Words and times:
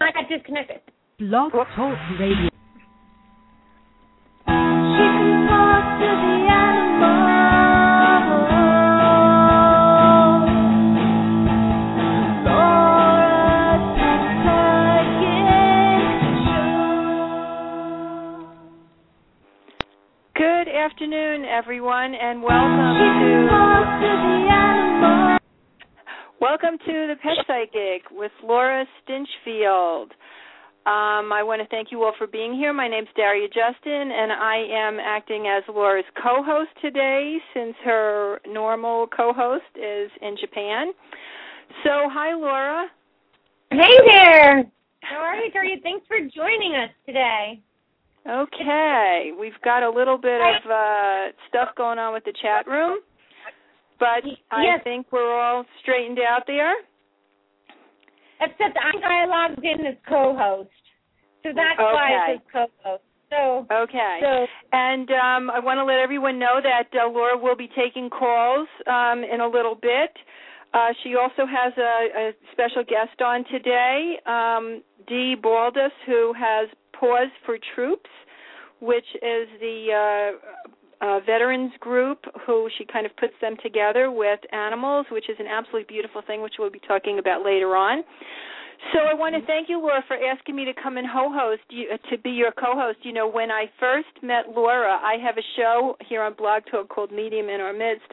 I 0.00 0.12
got 0.12 0.28
disconnected. 0.28 0.80
Blog 1.18 1.52
Talk 1.52 1.98
Radio. 2.18 2.48
Good 20.34 20.68
afternoon, 20.68 21.44
everyone, 21.44 22.14
and 22.14 22.42
welcome 22.42 22.59
welcome 26.70 26.86
to 26.86 27.06
the 27.08 27.14
Pet 27.22 27.44
Psychic 27.46 28.10
with 28.10 28.30
Laura 28.44 28.84
Stinchfield. 29.02 30.10
Um, 30.86 31.32
I 31.32 31.42
want 31.42 31.60
to 31.62 31.68
thank 31.68 31.90
you 31.90 32.02
all 32.04 32.12
for 32.16 32.26
being 32.26 32.54
here. 32.54 32.72
My 32.72 32.86
name's 32.86 33.08
Daria 33.16 33.48
Justyn, 33.48 34.10
and 34.12 34.32
I 34.32 34.66
am 34.70 34.98
acting 35.00 35.46
as 35.46 35.62
Laura's 35.68 36.04
co-host 36.22 36.70
today, 36.80 37.38
since 37.54 37.74
her 37.84 38.40
normal 38.46 39.08
co-host 39.08 39.64
is 39.74 40.10
in 40.22 40.36
Japan. 40.40 40.92
So, 41.82 42.08
hi, 42.10 42.34
Laura. 42.34 42.86
Hey 43.70 43.96
there. 44.06 44.64
How 45.02 45.16
are 45.16 45.36
you, 45.36 45.50
Daria? 45.50 45.76
Thanks 45.82 46.06
for 46.06 46.18
joining 46.18 46.74
us 46.76 46.90
today. 47.06 47.60
Okay, 48.28 49.30
we've 49.38 49.60
got 49.64 49.82
a 49.82 49.90
little 49.90 50.18
bit 50.18 50.40
of 50.40 50.70
uh, 50.70 51.32
stuff 51.48 51.70
going 51.76 51.98
on 51.98 52.12
with 52.12 52.24
the 52.24 52.34
chat 52.40 52.66
room, 52.66 52.98
but 54.00 54.24
I 54.50 54.64
Yes. 54.64 54.80
think 54.82 55.12
we're 55.12 55.38
all 55.38 55.64
straightened 55.82 56.18
out 56.18 56.42
there. 56.46 56.74
Except 58.40 58.76
I 58.76 58.90
I 59.04 59.26
logged 59.26 59.62
in 59.62 59.86
as 59.86 59.96
co-host, 60.08 60.70
so 61.42 61.50
that's 61.54 61.78
why 61.78 62.14
Okay. 62.14 62.32
it 62.32 62.40
says 62.40 62.68
co-host. 62.82 63.02
So, 63.30 63.66
Okay. 63.70 64.18
so 64.22 64.46
And 64.72 65.08
um, 65.10 65.50
I 65.50 65.60
want 65.60 65.78
to 65.78 65.84
let 65.84 65.98
everyone 66.00 66.38
know 66.38 66.60
that 66.62 66.88
uh, 66.98 67.08
Laura 67.08 67.38
will 67.38 67.54
be 67.54 67.68
taking 67.76 68.10
calls 68.10 68.66
um, 68.88 69.22
in 69.22 69.40
a 69.40 69.46
little 69.46 69.76
bit. 69.76 70.10
Uh, 70.72 70.88
she 71.02 71.14
also 71.16 71.46
has 71.46 71.72
a, 71.78 72.30
a 72.30 72.32
special 72.52 72.82
guest 72.82 73.20
on 73.20 73.44
today, 73.50 74.18
um, 74.26 74.82
Dee 75.06 75.36
Baldus, 75.40 75.90
who 76.06 76.32
has 76.32 76.68
Paws 76.92 77.28
for 77.44 77.58
Troops, 77.74 78.10
which 78.80 79.06
is 79.16 79.48
the 79.60 79.88
uh, 79.92 80.68
uh, 81.00 81.20
veterans 81.24 81.72
group 81.80 82.18
who 82.46 82.68
she 82.76 82.84
kind 82.84 83.06
of 83.06 83.16
puts 83.16 83.32
them 83.40 83.56
together 83.62 84.10
with 84.10 84.40
animals, 84.52 85.06
which 85.10 85.28
is 85.28 85.36
an 85.38 85.46
absolutely 85.46 85.86
beautiful 85.88 86.22
thing, 86.26 86.42
which 86.42 86.54
we'll 86.58 86.70
be 86.70 86.80
talking 86.86 87.18
about 87.18 87.44
later 87.44 87.76
on. 87.76 88.04
So 88.92 89.00
I 89.00 89.12
want 89.12 89.34
to 89.34 89.44
thank 89.44 89.68
you, 89.68 89.78
Laura, 89.78 90.02
for 90.08 90.16
asking 90.16 90.56
me 90.56 90.64
to 90.64 90.72
come 90.72 90.96
and 90.96 91.06
co-host 91.12 91.60
you, 91.68 91.88
uh, 91.92 91.98
to 92.08 92.16
be 92.18 92.30
your 92.30 92.50
co-host. 92.50 92.98
You 93.02 93.12
know, 93.12 93.28
when 93.28 93.50
I 93.50 93.66
first 93.78 94.08
met 94.22 94.56
Laura, 94.56 94.96
I 94.96 95.16
have 95.22 95.36
a 95.36 95.44
show 95.56 95.96
here 96.08 96.22
on 96.22 96.32
Blog 96.32 96.62
Talk 96.70 96.88
called 96.88 97.12
Medium 97.12 97.50
in 97.50 97.60
Our 97.60 97.74
Midst, 97.74 98.08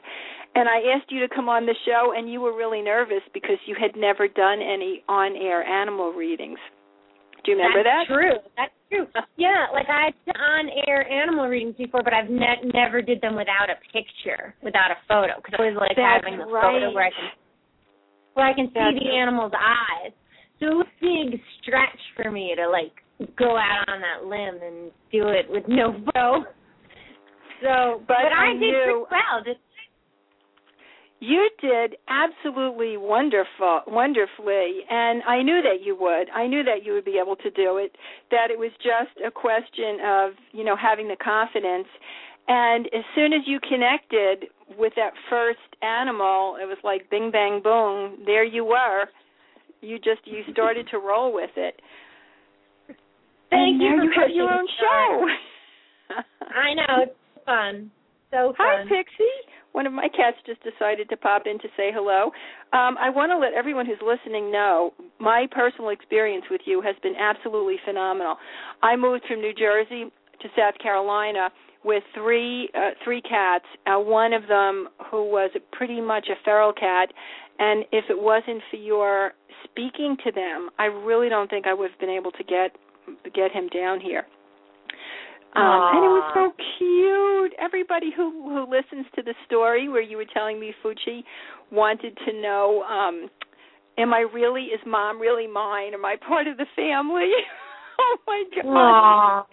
and 0.55 0.67
I 0.67 0.79
asked 0.93 1.09
you 1.09 1.25
to 1.25 1.33
come 1.33 1.47
on 1.47 1.65
the 1.65 1.75
show, 1.85 2.13
and 2.15 2.29
you 2.29 2.41
were 2.41 2.55
really 2.55 2.81
nervous 2.81 3.23
because 3.33 3.57
you 3.65 3.75
had 3.79 3.95
never 3.95 4.27
done 4.27 4.59
any 4.61 5.03
on-air 5.07 5.63
animal 5.63 6.11
readings. 6.11 6.59
Do 7.45 7.51
you 7.51 7.57
remember 7.57 7.83
that's 7.83 8.09
that? 8.09 8.13
true. 8.13 8.35
That's 8.57 8.73
true. 8.91 9.07
Yeah, 9.37 9.67
like 9.73 9.87
I've 9.89 10.13
done 10.25 10.69
on-air 10.69 11.07
animal 11.09 11.47
readings 11.47 11.75
before, 11.77 12.01
but 12.03 12.13
I've 12.13 12.29
ne- 12.29 12.71
never 12.73 13.01
did 13.01 13.21
them 13.21 13.35
without 13.35 13.69
a 13.69 13.75
picture, 13.93 14.55
without 14.63 14.91
a 14.91 14.97
photo, 15.07 15.33
because 15.37 15.53
I 15.57 15.61
always 15.63 15.77
like 15.77 15.95
That's 15.95 16.23
having 16.25 16.39
the 16.39 16.45
right. 16.45 16.63
photo 16.63 16.93
where 16.93 17.05
I 17.05 17.09
can 17.11 17.29
where 18.33 18.45
I 18.45 18.53
can 18.53 18.67
see 18.67 18.73
That's 18.79 18.99
the 18.99 19.09
right. 19.09 19.21
animal's 19.21 19.53
eyes. 19.57 20.11
So 20.59 20.65
it 20.67 20.75
was 20.75 20.87
a 20.87 21.01
big 21.01 21.39
stretch 21.61 21.99
for 22.15 22.31
me 22.31 22.53
to 22.55 22.69
like 22.69 22.93
go 23.37 23.57
out 23.57 23.85
on 23.89 23.99
that 24.01 24.25
limb 24.25 24.61
and 24.61 24.91
do 25.11 25.27
it 25.29 25.45
with 25.49 25.63
no 25.67 25.93
photo. 26.13 26.45
So, 27.63 28.01
But 28.07 28.29
I, 28.29 28.49
I 28.49 28.53
did 28.53 28.59
knew- 28.61 29.05
pretty 29.09 29.09
well. 29.09 29.41
Just 29.43 29.59
You 31.19 31.49
did 31.59 31.95
absolutely 32.07 32.95
wonderful, 32.95 33.81
wonderfully, 33.87 34.81
and 34.87 35.23
I 35.23 35.41
knew 35.41 35.61
that 35.63 35.83
you 35.83 35.97
would. 35.99 36.29
I 36.29 36.45
knew 36.45 36.63
that 36.63 36.85
you 36.85 36.93
would 36.93 37.05
be 37.05 37.19
able 37.21 37.35
to 37.37 37.49
do 37.49 37.77
it. 37.77 37.95
That 38.29 38.51
it 38.51 38.59
was 38.59 38.69
just 38.77 39.17
a 39.25 39.31
question 39.31 39.97
of 40.05 40.31
you 40.51 40.63
know 40.63 40.75
having 40.75 41.07
the 41.07 41.15
confidence. 41.15 41.87
And 42.47 42.85
as 42.87 43.03
soon 43.15 43.33
as 43.33 43.41
you 43.47 43.59
connected 43.59 44.49
with 44.77 44.93
that 44.95 45.13
first 45.27 45.59
animal, 45.81 46.57
it 46.61 46.65
was 46.65 46.77
like 46.83 47.09
bing 47.09 47.31
bang 47.31 47.61
boom. 47.63 48.23
There 48.25 48.45
you 48.45 48.63
were. 48.63 49.05
You 49.81 49.97
just 49.97 50.21
you 50.25 50.43
started 50.51 50.87
to 50.91 50.99
roll 50.99 51.33
with 51.33 51.51
it. 51.55 51.81
and 52.87 52.97
Thank 53.49 53.81
you 53.81 53.97
for 53.97 54.03
you 54.03 54.21
have 54.21 54.29
your 54.29 54.53
own 54.53 54.67
show. 54.79 55.27
I 56.41 56.73
know 56.75 57.03
it's 57.03 57.45
fun, 57.45 57.89
so 58.29 58.53
fun. 58.55 58.67
Hi. 58.67 58.83
Pixie. 58.83 59.56
One 59.73 59.85
of 59.85 59.93
my 59.93 60.07
cats 60.09 60.37
just 60.45 60.61
decided 60.63 61.09
to 61.09 61.17
pop 61.17 61.43
in 61.45 61.59
to 61.59 61.67
say 61.77 61.91
hello. 61.93 62.31
Um, 62.73 62.97
I 62.99 63.09
want 63.09 63.31
to 63.31 63.37
let 63.37 63.53
everyone 63.53 63.85
who's 63.85 64.01
listening 64.01 64.51
know 64.51 64.93
my 65.19 65.47
personal 65.51 65.89
experience 65.89 66.45
with 66.49 66.61
you 66.65 66.81
has 66.81 66.95
been 67.03 67.15
absolutely 67.15 67.77
phenomenal. 67.85 68.37
I 68.81 68.95
moved 68.95 69.25
from 69.27 69.41
New 69.41 69.53
Jersey 69.53 70.11
to 70.41 70.47
South 70.57 70.75
Carolina 70.81 71.49
with 71.83 72.03
three 72.13 72.69
uh, 72.75 72.91
three 73.03 73.21
cats. 73.21 73.65
Uh, 73.85 73.99
one 73.99 74.33
of 74.33 74.47
them 74.47 74.89
who 75.09 75.23
was 75.29 75.51
pretty 75.71 76.01
much 76.01 76.27
a 76.29 76.35
feral 76.43 76.73
cat, 76.73 77.09
and 77.59 77.85
if 77.91 78.05
it 78.09 78.19
wasn't 78.19 78.61
for 78.69 78.77
your 78.77 79.33
speaking 79.63 80.17
to 80.25 80.31
them, 80.31 80.69
I 80.79 80.85
really 80.85 81.29
don't 81.29 81.49
think 81.49 81.67
I 81.67 81.73
would 81.73 81.91
have 81.91 81.99
been 81.99 82.09
able 82.09 82.31
to 82.31 82.43
get 82.43 82.75
get 83.33 83.51
him 83.51 83.69
down 83.69 84.01
here. 84.01 84.25
Um, 85.55 85.95
and 85.95 86.05
it 86.05 86.09
was 86.09 86.31
so 86.35 86.51
cute. 86.77 87.53
Everybody 87.59 88.11
who 88.15 88.31
who 88.43 88.69
listens 88.69 89.05
to 89.15 89.23
the 89.23 89.33
story 89.45 89.89
where 89.89 90.01
you 90.01 90.17
were 90.17 90.27
telling 90.33 90.59
me 90.59 90.73
Fuchi 90.83 91.23
wanted 91.71 92.17
to 92.27 92.33
know, 92.41 92.83
um, 92.83 93.29
am 93.97 94.13
I 94.13 94.19
really 94.19 94.65
is 94.65 94.81
mom 94.85 95.19
really 95.19 95.47
mine? 95.47 95.93
Am 95.93 96.05
I 96.05 96.15
part 96.15 96.47
of 96.47 96.57
the 96.57 96.67
family? 96.75 97.31
oh 97.99 98.17
my 98.27 98.43
god. 98.55 98.67
Aw. 98.67 99.45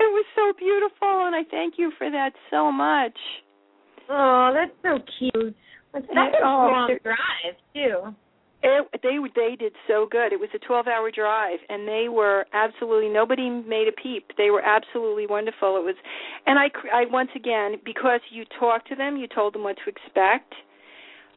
It 0.00 0.10
was 0.14 0.26
so 0.36 0.52
beautiful 0.56 1.26
and 1.26 1.34
I 1.34 1.42
thank 1.50 1.74
you 1.76 1.90
for 1.98 2.08
that 2.08 2.30
so 2.50 2.70
much. 2.70 3.18
Oh, 4.08 4.54
that's 4.54 4.72
so 4.82 5.02
cute. 5.18 5.56
That's 5.92 6.06
that's 6.14 6.36
a 6.40 6.46
long 6.46 6.96
drive 7.02 7.56
too. 7.74 8.14
It, 8.60 8.88
they 9.02 9.18
they 9.36 9.56
did 9.56 9.72
so 9.86 10.08
good. 10.10 10.32
It 10.32 10.40
was 10.40 10.48
a 10.52 10.58
12-hour 10.58 11.12
drive, 11.12 11.60
and 11.68 11.86
they 11.86 12.08
were 12.08 12.44
absolutely 12.52 13.08
nobody 13.08 13.48
made 13.50 13.86
a 13.86 13.92
peep. 13.92 14.32
They 14.36 14.50
were 14.50 14.62
absolutely 14.62 15.26
wonderful. 15.28 15.76
It 15.76 15.84
was, 15.84 15.94
and 16.46 16.58
I 16.58 16.66
I 16.92 17.04
once 17.08 17.30
again 17.36 17.76
because 17.84 18.20
you 18.30 18.44
talked 18.58 18.88
to 18.88 18.96
them, 18.96 19.16
you 19.16 19.28
told 19.28 19.54
them 19.54 19.62
what 19.62 19.76
to 19.84 19.90
expect. 19.90 20.52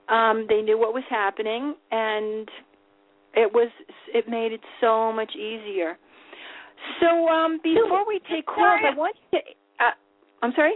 Um, 0.10 0.48
they 0.50 0.62
knew 0.62 0.80
what 0.80 0.94
was 0.96 1.04
happening, 1.10 1.76
and 1.92 2.50
it 3.36 3.54
was 3.54 3.70
it 4.14 4.28
made 4.28 4.52
it 4.52 4.62
so 4.80 5.14
much 5.14 5.36
easier. 5.36 5.98
So 7.00 7.28
um, 7.28 7.60
before 7.64 8.08
we 8.08 8.20
take 8.32 8.48
calls, 8.48 8.82
I 8.84 8.96
want 8.98 9.16
to. 9.32 9.38
Uh, 9.38 9.94
I'm 10.42 10.54
sorry. 10.56 10.74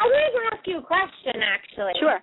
I 0.00 0.04
wanted 0.04 0.32
to 0.32 0.56
ask 0.56 0.66
you 0.66 0.78
a 0.78 0.82
question, 0.82 1.42
actually. 1.42 1.92
Sure. 2.00 2.20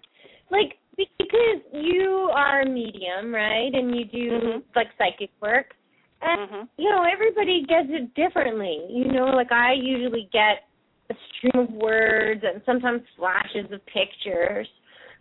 Like 0.52 0.78
because 0.98 1.62
you 1.72 2.30
are 2.34 2.62
a 2.62 2.70
medium, 2.70 3.34
right? 3.34 3.74
And 3.74 3.96
you 3.96 4.06
do 4.06 4.30
Mhm. 4.32 4.64
like 4.76 4.88
psychic 4.98 5.32
work. 5.42 5.76
And 6.22 6.50
Mhm. 6.50 6.70
you 6.78 6.90
know, 6.90 7.04
everybody 7.04 7.64
gets 7.64 7.90
it 7.90 8.14
differently. 8.14 8.86
You 8.90 9.06
know, 9.06 9.26
like 9.26 9.52
I 9.52 9.74
usually 9.74 10.30
get 10.32 10.68
a 11.10 11.16
stream 11.36 11.64
of 11.64 11.72
words 11.72 12.44
and 12.44 12.62
sometimes 12.66 13.08
flashes 13.16 13.72
of 13.72 13.86
pictures. 13.86 14.68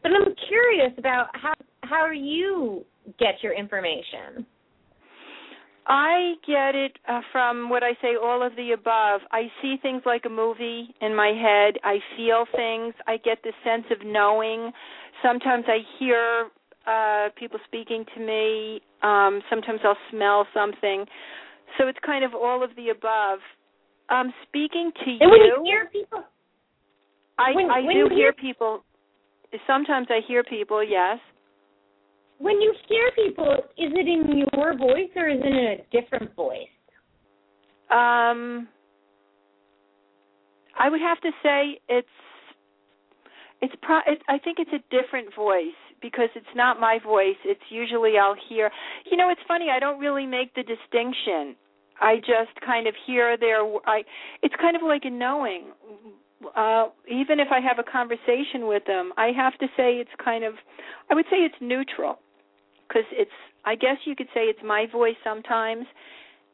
But 0.02 0.12
I'm 0.12 0.34
curious 0.34 0.92
about 0.98 1.34
how 1.36 1.54
how 1.84 2.10
you 2.10 2.84
get 3.18 3.42
your 3.42 3.52
information. 3.52 4.46
I 5.86 6.34
get 6.46 6.74
it 6.76 6.96
uh, 7.08 7.20
from 7.32 7.68
what 7.68 7.82
I 7.82 7.94
say, 8.00 8.14
all 8.20 8.42
of 8.42 8.54
the 8.54 8.72
above. 8.72 9.20
I 9.32 9.50
see 9.60 9.76
things 9.82 10.02
like 10.06 10.24
a 10.26 10.28
movie 10.28 10.94
in 11.00 11.14
my 11.14 11.28
head. 11.28 11.74
I 11.82 11.98
feel 12.16 12.46
things. 12.54 12.94
I 13.08 13.16
get 13.16 13.38
this 13.42 13.54
sense 13.64 13.84
of 13.90 14.06
knowing. 14.06 14.70
Sometimes 15.22 15.64
I 15.68 15.78
hear 15.98 16.48
uh 16.86 17.28
people 17.38 17.58
speaking 17.66 18.04
to 18.14 18.20
me. 18.20 18.80
Um 19.02 19.40
sometimes 19.48 19.80
I'll 19.84 19.96
smell 20.10 20.46
something. 20.52 21.04
So 21.78 21.86
it's 21.88 21.98
kind 22.04 22.24
of 22.24 22.34
all 22.34 22.62
of 22.62 22.70
the 22.76 22.90
above. 22.90 23.38
Um 24.08 24.32
speaking 24.48 24.90
to 25.04 25.10
And 25.20 25.30
when 25.30 25.40
you 25.42 25.62
hear 25.64 25.86
people 25.92 26.24
I 27.38 27.52
when- 27.54 27.70
I 27.70 27.80
when 27.80 27.94
do 27.94 27.98
you 27.98 28.08
hear 28.08 28.16
hear- 28.16 28.32
people 28.32 28.84
sometimes 29.66 30.06
I 30.10 30.20
hear 30.26 30.42
people, 30.42 30.82
yes. 30.82 31.18
when 32.38 32.60
you 32.60 32.74
hear 32.88 33.10
people, 33.12 33.52
is 33.76 33.92
it 33.94 34.08
in 34.08 34.44
your 34.56 34.76
voice 34.76 35.10
or 35.14 35.28
is 35.28 35.38
it 35.40 35.46
in 35.46 35.66
a 35.78 35.78
different 35.92 36.34
voice? 36.34 36.66
Um, 37.90 38.66
I 40.78 40.88
would 40.88 41.00
have 41.02 41.20
to 41.20 41.30
say 41.42 41.78
it's 41.88 42.08
it's 43.62 43.74
pro. 43.80 43.98
It, 44.06 44.20
I 44.28 44.38
think 44.38 44.58
it's 44.58 44.72
a 44.72 44.82
different 44.90 45.34
voice 45.34 45.78
because 46.02 46.28
it's 46.34 46.54
not 46.54 46.80
my 46.80 46.98
voice. 47.02 47.38
It's 47.44 47.62
usually 47.70 48.18
I'll 48.18 48.36
hear. 48.48 48.70
You 49.10 49.16
know, 49.16 49.30
it's 49.30 49.40
funny. 49.46 49.68
I 49.74 49.78
don't 49.78 50.00
really 50.00 50.26
make 50.26 50.52
the 50.54 50.64
distinction. 50.64 51.56
I 52.00 52.16
just 52.16 52.60
kind 52.64 52.86
of 52.86 52.94
hear 53.06 53.36
their. 53.38 53.62
I. 53.86 54.02
It's 54.42 54.54
kind 54.60 54.76
of 54.76 54.82
like 54.82 55.02
a 55.04 55.10
knowing. 55.10 55.70
Uh, 56.56 56.86
even 57.08 57.38
if 57.38 57.48
I 57.52 57.60
have 57.60 57.78
a 57.78 57.88
conversation 57.88 58.66
with 58.66 58.84
them, 58.84 59.12
I 59.16 59.30
have 59.36 59.56
to 59.60 59.66
say 59.76 59.94
it's 60.02 60.10
kind 60.22 60.44
of. 60.44 60.54
I 61.08 61.14
would 61.14 61.26
say 61.30 61.38
it's 61.38 61.54
neutral, 61.60 62.18
because 62.88 63.06
it's. 63.12 63.30
I 63.64 63.76
guess 63.76 63.98
you 64.04 64.16
could 64.16 64.26
say 64.34 64.50
it's 64.50 64.58
my 64.66 64.86
voice 64.90 65.14
sometimes, 65.22 65.86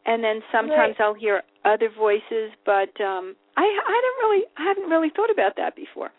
and 0.04 0.22
then 0.22 0.42
sometimes 0.52 0.96
right. 0.98 1.00
I'll 1.00 1.14
hear 1.14 1.42
other 1.64 1.88
voices. 1.96 2.52
But 2.66 2.92
um 3.00 3.34
I 3.56 3.64
I 3.64 4.00
don't 4.04 4.18
really 4.28 4.44
I 4.58 4.64
haven't 4.64 4.90
really 4.90 5.08
thought 5.16 5.30
about 5.30 5.56
that 5.56 5.74
before. 5.74 6.10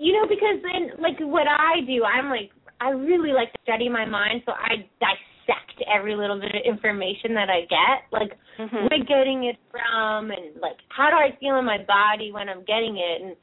You 0.00 0.14
know, 0.14 0.24
because 0.24 0.64
then 0.64 0.96
like 0.96 1.20
what 1.20 1.46
I 1.46 1.84
do, 1.86 2.04
I'm 2.04 2.30
like 2.30 2.50
I 2.80 2.90
really 2.90 3.32
like 3.32 3.52
to 3.52 3.58
study 3.62 3.88
my 3.88 4.06
mind, 4.06 4.40
so 4.46 4.52
I 4.52 4.88
dissect 4.96 5.84
every 5.84 6.16
little 6.16 6.40
bit 6.40 6.56
of 6.56 6.62
information 6.64 7.34
that 7.34 7.52
I 7.52 7.68
get. 7.68 8.08
Like 8.10 8.32
mm-hmm. 8.58 8.88
where 8.88 9.04
getting 9.04 9.44
it 9.44 9.56
from 9.70 10.30
and 10.30 10.56
like 10.60 10.80
how 10.88 11.10
do 11.10 11.16
I 11.16 11.36
feel 11.38 11.58
in 11.58 11.66
my 11.66 11.84
body 11.84 12.32
when 12.32 12.48
I'm 12.48 12.64
getting 12.64 12.96
it 12.96 13.22
and 13.22 13.36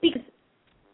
because 0.00 0.22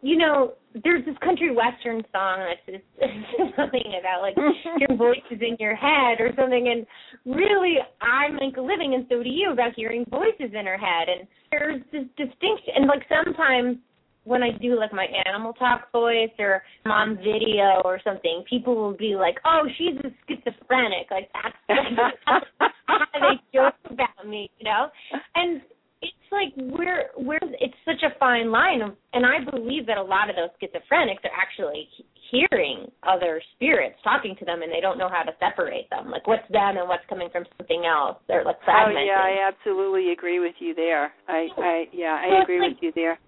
you 0.03 0.19
know, 0.19 0.53
there's 0.85 1.03
this 1.07 1.17
country 1.25 1.55
western 1.55 2.03
song 2.13 2.45
that's 2.45 2.67
just 2.67 2.85
something 3.57 3.95
about 3.99 4.21
like 4.21 4.37
your 4.79 4.99
voice 4.99 5.25
is 5.31 5.41
in 5.41 5.57
your 5.59 5.75
head 5.75 6.21
or 6.21 6.31
something 6.37 6.69
and 6.69 6.85
really 7.25 7.77
I 8.03 8.29
make 8.29 8.59
a 8.59 8.61
living 8.61 8.95
and 8.95 9.07
so 9.09 9.23
do 9.23 9.31
you 9.31 9.53
about 9.53 9.73
hearing 9.77 10.05
voices 10.11 10.53
in 10.53 10.67
our 10.67 10.77
head 10.77 11.09
and 11.09 11.29
there's 11.51 11.81
this 11.93 12.05
distinction 12.19 12.75
and 12.77 12.87
like 12.87 13.07
sometimes 13.09 13.79
when 14.25 14.43
I 14.43 14.51
do 14.61 14.79
like 14.79 14.93
my 14.93 15.07
animal 15.27 15.53
talk 15.53 15.93
voice 15.93 16.31
or 16.39 16.63
I'm 16.85 16.93
on 16.93 17.17
video 17.17 17.83
or 17.85 18.01
something, 18.03 18.45
people 18.49 18.75
will 18.75 18.97
be 18.97 19.15
like, 19.17 19.37
"Oh, 19.45 19.63
she's 19.77 19.97
a 19.99 20.11
schizophrenic." 20.27 21.11
Like 21.11 21.31
that's 21.33 21.57
how 22.27 22.99
they 23.15 23.41
joke 23.53 23.75
about 23.91 24.27
me, 24.27 24.51
you 24.59 24.65
know. 24.65 24.89
And 25.35 25.61
it's 26.03 26.33
like 26.33 26.53
we're 26.57 27.11
we're 27.17 27.39
it's 27.61 27.75
such 27.85 28.03
a 28.03 28.19
fine 28.19 28.51
line 28.51 28.83
of, 28.83 28.97
and 29.13 29.25
I 29.25 29.49
believe 29.51 29.87
that 29.87 29.99
a 29.99 30.03
lot 30.03 30.31
of 30.31 30.37
those 30.37 30.51
schizophrenics 30.61 31.25
are 31.25 31.37
actually 31.37 31.89
hearing 32.31 32.91
other 33.03 33.41
spirits 33.55 33.97
talking 34.03 34.35
to 34.39 34.45
them 34.45 34.63
and 34.63 34.73
they 34.73 34.81
don't 34.81 34.99
know 34.99 35.09
how 35.09 35.23
to 35.23 35.33
separate 35.39 35.89
them 35.91 36.11
like 36.11 36.27
what's 36.27 36.47
them 36.51 36.77
and 36.77 36.89
what's 36.89 37.05
coming 37.09 37.29
from 37.31 37.45
something 37.59 37.85
else 37.85 38.17
they're 38.29 38.45
like 38.45 38.57
fragmented. 38.65 39.03
oh 39.03 39.07
yeah 39.07 39.21
i 39.21 39.49
absolutely 39.49 40.11
agree 40.13 40.41
with 40.41 40.55
you 40.59 40.75
there 40.75 41.13
i 41.29 41.47
i 41.59 41.85
yeah 41.93 42.19
i 42.21 42.29
so 42.31 42.43
agree 42.43 42.61
like, 42.61 42.71
with 42.71 42.79
you 42.81 42.93
there 42.95 43.19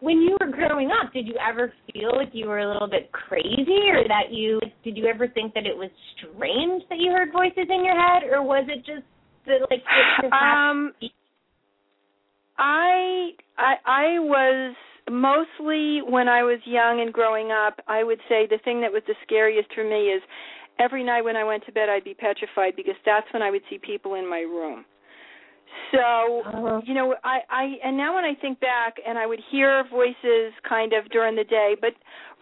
when 0.00 0.18
you 0.18 0.36
were 0.40 0.50
growing 0.50 0.90
up 0.90 1.12
did 1.12 1.26
you 1.26 1.34
ever 1.36 1.72
feel 1.92 2.10
like 2.16 2.30
you 2.32 2.46
were 2.46 2.58
a 2.58 2.72
little 2.72 2.88
bit 2.88 3.10
crazy 3.12 3.88
or 3.92 4.06
that 4.08 4.30
you 4.32 4.58
did 4.82 4.96
you 4.96 5.06
ever 5.06 5.28
think 5.28 5.54
that 5.54 5.66
it 5.66 5.76
was 5.76 5.90
strange 6.16 6.82
that 6.88 6.98
you 6.98 7.10
heard 7.10 7.32
voices 7.32 7.68
in 7.68 7.84
your 7.84 7.98
head 7.98 8.22
or 8.30 8.42
was 8.42 8.64
it 8.68 8.78
just 8.78 9.04
that 9.46 9.60
like 9.70 9.80
it 9.80 10.22
just 10.22 10.32
um 10.32 10.92
I 12.58 13.30
I 13.56 13.74
I 13.86 14.18
was 14.18 14.76
mostly 15.10 16.00
when 16.06 16.28
I 16.28 16.42
was 16.42 16.60
young 16.66 17.00
and 17.00 17.12
growing 17.12 17.50
up, 17.50 17.80
I 17.88 18.04
would 18.04 18.20
say 18.28 18.46
the 18.48 18.58
thing 18.64 18.80
that 18.82 18.92
was 18.92 19.02
the 19.06 19.14
scariest 19.24 19.68
for 19.74 19.82
me 19.82 20.12
is 20.12 20.22
every 20.78 21.02
night 21.02 21.22
when 21.22 21.36
I 21.36 21.44
went 21.44 21.64
to 21.66 21.72
bed 21.72 21.88
I'd 21.88 22.04
be 22.04 22.14
petrified 22.14 22.76
because 22.76 22.96
that's 23.04 23.26
when 23.32 23.42
I 23.42 23.50
would 23.50 23.62
see 23.70 23.78
people 23.78 24.14
in 24.14 24.28
my 24.28 24.40
room. 24.40 24.84
So, 25.92 26.42
uh-huh. 26.46 26.80
you 26.84 26.94
know, 26.94 27.14
I 27.24 27.40
I 27.48 27.64
and 27.84 27.96
now 27.96 28.14
when 28.14 28.24
I 28.24 28.34
think 28.40 28.60
back 28.60 28.94
and 29.06 29.18
I 29.18 29.26
would 29.26 29.40
hear 29.50 29.84
voices 29.90 30.52
kind 30.68 30.92
of 30.92 31.10
during 31.10 31.36
the 31.36 31.44
day, 31.44 31.76
but 31.80 31.90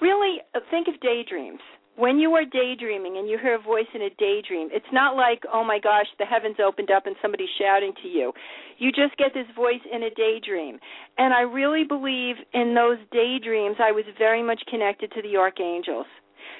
really 0.00 0.38
uh, 0.54 0.60
think 0.70 0.88
of 0.88 1.00
daydreams 1.00 1.60
when 1.98 2.20
you 2.20 2.30
are 2.34 2.44
daydreaming 2.44 3.18
and 3.18 3.28
you 3.28 3.38
hear 3.42 3.56
a 3.56 3.60
voice 3.60 3.90
in 3.92 4.02
a 4.02 4.10
daydream, 4.18 4.68
it's 4.70 4.86
not 4.92 5.16
like, 5.16 5.42
oh 5.52 5.64
my 5.64 5.80
gosh, 5.82 6.06
the 6.20 6.24
heavens 6.24 6.56
opened 6.64 6.92
up 6.92 7.06
and 7.06 7.16
somebody's 7.20 7.50
shouting 7.58 7.92
to 8.02 8.08
you. 8.08 8.32
You 8.78 8.92
just 8.92 9.18
get 9.18 9.34
this 9.34 9.50
voice 9.56 9.82
in 9.92 10.04
a 10.04 10.10
daydream. 10.14 10.78
And 11.18 11.34
I 11.34 11.40
really 11.40 11.82
believe 11.82 12.36
in 12.54 12.72
those 12.72 12.98
daydreams, 13.10 13.76
I 13.82 13.90
was 13.90 14.04
very 14.16 14.44
much 14.44 14.62
connected 14.70 15.10
to 15.10 15.22
the 15.22 15.36
archangels 15.36 16.06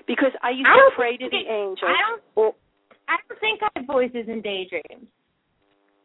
because 0.08 0.34
I 0.42 0.50
used 0.50 0.66
I 0.66 0.74
to 0.74 0.96
pray 0.96 1.16
to 1.16 1.30
the 1.30 1.44
angels. 1.46 1.86
I 1.86 2.02
don't, 2.02 2.54
I 3.06 3.16
don't 3.22 3.38
think 3.38 3.60
I 3.62 3.68
have 3.78 3.86
voices 3.86 4.26
in 4.26 4.42
daydreams. 4.42 5.06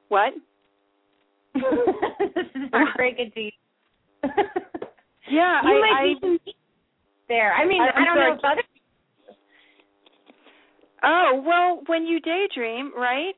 What? 0.10 0.33
This 1.53 2.47
is 2.55 2.69
heartbreaking 2.71 3.31
to 3.35 3.41
you. 3.41 3.51
yeah, 5.29 5.61
you 5.63 5.69
I, 5.69 5.79
might 5.79 5.97
I, 6.00 6.13
be 6.21 6.55
there. 7.27 7.53
I 7.53 7.67
mean, 7.67 7.81
I, 7.81 7.89
I 8.01 8.05
don't 8.05 8.15
know 8.15 8.33
if 8.33 8.39
other 8.44 8.63
Oh, 11.05 11.44
well, 11.45 11.83
when 11.88 12.05
you 12.05 12.19
daydream, 12.19 12.91
right? 12.95 13.33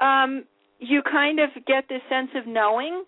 Um 0.00 0.44
you 0.78 1.02
kind 1.02 1.40
of 1.40 1.48
get 1.66 1.84
this 1.88 2.02
sense 2.10 2.28
of 2.34 2.46
knowing 2.46 3.04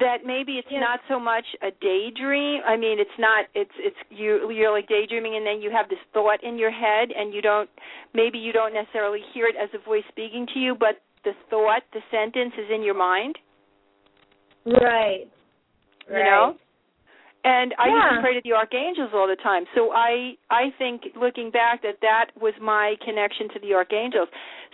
that 0.00 0.18
maybe 0.24 0.52
it's 0.58 0.68
yeah. 0.70 0.80
not 0.80 1.00
so 1.08 1.18
much 1.18 1.44
a 1.62 1.70
daydream. 1.80 2.60
I 2.66 2.76
mean, 2.76 2.98
it's 3.00 3.18
not 3.18 3.46
it's 3.54 3.74
it's 3.78 3.96
you 4.10 4.50
you're 4.50 4.72
like 4.72 4.88
daydreaming 4.88 5.36
and 5.36 5.46
then 5.46 5.60
you 5.60 5.70
have 5.70 5.88
this 5.88 5.98
thought 6.12 6.42
in 6.42 6.58
your 6.58 6.70
head 6.70 7.10
and 7.16 7.32
you 7.32 7.42
don't 7.42 7.68
maybe 8.14 8.38
you 8.38 8.52
don't 8.52 8.74
necessarily 8.74 9.20
hear 9.32 9.46
it 9.46 9.56
as 9.60 9.68
a 9.74 9.84
voice 9.84 10.04
speaking 10.08 10.46
to 10.54 10.58
you, 10.60 10.74
but 10.74 11.02
the 11.28 11.36
thought, 11.50 11.82
the 11.92 12.00
sentence 12.10 12.54
is 12.56 12.70
in 12.74 12.82
your 12.82 12.96
mind. 12.96 13.36
Right. 14.64 15.28
You 16.08 16.14
right. 16.14 16.24
know? 16.24 16.54
And 17.44 17.74
I 17.78 17.86
yeah. 17.86 17.94
used 17.94 18.16
to 18.16 18.22
pray 18.22 18.34
to 18.34 18.40
the 18.44 18.52
archangels 18.52 19.10
all 19.14 19.28
the 19.28 19.40
time. 19.42 19.64
So 19.74 19.92
I 19.92 20.34
I 20.50 20.72
think 20.78 21.02
looking 21.20 21.50
back 21.50 21.82
that 21.82 21.98
that 22.02 22.26
was 22.40 22.54
my 22.60 22.96
connection 23.04 23.48
to 23.54 23.60
the 23.60 23.74
archangels. 23.74 24.28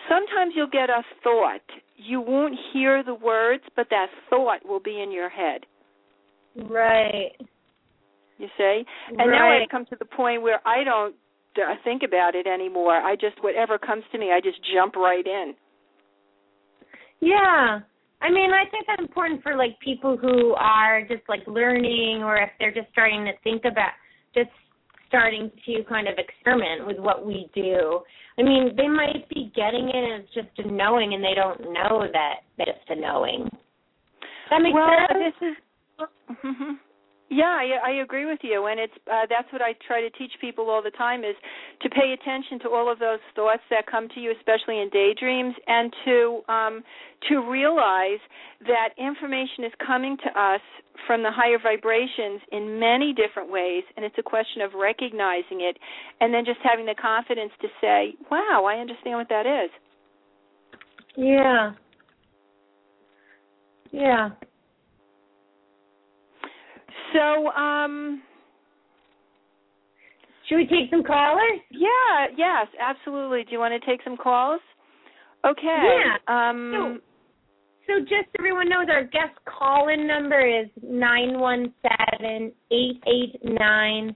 Sometimes 0.08 0.54
you'll 0.56 0.72
get 0.72 0.90
a 0.90 1.02
thought. 1.22 1.66
You 1.96 2.20
won't 2.20 2.54
hear 2.72 3.02
the 3.04 3.14
words, 3.14 3.64
but 3.76 3.86
that 3.90 4.06
thought 4.30 4.66
will 4.66 4.80
be 4.80 5.00
in 5.00 5.12
your 5.12 5.28
head. 5.28 5.66
Right. 6.56 7.32
You 8.38 8.48
see? 8.56 8.82
And 9.10 9.18
right. 9.18 9.30
now 9.30 9.62
I've 9.62 9.68
come 9.70 9.86
to 9.86 9.96
the 9.98 10.04
point 10.04 10.42
where 10.42 10.60
I 10.66 10.84
don't 10.84 11.14
uh, 11.56 11.74
think 11.84 12.02
about 12.02 12.34
it 12.34 12.46
anymore. 12.46 12.96
I 12.96 13.14
just 13.14 13.42
whatever 13.42 13.78
comes 13.78 14.04
to 14.12 14.18
me, 14.18 14.32
I 14.32 14.40
just 14.40 14.58
jump 14.74 14.96
right 14.96 15.26
in. 15.26 15.54
Yeah. 17.20 17.80
I 18.20 18.30
mean, 18.30 18.50
I 18.52 18.64
think 18.70 18.86
that's 18.86 19.00
important 19.00 19.42
for 19.42 19.56
like 19.56 19.78
people 19.80 20.16
who 20.16 20.54
are 20.54 21.02
just 21.02 21.22
like 21.28 21.42
learning 21.46 22.22
or 22.22 22.36
if 22.36 22.50
they're 22.58 22.72
just 22.72 22.88
starting 22.92 23.24
to 23.26 23.32
think 23.42 23.64
about 23.64 23.90
just 24.34 24.50
starting 25.08 25.50
to 25.66 25.84
kind 25.84 26.08
of 26.08 26.14
experiment 26.18 26.86
with 26.86 26.98
what 26.98 27.24
we 27.24 27.48
do. 27.54 28.00
I 28.38 28.42
mean, 28.42 28.74
they 28.76 28.88
might 28.88 29.28
be 29.28 29.52
getting 29.54 29.90
it 29.92 30.20
as 30.20 30.26
just 30.34 30.58
a 30.58 30.70
knowing 30.70 31.14
and 31.14 31.22
they 31.22 31.34
don't 31.34 31.60
know 31.72 32.06
that 32.12 32.34
that 32.58 32.68
it's 32.68 32.78
a 32.88 32.96
knowing. 32.96 33.48
That 34.50 34.62
makes 34.62 34.74
well, 34.74 34.88
sense. 35.08 35.34
This 35.40 35.48
is 35.48 35.56
mm-hmm. 36.44 36.72
Yeah, 37.30 37.44
I, 37.44 37.90
I 37.90 37.90
agree 38.02 38.26
with 38.26 38.40
you, 38.42 38.66
and 38.66 38.78
it's 38.78 38.92
uh, 39.10 39.24
that's 39.28 39.50
what 39.50 39.62
I 39.62 39.74
try 39.86 40.02
to 40.02 40.10
teach 40.10 40.32
people 40.40 40.68
all 40.68 40.82
the 40.82 40.90
time 40.90 41.24
is 41.24 41.34
to 41.82 41.88
pay 41.88 42.12
attention 42.12 42.58
to 42.60 42.68
all 42.68 42.92
of 42.92 42.98
those 42.98 43.18
thoughts 43.34 43.62
that 43.70 43.86
come 43.86 44.08
to 44.14 44.20
you, 44.20 44.30
especially 44.36 44.80
in 44.80 44.90
daydreams, 44.90 45.54
and 45.66 45.92
to 46.04 46.42
um, 46.48 46.84
to 47.30 47.38
realize 47.50 48.20
that 48.66 48.90
information 48.98 49.64
is 49.64 49.72
coming 49.84 50.18
to 50.18 50.40
us 50.40 50.60
from 51.06 51.22
the 51.22 51.30
higher 51.30 51.58
vibrations 51.58 52.40
in 52.52 52.78
many 52.78 53.14
different 53.14 53.50
ways, 53.50 53.84
and 53.96 54.04
it's 54.04 54.16
a 54.18 54.22
question 54.22 54.60
of 54.60 54.74
recognizing 54.74 55.62
it, 55.62 55.78
and 56.20 56.32
then 56.32 56.44
just 56.44 56.60
having 56.62 56.84
the 56.84 56.94
confidence 56.94 57.52
to 57.62 57.68
say, 57.80 58.14
"Wow, 58.30 58.64
I 58.68 58.76
understand 58.76 59.16
what 59.16 59.30
that 59.30 59.46
is." 59.46 59.70
Yeah. 61.16 61.72
Yeah. 63.92 64.30
So, 67.14 67.48
um 67.52 68.22
should 70.48 70.56
we 70.56 70.66
take 70.66 70.90
some 70.90 71.02
callers? 71.02 71.60
Yeah, 71.70 72.26
yes, 72.36 72.66
absolutely. 72.78 73.44
Do 73.44 73.52
you 73.52 73.58
want 73.58 73.80
to 73.80 73.86
take 73.90 74.02
some 74.04 74.18
calls? 74.18 74.60
Okay. 75.46 75.64
Yeah. 75.64 76.16
Um 76.50 77.00
so, 77.86 77.94
so 77.94 78.00
just 78.00 78.26
so 78.26 78.40
everyone 78.40 78.68
knows 78.68 78.86
our 78.90 79.04
guest 79.04 79.38
call 79.46 79.88
in 79.88 80.06
number 80.06 80.40
is 80.40 80.66
nine 80.82 81.38
one 81.38 81.72
seven 81.82 82.52
eight 82.70 83.02
eight 83.06 83.38
nine 83.42 84.14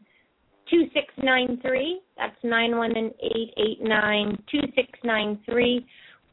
two 0.71 0.85
six 0.93 1.07
nine 1.23 1.59
three. 1.63 2.01
That's 2.17 2.37
nine 2.43 2.77
one 2.77 2.97
eight 2.97 3.55
eight 3.57 3.81
nine 3.81 4.43
two 4.51 4.61
six 4.75 4.89
nine 5.05 5.39
three. 5.47 5.87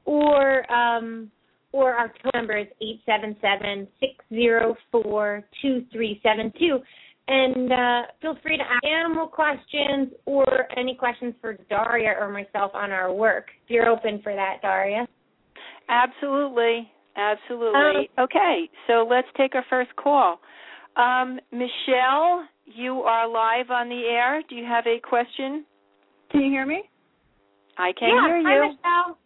Or 0.05 0.69
um 0.71 1.31
or 1.75 1.93
our 1.93 2.13
phone 2.23 2.31
number 2.33 2.57
is 2.57 2.67
eight 2.81 3.01
seven 3.05 3.35
seven 3.41 3.87
six 3.99 4.13
zero 4.29 4.75
four 4.91 5.43
two 5.61 5.83
three 5.91 6.21
seven 6.23 6.51
two. 6.57 6.79
And 7.27 7.71
uh, 7.71 8.01
feel 8.21 8.37
free 8.43 8.57
to 8.57 8.63
ask 8.63 8.83
animal 8.85 9.27
questions 9.27 10.09
or 10.25 10.45
any 10.77 10.95
questions 10.95 11.33
for 11.41 11.57
Daria 11.69 12.13
or 12.19 12.29
myself 12.29 12.71
on 12.75 12.91
our 12.91 13.11
work. 13.11 13.47
If 13.63 13.71
you're 13.71 13.89
open 13.89 14.21
for 14.23 14.35
that, 14.35 14.61
Daria. 14.61 15.07
Absolutely. 15.89 16.89
Absolutely. 17.17 18.09
Um, 18.17 18.25
okay, 18.25 18.69
so 18.87 19.07
let's 19.09 19.27
take 19.37 19.55
our 19.55 19.65
first 19.69 19.95
call. 19.95 20.39
Um, 20.97 21.39
Michelle 21.51 22.45
you 22.65 23.01
are 23.01 23.27
live 23.27 23.69
on 23.69 23.89
the 23.89 24.01
air. 24.09 24.41
Do 24.49 24.55
you 24.55 24.65
have 24.65 24.85
a 24.87 24.99
question? 24.99 25.65
Can 26.31 26.41
you 26.41 26.51
hear 26.51 26.65
me? 26.65 26.83
I 27.77 27.91
can 27.97 28.09
yeah, 28.09 28.27
hear 28.27 28.41
hi. 28.43 28.67
Michelle. 28.67 29.17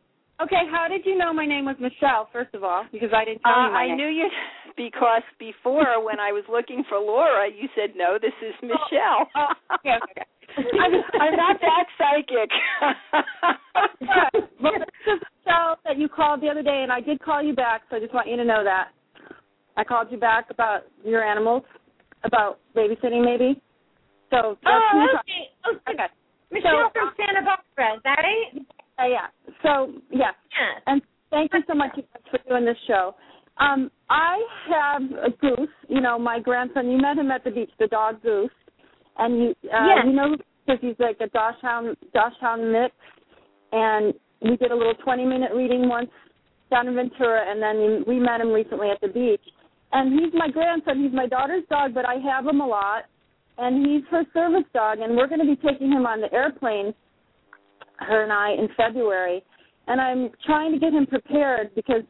Okay, 0.41 0.63
how 0.71 0.87
did 0.87 1.05
you 1.05 1.17
know 1.17 1.33
my 1.33 1.45
name 1.45 1.65
was 1.65 1.75
Michelle, 1.79 2.29
first 2.31 2.53
of 2.53 2.63
all? 2.63 2.85
Because 2.91 3.09
I 3.13 3.25
didn't 3.25 3.41
tell 3.41 3.51
Uh, 3.53 3.65
you 3.67 3.71
my 3.73 3.83
I 3.83 3.87
name. 3.87 3.97
knew 3.97 4.07
you 4.07 4.29
because 4.77 5.21
before 5.37 6.03
when 6.03 6.19
I 6.19 6.31
was 6.31 6.43
looking 6.49 6.83
for 6.87 6.97
Laura, 6.97 7.47
you 7.49 7.67
said 7.75 7.91
no, 7.95 8.17
this 8.21 8.33
is 8.41 8.53
Michelle. 8.61 9.27
Oh, 9.35 9.47
okay, 9.75 9.97
okay. 10.11 10.25
I'm, 10.57 10.93
I'm 11.21 11.35
not 11.35 11.59
that 11.61 11.85
psychic. 11.97 12.49
well, 14.61 14.73
this 14.79 15.13
is 15.13 15.19
Michelle 15.45 15.77
that 15.85 15.97
you 15.97 16.07
called 16.09 16.41
the 16.41 16.47
other 16.49 16.63
day, 16.63 16.81
and 16.83 16.91
I 16.91 17.01
did 17.01 17.19
call 17.21 17.43
you 17.43 17.53
back, 17.53 17.81
so 17.89 17.97
I 17.97 17.99
just 17.99 18.13
want 18.13 18.27
you 18.27 18.35
to 18.37 18.45
know 18.45 18.63
that. 18.63 18.89
I 19.77 19.83
called 19.83 20.07
you 20.11 20.17
back 20.17 20.47
about 20.49 20.81
your 21.05 21.23
animals, 21.23 21.63
about 22.23 22.59
babysitting 22.75 23.23
maybe. 23.23 23.61
So 24.31 24.57
that's 24.63 24.83
Oh, 24.93 24.99
you 25.01 25.07
called- 25.09 25.19
okay. 25.19 25.43
Oh, 25.65 25.73
so 25.85 25.93
okay. 25.93 26.07
Michelle 26.51 26.91
So, 26.93 26.99
from 26.99 27.11
Santa 27.15 27.41
Barbara, 27.45 27.95
is 27.97 28.01
that 28.03 28.17
right? 28.23 28.65
Uh, 28.99 29.07
yeah. 29.07 29.27
So 29.63 29.91
yeah, 30.11 30.31
Yes. 30.51 30.81
and 30.87 31.01
thank 31.31 31.51
you 31.53 31.61
so 31.67 31.73
much 31.73 31.91
for 32.29 32.39
doing 32.47 32.65
this 32.65 32.77
show. 32.87 33.15
Um, 33.57 33.91
I 34.09 34.39
have 34.69 35.01
a 35.11 35.29
goose. 35.39 35.69
You 35.87 36.01
know, 36.01 36.17
my 36.19 36.39
grandson. 36.39 36.89
You 36.89 36.97
met 36.97 37.17
him 37.17 37.31
at 37.31 37.43
the 37.43 37.51
beach, 37.51 37.71
the 37.79 37.87
dog 37.87 38.21
goose, 38.23 38.49
and 39.17 39.37
you, 39.37 39.49
uh, 39.71 39.85
Yes. 39.87 40.05
you 40.05 40.13
know, 40.13 40.35
because 40.65 40.81
he's 40.81 40.99
like 40.99 41.17
a 41.21 41.27
Dachshund, 41.27 41.97
Dachshund 42.13 42.71
mix, 42.71 42.93
and 43.71 44.13
we 44.41 44.55
did 44.55 44.71
a 44.71 44.75
little 44.75 44.95
20-minute 45.05 45.51
reading 45.53 45.89
once 45.89 46.09
down 46.71 46.87
in 46.87 46.95
Ventura, 46.95 47.43
and 47.49 47.61
then 47.61 48.03
we 48.07 48.19
met 48.19 48.39
him 48.39 48.51
recently 48.51 48.89
at 48.89 49.01
the 49.01 49.07
beach. 49.07 49.41
And 49.91 50.17
he's 50.19 50.31
my 50.33 50.47
grandson. 50.49 51.01
He's 51.03 51.11
my 51.13 51.25
daughter's 51.27 51.63
dog, 51.69 51.93
but 51.93 52.05
I 52.05 52.15
have 52.15 52.45
him 52.45 52.61
a 52.61 52.67
lot, 52.67 53.05
and 53.57 53.85
he's 53.85 54.03
her 54.11 54.23
service 54.33 54.67
dog, 54.73 54.99
and 54.99 55.17
we're 55.17 55.27
going 55.27 55.41
to 55.41 55.45
be 55.47 55.55
taking 55.57 55.91
him 55.91 56.05
on 56.05 56.21
the 56.21 56.31
airplane, 56.31 56.93
her 57.99 58.23
and 58.23 58.31
I, 58.33 58.51
in 58.51 58.67
February. 58.77 59.43
And 59.87 59.99
I'm 59.99 60.29
trying 60.45 60.71
to 60.73 60.79
get 60.79 60.93
him 60.93 61.05
prepared 61.07 61.73
because 61.75 62.03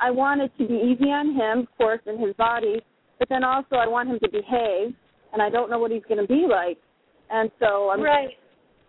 I 0.00 0.10
want 0.10 0.40
it 0.40 0.52
to 0.58 0.66
be 0.66 0.74
easy 0.74 1.10
on 1.10 1.34
him, 1.34 1.60
of 1.60 1.76
course, 1.76 2.00
and 2.06 2.20
his 2.20 2.34
body, 2.36 2.80
but 3.18 3.28
then 3.28 3.44
also 3.44 3.76
I 3.76 3.86
want 3.86 4.08
him 4.08 4.18
to 4.20 4.28
behave, 4.30 4.94
and 5.32 5.42
I 5.42 5.50
don't 5.50 5.70
know 5.70 5.78
what 5.78 5.90
he's 5.90 6.04
going 6.08 6.20
to 6.20 6.26
be 6.26 6.46
like. 6.48 6.78
And 7.30 7.50
so 7.58 7.90
I'm 7.90 8.00
Right. 8.00 8.38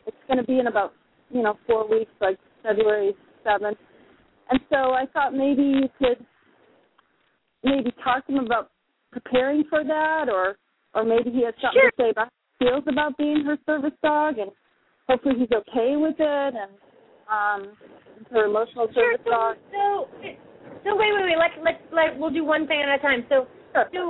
it's 0.05 0.15
going 0.27 0.37
to 0.37 0.43
be 0.43 0.59
in 0.59 0.67
about 0.67 0.93
you 1.31 1.41
know 1.43 1.57
four 1.67 1.87
weeks, 1.89 2.11
like 2.21 2.37
February 2.63 3.13
seventh. 3.43 3.77
And 4.49 4.59
so 4.69 4.93
I 4.93 5.05
thought 5.13 5.33
maybe 5.33 5.61
you 5.63 5.89
could 5.97 6.25
maybe 7.63 7.91
talk 8.03 8.25
to 8.27 8.33
him 8.33 8.45
about 8.45 8.71
preparing 9.11 9.63
for 9.69 9.83
that, 9.83 10.29
or 10.29 10.57
or 10.93 11.03
maybe 11.03 11.31
he 11.31 11.43
has 11.45 11.53
something 11.61 11.81
Sure. 11.81 11.91
to 11.91 11.97
say 11.97 12.09
about 12.11 12.27
how 12.27 12.31
he 12.59 12.65
feels 12.65 12.83
about 12.87 13.17
being 13.17 13.43
her 13.45 13.57
service 13.65 13.93
dog, 14.01 14.37
and 14.37 14.51
hopefully 15.09 15.35
he's 15.39 15.51
okay 15.51 15.97
with 15.97 16.15
it, 16.19 16.53
and 16.53 16.71
um, 17.25 17.75
her 18.31 18.45
emotional 18.45 18.87
Sure. 18.93 19.17
service 19.17 19.25
dog. 19.25 19.57
So, 19.71 20.07
so, 20.21 20.27
so 20.85 20.89
wait, 20.95 21.09
wait, 21.13 21.25
wait. 21.25 21.37
Let's 21.37 21.57
let's 21.65 21.83
let 21.91 22.17
we'll 22.17 22.29
do 22.29 22.45
one 22.45 22.67
thing 22.67 22.81
at 22.81 22.99
a 22.99 23.01
time. 23.01 23.25
So, 23.27 23.47
Sure. 23.73 23.89
so 23.93 24.01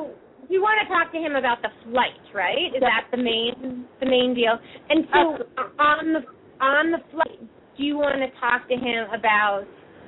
you 0.49 0.61
want 0.61 0.79
to 0.83 0.87
talk 0.91 1.11
to 1.13 1.17
him 1.17 1.35
about 1.35 1.61
the 1.61 1.69
flight, 1.83 2.19
right? 2.33 2.75
Is 2.75 2.81
Yeah. 2.81 2.89
that 2.91 3.07
the 3.11 3.17
main 3.17 3.87
the 3.99 4.05
main 4.05 4.33
deal? 4.35 4.59
And 4.89 5.07
so 5.13 5.19
on 5.79 6.13
the 6.13 6.21
on 6.59 6.91
the 6.91 6.99
flight, 7.11 7.39
do 7.77 7.83
you 7.83 7.97
want 7.97 8.19
to 8.19 8.29
talk 8.39 8.67
to 8.67 8.75
him 8.75 9.07
about 9.13 9.65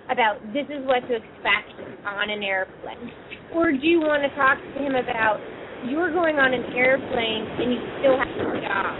about 0.09 0.41
this 0.51 0.67
is 0.67 0.83
what 0.85 1.07
to 1.07 1.15
expect 1.15 1.71
on 2.05 2.29
an 2.29 2.43
airplane, 2.43 3.11
or 3.53 3.71
do 3.71 3.87
you 3.87 4.01
want 4.01 4.23
to 4.23 4.29
talk 4.35 4.57
to 4.75 4.83
him 4.83 4.95
about 4.95 5.39
you're 5.83 6.11
going 6.11 6.35
on 6.37 6.53
an 6.53 6.65
airplane 6.75 7.47
and 7.57 7.73
you 7.73 7.79
still 7.97 8.17
have 8.17 8.27
a 8.55 8.59
job? 8.59 8.97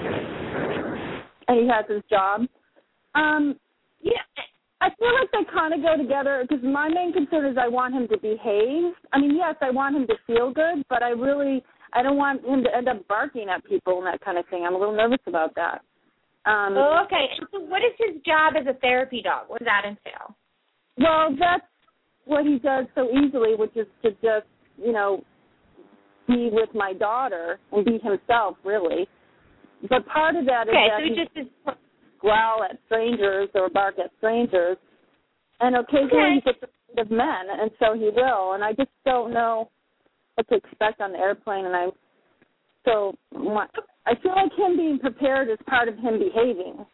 He 1.56 1.68
has 1.68 1.86
his 1.88 2.04
job. 2.10 2.48
Um, 3.16 3.60
Yeah. 4.02 4.22
I 4.82 4.90
feel 4.98 5.14
like 5.14 5.30
they 5.32 5.44
kind 5.54 5.76
of 5.76 5.84
go 5.84 5.96
together 5.96 6.44
because 6.48 6.64
my 6.64 6.90
main 6.90 7.14
concern 7.14 7.46
is 7.46 7.56
I 7.56 7.68
want 7.68 7.94
him 7.94 8.08
to 8.08 8.18
behave. 8.18 8.94
I 9.14 9.20
mean, 9.20 9.36
yes, 9.36 9.56
I 9.62 9.70
want 9.70 9.96
him 9.96 10.08
to 10.08 10.16
feel 10.26 10.52
good, 10.52 10.84
but 10.90 11.04
I 11.04 11.10
really 11.10 11.64
I 11.94 12.02
don't 12.02 12.18
want 12.18 12.44
him 12.44 12.64
to 12.64 12.76
end 12.76 12.88
up 12.88 13.08
barking 13.08 13.48
at 13.50 13.64
people 13.66 14.00
and 14.00 14.08
that 14.08 14.22
kind 14.22 14.38
of 14.40 14.46
thing. 14.48 14.66
I'm 14.66 14.74
a 14.74 14.80
little 14.80 14.96
nervous 14.96 15.20
about 15.28 15.54
that. 15.56 15.82
Um, 16.46 16.74
Oh, 16.78 17.04
okay. 17.06 17.26
So, 17.52 17.60
what 17.60 17.84
is 17.84 17.94
his 18.00 18.22
job 18.24 18.54
as 18.60 18.66
a 18.66 18.74
therapy 18.80 19.22
dog? 19.22 19.50
What 19.50 19.60
does 19.60 19.68
that 19.68 19.86
entail? 19.86 20.36
Well, 20.98 21.36
that's 21.40 21.64
what 22.26 22.46
he 22.46 22.58
does 22.58 22.86
so 22.96 23.10
easily, 23.12 23.56
which 23.56 23.76
is 23.76 23.88
to 24.04 24.12
just 24.14 24.48
you 24.78 24.94
know 24.94 25.24
be 26.28 26.50
with 26.52 26.70
my 26.74 26.94
daughter 26.94 27.60
and 27.72 27.86
be 27.86 28.00
himself, 28.00 28.58
really. 28.64 29.08
But 29.90 30.06
part 30.08 30.36
of 30.36 30.46
that 30.46 30.68
is 30.68 30.74
Okay, 30.74 30.88
that 30.90 31.00
so 31.00 31.04
he 31.04 31.16
just 31.16 31.38
is 31.38 31.74
growl 32.20 32.64
at 32.64 32.78
strangers 32.86 33.50
or 33.56 33.70
bark 33.70 33.96
at 34.00 34.12
strangers. 34.18 34.78
And 35.60 35.76
occasionally 35.76 36.10
Okay. 36.14 36.34
he 36.36 36.42
gets 36.42 36.64
afraid 36.64 37.00
of 37.06 37.12
men, 37.12 37.50
and 37.50 37.72
so 37.80 37.94
he 37.94 38.10
will. 38.10 38.54
And 38.54 38.64
I 38.64 38.74
just 38.74 38.90
don't 39.06 39.34
know 39.34 39.70
what 40.36 40.48
to 40.50 40.56
expect 40.56 41.02
on 41.02 41.12
the 41.12 41.20
airplane. 41.20 41.66
And 41.66 41.76
I, 41.76 41.88
so 42.86 43.16
I 44.06 44.16
feel 44.22 44.32
like 44.36 44.54
him 44.54 44.78
being 44.78 45.00
prepared 45.00 45.50
is 45.50 45.58
part 45.68 45.88
of 45.88 45.98
him 45.98 46.20
behaving. 46.20 46.86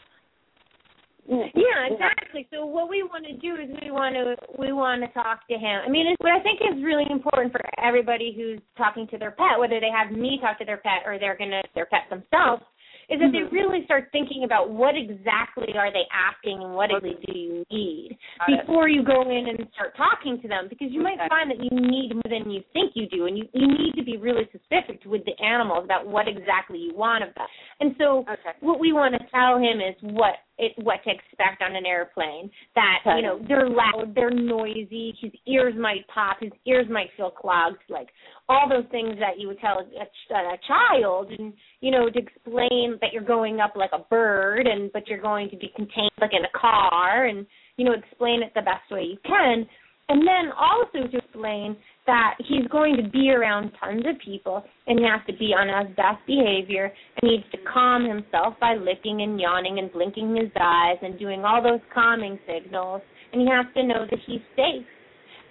Yeah, 1.29 1.91
exactly. 1.91 2.48
So 2.53 2.65
what 2.65 2.89
we 2.89 3.03
want 3.03 3.25
to 3.25 3.34
do 3.34 3.56
is 3.56 3.70
we 3.82 3.91
want 3.91 4.15
to 4.15 4.36
we 4.58 4.72
want 4.72 5.01
to 5.03 5.10
talk 5.10 5.46
to 5.50 5.56
him. 5.56 5.82
I 5.86 5.89
mean, 5.89 6.08
it's, 6.08 6.15
what 6.22 6.32
I 6.32 6.41
think 6.41 6.62
is 6.62 6.82
really 6.82 7.03
important 7.10 7.51
for 7.51 7.60
everybody 7.84 8.34
who's 8.34 8.62
talking 8.77 9.08
to 9.10 9.17
their 9.17 9.32
pet, 9.32 9.60
whether 9.60 9.82
they 9.82 9.89
have 9.91 10.12
me 10.15 10.39
talk 10.41 10.58
to 10.60 10.65
their 10.65 10.77
pet 10.77 11.03
or 11.06 11.20
they're 11.20 11.38
gonna 11.38 11.62
their 11.75 11.86
pet 11.86 12.08
themselves, 12.10 12.63
is 13.10 13.20
that 13.20 13.32
they 13.32 13.40
mm-hmm. 13.40 13.56
really 13.56 13.86
start 13.86 14.10
thinking 14.12 14.44
about 14.44 14.70
what 14.70 14.96
exactly 14.98 15.72
are 15.78 15.92
they 15.92 16.04
asking 16.12 16.60
and 16.62 16.74
what 16.74 16.92
exactly 16.92 17.16
do 17.26 17.40
you 17.40 17.66
need 17.72 18.18
before 18.48 18.90
you 18.90 19.04
go 19.04 19.22
in 19.22 19.48
and 19.48 19.68
start 19.74 19.96
talking 19.96 20.42
to 20.42 20.48
them 20.48 20.68
because 20.70 20.88
you 20.92 21.02
might 21.02 21.18
find 21.30 21.50
that 21.50 21.58
you 21.64 21.70
need 21.72 22.14
more 22.14 22.30
than 22.30 22.52
you 22.52 22.62
think 22.74 22.92
you 22.96 23.08
do 23.08 23.26
and 23.26 23.38
you, 23.38 23.46
you 23.54 23.68
need 23.68 23.94
to 23.96 24.04
be 24.04 24.18
really 24.18 24.44
specific 24.52 25.00
with 25.06 25.24
the 25.26 25.34
animals 25.44 25.84
about 25.86 26.08
what 26.08 26.28
exactly 26.28 26.78
you 26.78 26.94
want 26.96 27.24
of 27.24 27.34
them. 27.36 27.48
And 27.80 27.96
so 27.98 28.26
Okay. 28.28 28.58
what 28.60 28.80
we 28.80 28.92
want 28.92 29.14
to 29.14 29.24
tell 29.32 29.58
him 29.58 29.80
is 29.80 29.96
what 30.02 30.36
it 30.58 30.74
what 30.78 31.04
to 31.04 31.12
expect 31.12 31.62
on 31.62 31.76
an 31.76 31.86
airplane. 31.86 32.50
That 32.76 33.00
you 33.06 33.22
know 33.22 33.40
they're 33.48 33.70
loud, 33.70 34.14
they're 34.16 34.32
noisy. 34.32 35.14
His 35.22 35.32
ears 35.46 35.74
might 35.78 36.08
pop, 36.14 36.38
his 36.40 36.52
ears 36.66 36.88
might 36.90 37.10
feel 37.16 37.32
clogged, 37.32 37.82
like 37.90 38.08
all 38.50 38.68
those 38.70 38.86
things 38.92 39.16
that 39.20 39.40
you 39.40 39.48
would 39.48 39.60
tell 39.60 39.80
a, 39.80 39.84
ch- 39.84 40.32
a 40.32 40.58
child, 40.68 41.32
and 41.38 41.54
you 41.82 41.92
know 41.92 42.10
to 42.10 42.20
explain 42.20 42.98
that 43.02 43.14
you're 43.14 43.24
going 43.24 43.60
up 43.60 43.74
like 43.76 43.92
a 43.94 44.04
bird, 44.10 44.68
and 44.68 44.92
but 44.94 45.08
you're 45.08 45.22
going 45.22 45.50
to 45.50 45.58
be 45.58 45.72
contained 45.76 46.12
like 46.20 46.32
in 46.34 46.44
a 46.44 46.60
car, 46.60 47.26
and 47.26 47.46
you 47.78 47.86
know 47.86 47.94
explain 47.94 48.42
it 48.42 48.52
the 48.56 48.62
best 48.62 48.90
way 48.92 49.04
you 49.04 49.18
can. 49.26 49.66
And 50.10 50.22
then 50.22 50.52
also 50.58 51.08
to 51.08 51.18
explain 51.18 51.76
that 52.06 52.36
he's 52.40 52.66
going 52.68 52.96
to 52.96 53.10
be 53.10 53.30
around 53.30 53.72
tons 53.80 54.04
of 54.08 54.18
people 54.24 54.64
and 54.88 54.98
he 54.98 55.06
has 55.06 55.20
to 55.28 55.34
be 55.34 55.54
on 55.54 55.68
his 55.68 55.96
best 55.98 56.26
behavior 56.26 56.94
and 57.22 57.32
needs 57.32 57.44
to 57.52 57.58
calm 57.72 58.06
himself 58.08 58.54
by 58.62 58.76
licking 58.76 59.22
and 59.22 59.40
yawning 59.40 59.80
and 59.80 59.92
blinking 59.92 60.34
his 60.36 60.50
eyes 60.60 60.96
and 61.02 61.20
doing 61.20 61.44
all 61.44 61.62
those 61.62 61.82
calming 61.94 62.40
signals. 62.48 63.02
And 63.34 63.42
he 63.42 63.48
has 63.50 63.66
to 63.76 63.84
know 63.84 64.06
that 64.10 64.20
he's 64.26 64.42
safe. 64.56 64.86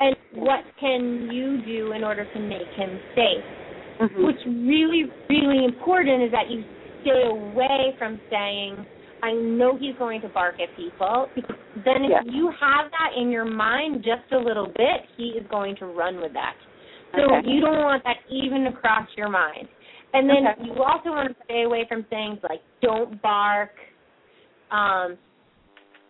And 0.01 0.17
what 0.33 0.65
can 0.81 1.29
you 1.31 1.63
do 1.65 1.93
in 1.93 2.03
order 2.03 2.25
to 2.25 2.41
make 2.41 2.69
him 2.77 2.99
safe? 3.15 3.45
Mhm. 4.01 4.23
What's 4.23 4.45
really, 4.47 5.11
really 5.29 5.65
important 5.65 6.23
is 6.23 6.31
that 6.33 6.51
you 6.51 6.65
stay 7.03 7.23
away 7.29 7.95
from 7.99 8.19
saying, 8.31 8.87
I 9.23 9.33
know 9.33 9.77
he's 9.79 9.97
going 9.97 10.21
to 10.23 10.29
bark 10.29 10.57
at 10.61 10.75
people 10.77 11.31
then 11.85 12.05
if 12.05 12.33
you 12.33 12.51
have 12.59 12.91
that 12.91 13.21
in 13.21 13.31
your 13.31 13.45
mind 13.45 13.97
just 13.97 14.33
a 14.33 14.39
little 14.39 14.67
bit, 14.67 15.05
he 15.17 15.35
is 15.39 15.47
going 15.51 15.77
to 15.77 15.87
run 15.87 16.21
with 16.21 16.33
that. 16.33 16.55
So 17.13 17.37
Okay. 17.37 17.49
you 17.49 17.61
don't 17.61 17.83
want 17.83 18.03
that 18.05 18.17
even 18.31 18.67
across 18.67 19.09
your 19.17 19.29
mind. 19.29 19.69
And 20.15 20.29
then 20.29 20.47
Okay. 20.47 20.65
you 20.65 20.83
also 20.83 21.11
want 21.11 21.37
to 21.37 21.45
stay 21.45 21.63
away 21.65 21.85
from 21.87 22.05
things 22.05 22.39
like 22.43 22.63
don't 22.81 23.21
bark. 23.21 23.73
Um 24.71 25.19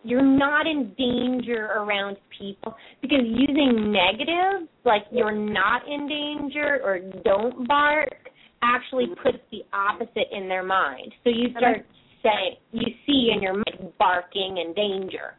you're 0.03 0.21
not 0.21 0.65
in 0.67 0.93
danger 0.97 1.65
around 1.75 2.17
people 2.39 2.73
because 3.01 3.23
using 3.25 3.91
negatives 3.91 4.69
like 4.85 5.03
you're 5.11 5.35
not 5.35 5.85
in 5.87 6.07
danger 6.07 6.79
or 6.83 6.99
don't 7.25 7.67
bark 7.67 8.29
actually 8.61 9.07
puts 9.21 9.39
the 9.51 9.63
opposite 9.73 10.27
in 10.31 10.47
their 10.47 10.63
mind. 10.63 11.13
So 11.23 11.29
you 11.29 11.49
start 11.57 11.85
saying 12.27 12.55
you 12.71 12.93
see 13.05 13.31
in 13.33 13.41
your 13.41 13.53
mind 13.53 13.93
barking 13.97 14.63
and 14.65 14.75
danger. 14.75 15.35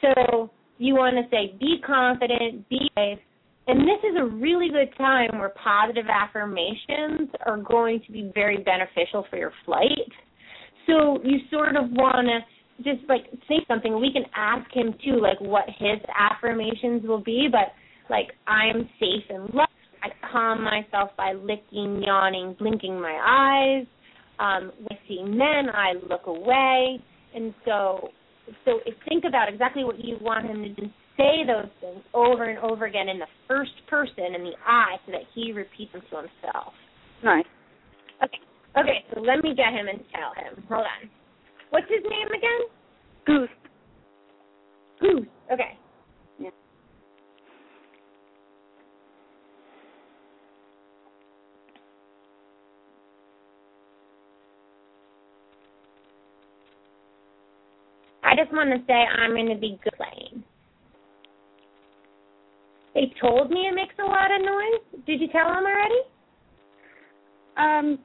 So 0.00 0.50
you 0.78 0.94
want 0.94 1.16
to 1.16 1.28
say 1.30 1.54
be 1.58 1.76
confident, 1.86 2.68
be 2.68 2.90
safe. 2.96 3.18
And 3.66 3.80
this 3.80 4.00
is 4.10 4.16
a 4.18 4.24
really 4.24 4.68
good 4.68 4.94
time 4.98 5.38
where 5.38 5.52
positive 5.62 6.04
affirmations 6.08 7.30
are 7.46 7.56
going 7.56 8.02
to 8.06 8.12
be 8.12 8.30
very 8.34 8.58
beneficial 8.58 9.24
for 9.30 9.36
your 9.38 9.52
flight. 9.64 10.10
So 10.86 11.18
you 11.24 11.38
sort 11.50 11.76
of 11.76 11.84
want 11.90 12.28
to 12.28 12.82
just 12.82 13.08
like 13.08 13.24
say 13.48 13.64
something. 13.68 13.98
We 13.98 14.12
can 14.12 14.24
ask 14.34 14.70
him 14.72 14.94
too, 15.04 15.20
like 15.20 15.40
what 15.40 15.64
his 15.66 15.98
affirmations 16.18 17.02
will 17.06 17.22
be, 17.22 17.48
but 17.50 17.72
like 18.10 18.32
I 18.46 18.66
am 18.66 18.88
safe 19.00 19.24
and 19.30 19.44
loved. 19.54 19.70
I 20.02 20.08
calm 20.30 20.62
myself 20.62 21.10
by 21.16 21.32
licking, 21.32 22.02
yawning, 22.02 22.56
blinking 22.58 23.00
my 23.00 23.18
eyes. 23.26 23.86
Um, 24.38 24.72
when 24.78 24.98
I 24.98 25.08
see 25.08 25.22
men, 25.22 25.70
I 25.72 25.94
look 26.08 26.26
away. 26.26 27.00
And 27.34 27.54
so, 27.64 28.08
so 28.64 28.80
think 29.08 29.24
about 29.26 29.48
exactly 29.48 29.84
what 29.84 30.04
you 30.04 30.16
want 30.20 30.46
him 30.46 30.62
to 30.62 30.68
do. 30.70 30.88
Say 31.16 31.44
those 31.46 31.70
things 31.80 32.02
over 32.12 32.44
and 32.44 32.58
over 32.58 32.86
again 32.86 33.08
in 33.08 33.18
the 33.18 33.26
first 33.46 33.72
person 33.88 34.34
in 34.34 34.42
the 34.42 34.52
I, 34.66 34.96
so 35.06 35.12
that 35.12 35.22
he 35.34 35.52
repeats 35.52 35.92
them 35.92 36.02
to 36.10 36.16
himself. 36.16 36.72
Nice. 37.22 37.44
Okay. 38.22 38.38
Okay. 38.76 39.04
So 39.14 39.20
let 39.20 39.42
me 39.42 39.54
get 39.54 39.72
him 39.72 39.86
and 39.88 40.00
tell 40.12 40.34
him. 40.34 40.64
Hold 40.68 40.86
on. 40.86 41.10
What's 41.70 41.86
his 41.88 42.02
name 42.02 42.28
again? 42.28 42.60
Goose. 43.26 43.48
Goose. 45.00 45.28
Okay. 45.52 45.78
Yeah. 46.40 46.50
I 58.34 58.36
just 58.36 58.52
want 58.52 58.70
to 58.70 58.84
say 58.88 58.94
I'm 58.94 59.30
going 59.30 59.48
to 59.48 59.54
be 59.54 59.78
good 59.84 59.92
playing. 59.96 60.42
They 62.92 63.12
told 63.20 63.48
me 63.50 63.68
it 63.70 63.74
makes 63.76 63.94
a 64.00 64.04
lot 64.04 64.34
of 64.34 64.42
noise. 64.44 65.04
Did 65.06 65.20
you 65.20 65.28
tell 65.28 65.46
them 65.46 65.62
already? 65.62 66.00
Um, 67.56 67.98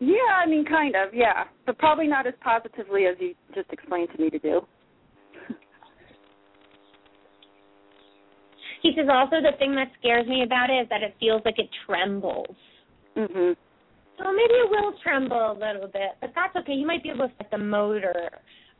yeah, 0.00 0.36
I 0.44 0.46
mean, 0.46 0.66
kind 0.66 0.94
of, 0.96 1.14
yeah, 1.14 1.44
but 1.64 1.78
probably 1.78 2.08
not 2.08 2.26
as 2.26 2.34
positively 2.42 3.06
as 3.06 3.16
you 3.20 3.34
just 3.54 3.72
explained 3.72 4.10
to 4.14 4.22
me 4.22 4.28
to 4.28 4.38
do. 4.38 4.60
He 8.82 8.92
says 8.96 9.08
also 9.12 9.36
the 9.42 9.58
thing 9.58 9.74
that 9.74 9.88
scares 9.98 10.26
me 10.26 10.42
about 10.42 10.70
it 10.70 10.84
is 10.84 10.88
that 10.88 11.02
it 11.02 11.14
feels 11.20 11.42
like 11.44 11.58
it 11.58 11.68
trembles. 11.86 12.56
Mhm. 13.14 13.54
So 14.16 14.24
maybe 14.32 14.54
it 14.54 14.70
will 14.70 14.94
tremble 15.02 15.52
a 15.52 15.52
little 15.52 15.86
bit, 15.86 16.16
but 16.22 16.32
that's 16.34 16.56
okay. 16.56 16.72
You 16.72 16.86
might 16.86 17.02
be 17.02 17.10
able 17.10 17.28
to 17.28 17.34
set 17.36 17.50
the 17.50 17.58
motor 17.58 18.30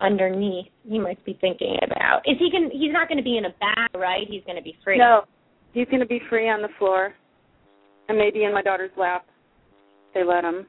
underneath. 0.00 0.66
You 0.85 1.00
might 1.00 1.23
be 1.25 1.37
thinking 1.40 1.76
about. 1.85 2.23
Is 2.26 2.37
he 2.38 2.50
going? 2.50 2.71
He's 2.73 2.92
not 2.92 3.09
going 3.09 3.19
to 3.19 3.25
be 3.25 3.37
in 3.37 3.45
a 3.45 3.54
bag, 3.61 3.90
right? 3.95 4.26
He's 4.28 4.42
going 4.45 4.57
to 4.57 4.62
be 4.62 4.76
free. 4.85 4.99
No, 4.99 5.23
he's 5.73 5.87
going 5.87 6.00
to 6.00 6.07
be 6.07 6.21
free 6.28 6.49
on 6.49 6.62
the 6.62 6.69
floor, 6.78 7.12
and 8.09 8.19
maybe 8.19 8.45
in 8.45 8.52
my 8.52 8.62
daughter's 8.62 8.90
lap. 8.97 9.26
They 10.14 10.25
let 10.25 10.45
him. 10.45 10.66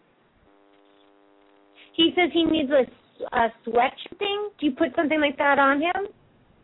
He 1.96 2.12
says 2.16 2.30
he 2.34 2.44
needs 2.44 2.70
a, 2.72 3.36
a 3.36 3.50
sweatshirt 3.68 4.18
thing. 4.20 4.50
Do 4.60 4.66
you 4.66 4.72
put 4.72 4.90
something 4.96 5.20
like 5.20 5.38
that 5.38 5.60
on 5.60 5.82
him? 5.82 6.08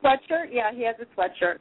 Sweatshirt? 0.04 0.48
Yeah, 0.52 0.72
he 0.74 0.86
has 0.86 0.96
a 1.02 1.20
sweatshirt. 1.20 1.58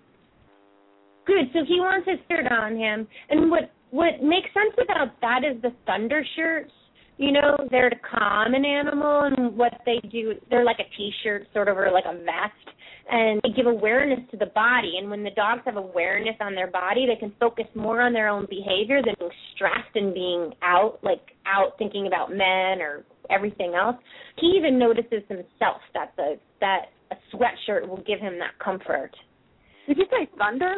Good. 1.27 1.47
So 1.53 1.61
he 1.67 1.81
wants 1.81 2.09
his 2.09 2.19
shirt 2.29 2.51
on 2.51 2.77
him. 2.77 3.09
And 3.31 3.51
what 3.51 3.73
what 3.91 4.23
makes 4.23 4.49
sense 4.53 4.75
about 4.83 5.21
that 5.21 5.41
is 5.43 5.61
the 5.63 5.71
thunder 5.87 6.25
shirts. 6.37 6.73
You 7.19 7.33
know, 7.33 7.57
they're 7.71 7.89
to 7.89 7.97
calm 7.97 8.53
an 8.53 8.65
animal, 8.65 9.23
and 9.23 9.57
what 9.57 9.73
they 9.87 10.01
do, 10.11 10.35
they're 10.51 10.65
like 10.65 10.79
a 10.81 10.97
t-shirt, 10.97 11.47
sort 11.55 11.69
of, 11.69 11.79
or 11.79 11.91
like 11.91 12.05
a 12.07 12.13
vest, 12.13 12.77
and 13.11 13.41
they 13.43 13.51
give 13.57 13.67
awareness 13.67 14.21
to 14.33 14.37
the 14.37 14.47
body. 14.47 14.95
And 14.99 15.09
when 15.09 15.25
the 15.25 15.31
dogs 15.31 15.63
have 15.65 15.77
awareness 15.77 16.37
on 16.41 16.55
their 16.55 16.71
body, 16.71 17.07
they 17.07 17.19
can 17.19 17.33
focus 17.41 17.65
more 17.75 18.03
on 18.03 18.13
their 18.13 18.29
own 18.29 18.47
behavior 18.51 19.01
than 19.03 19.15
being 19.19 19.31
stressed 19.55 19.95
and 19.95 20.13
being 20.13 20.53
out, 20.63 20.99
like 21.03 21.23
out 21.47 21.79
thinking 21.79 22.07
about 22.07 22.31
men 22.31 22.83
or 22.83 23.05
everything 23.31 23.75
else. 23.75 23.97
He 24.39 24.49
even 24.59 24.79
notices 24.79 25.23
himself 25.29 25.81
that 25.95 26.13
the 26.17 26.39
that 26.61 26.87
a 27.11 27.17
sweatshirt 27.35 27.89
will 27.89 28.03
give 28.07 28.21
him 28.21 28.39
that 28.41 28.59
comfort. 28.63 29.13
Did 29.87 29.99
you 29.99 30.07
say 30.11 30.29
thunder? 30.39 30.77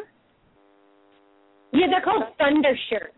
Yeah, 1.73 1.87
they're 1.91 2.03
called 2.03 2.25
Thunder 2.39 2.75
shirts. 2.91 3.18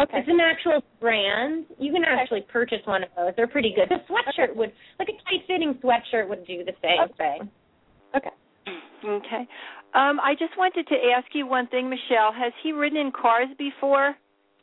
Okay. 0.00 0.18
It's 0.18 0.28
an 0.28 0.38
actual 0.40 0.80
brand. 1.00 1.66
You 1.78 1.92
can 1.92 2.04
actually 2.04 2.46
purchase 2.52 2.78
one 2.84 3.02
of 3.02 3.08
those. 3.16 3.32
They're 3.36 3.48
pretty 3.48 3.74
good. 3.74 3.88
The 3.88 3.98
sweatshirt 4.06 4.54
would, 4.54 4.72
like 4.98 5.08
a 5.08 5.18
tight 5.26 5.42
fitting 5.46 5.74
sweatshirt, 5.82 6.28
would 6.28 6.46
do 6.46 6.62
the 6.64 6.72
same 6.82 7.10
Okay. 7.10 7.38
thing. 7.38 7.50
Okay. 8.14 8.30
Okay. 9.04 9.48
Um, 9.94 10.20
I 10.20 10.34
just 10.38 10.56
wanted 10.56 10.86
to 10.86 10.94
ask 11.16 11.26
you 11.32 11.46
one 11.46 11.66
thing, 11.68 11.88
Michelle. 11.90 12.32
Has 12.32 12.52
he 12.62 12.72
ridden 12.72 12.98
in 12.98 13.12
cars 13.12 13.48
before? 13.58 14.14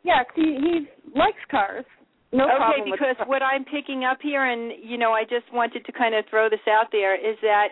Yes, 0.03 0.25
he 0.35 0.57
he 0.61 0.87
likes 1.17 1.41
cars. 1.49 1.85
No 2.31 2.45
okay, 2.45 2.55
problem 2.57 2.89
with 2.91 2.99
because 2.99 3.15
what 3.27 3.41
I'm 3.41 3.65
picking 3.65 4.03
up 4.03 4.19
here, 4.21 4.45
and 4.45 4.71
you 4.83 4.97
know, 4.97 5.11
I 5.11 5.23
just 5.23 5.51
wanted 5.51 5.85
to 5.85 5.91
kind 5.91 6.13
of 6.13 6.25
throw 6.29 6.49
this 6.49 6.63
out 6.69 6.91
there, 6.91 7.15
is 7.15 7.37
that 7.41 7.69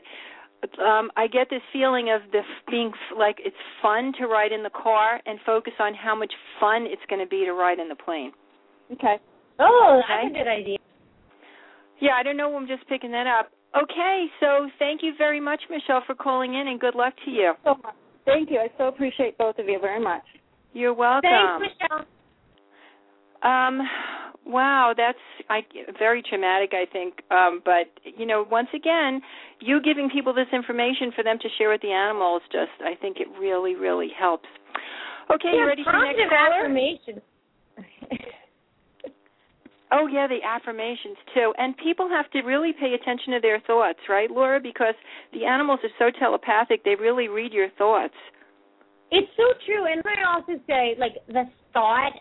um, 0.80 1.12
I 1.17 1.28
get 1.28 1.49
this 1.49 1.62
feeling 1.71 2.10
of 2.10 2.21
the 2.32 2.39
f- 2.39 2.65
being 2.69 2.89
f- 2.89 3.17
like 3.17 3.38
it's 3.39 3.56
fun 3.82 4.13
to 4.19 4.28
ride 4.28 4.52
in 4.52 4.63
the 4.63 4.69
car 4.69 5.19
and 5.26 5.39
focus 5.45 5.73
on 5.80 5.93
how 5.93 6.15
much 6.15 6.32
fun 6.60 6.86
it's 6.88 7.02
going 7.10 7.21
to 7.21 7.28
be 7.28 7.45
to 7.45 7.54
ride 7.54 7.80
in 7.80 7.89
the 7.89 7.95
plane. 7.95 8.32
Okay. 8.91 9.17
Oh, 9.60 10.02
that's 10.08 10.26
Okay. 10.26 10.39
a 10.39 10.43
good 10.43 10.49
idea. 10.49 10.78
Yeah, 11.99 12.13
I 12.15 12.23
don't 12.23 12.38
know. 12.38 12.56
I'm 12.56 12.67
just 12.67 12.88
picking 12.88 13.12
that 13.12 13.28
up. 13.28 13.52
Okay, 13.76 14.26
so 14.39 14.69
thank 14.78 15.02
you 15.02 15.13
very 15.17 15.39
much, 15.39 15.62
Michelle, 15.69 16.04
for 16.06 16.13
calling 16.15 16.54
in, 16.54 16.67
and 16.67 16.80
good 16.80 16.95
luck 16.95 17.13
to 17.26 17.32
you. 17.32 17.54
So 17.63 17.76
much. 17.84 17.95
Thank 18.26 18.52
you. 18.52 18.60
I 18.60 18.67
so 18.78 18.88
appreciate 18.88 19.38
both 19.38 19.58
of 19.58 19.67
you 19.67 19.80
very 19.80 20.02
much. 20.02 20.23
You're 20.73 20.93
welcome. 20.93 21.30
Thanks, 21.30 21.76
Michelle. 21.82 22.06
Um, 23.43 23.82
wow, 24.45 24.93
that's 24.95 25.17
I, 25.49 25.62
very 25.97 26.21
traumatic, 26.21 26.71
I 26.73 26.86
think. 26.91 27.21
Um, 27.32 27.62
but 27.63 27.88
you 28.03 28.25
know, 28.25 28.45
once 28.49 28.69
again, 28.75 29.21
you 29.60 29.82
giving 29.82 30.10
people 30.10 30.34
this 30.34 30.47
information 30.53 31.12
for 31.15 31.23
them 31.23 31.38
to 31.39 31.47
share 31.58 31.69
with 31.69 31.82
the 31.82 31.91
animals, 31.91 32.41
just 32.51 32.71
I 32.82 32.95
think 32.99 33.17
it 33.19 33.27
really, 33.39 33.75
really 33.75 34.10
helps. 34.17 34.47
Okay, 35.34 35.49
you 35.53 35.60
Yeah, 35.60 35.65
ready 35.65 35.84
for 35.84 35.91
the 35.91 35.99
next 35.99 36.34
affirmation. 36.34 37.21
Oh 39.93 40.08
yeah, 40.08 40.25
the 40.25 40.41
affirmations 40.41 41.17
too. 41.36 41.53
And 41.56 41.77
people 41.77 42.10
have 42.10 42.29
to 42.32 42.41
really 42.41 42.73
pay 42.73 42.95
attention 42.95 43.34
to 43.34 43.39
their 43.39 43.60
thoughts, 43.60 43.99
right, 44.10 44.29
Laura? 44.29 44.60
Because 44.60 44.95
the 45.34 45.45
animals 45.45 45.82
are 45.84 45.93
so 45.99 46.10
telepathic; 46.19 46.84
they 46.84 46.95
really 46.95 47.27
read 47.27 47.53
your 47.53 47.69
thoughts. 47.77 48.15
It's 49.12 49.29
so 49.38 49.43
true, 49.67 49.86
and 49.86 50.01
I 50.03 50.34
also 50.34 50.60
say 50.65 50.95
like 50.97 51.13
the 51.27 51.43
thought 51.73 52.13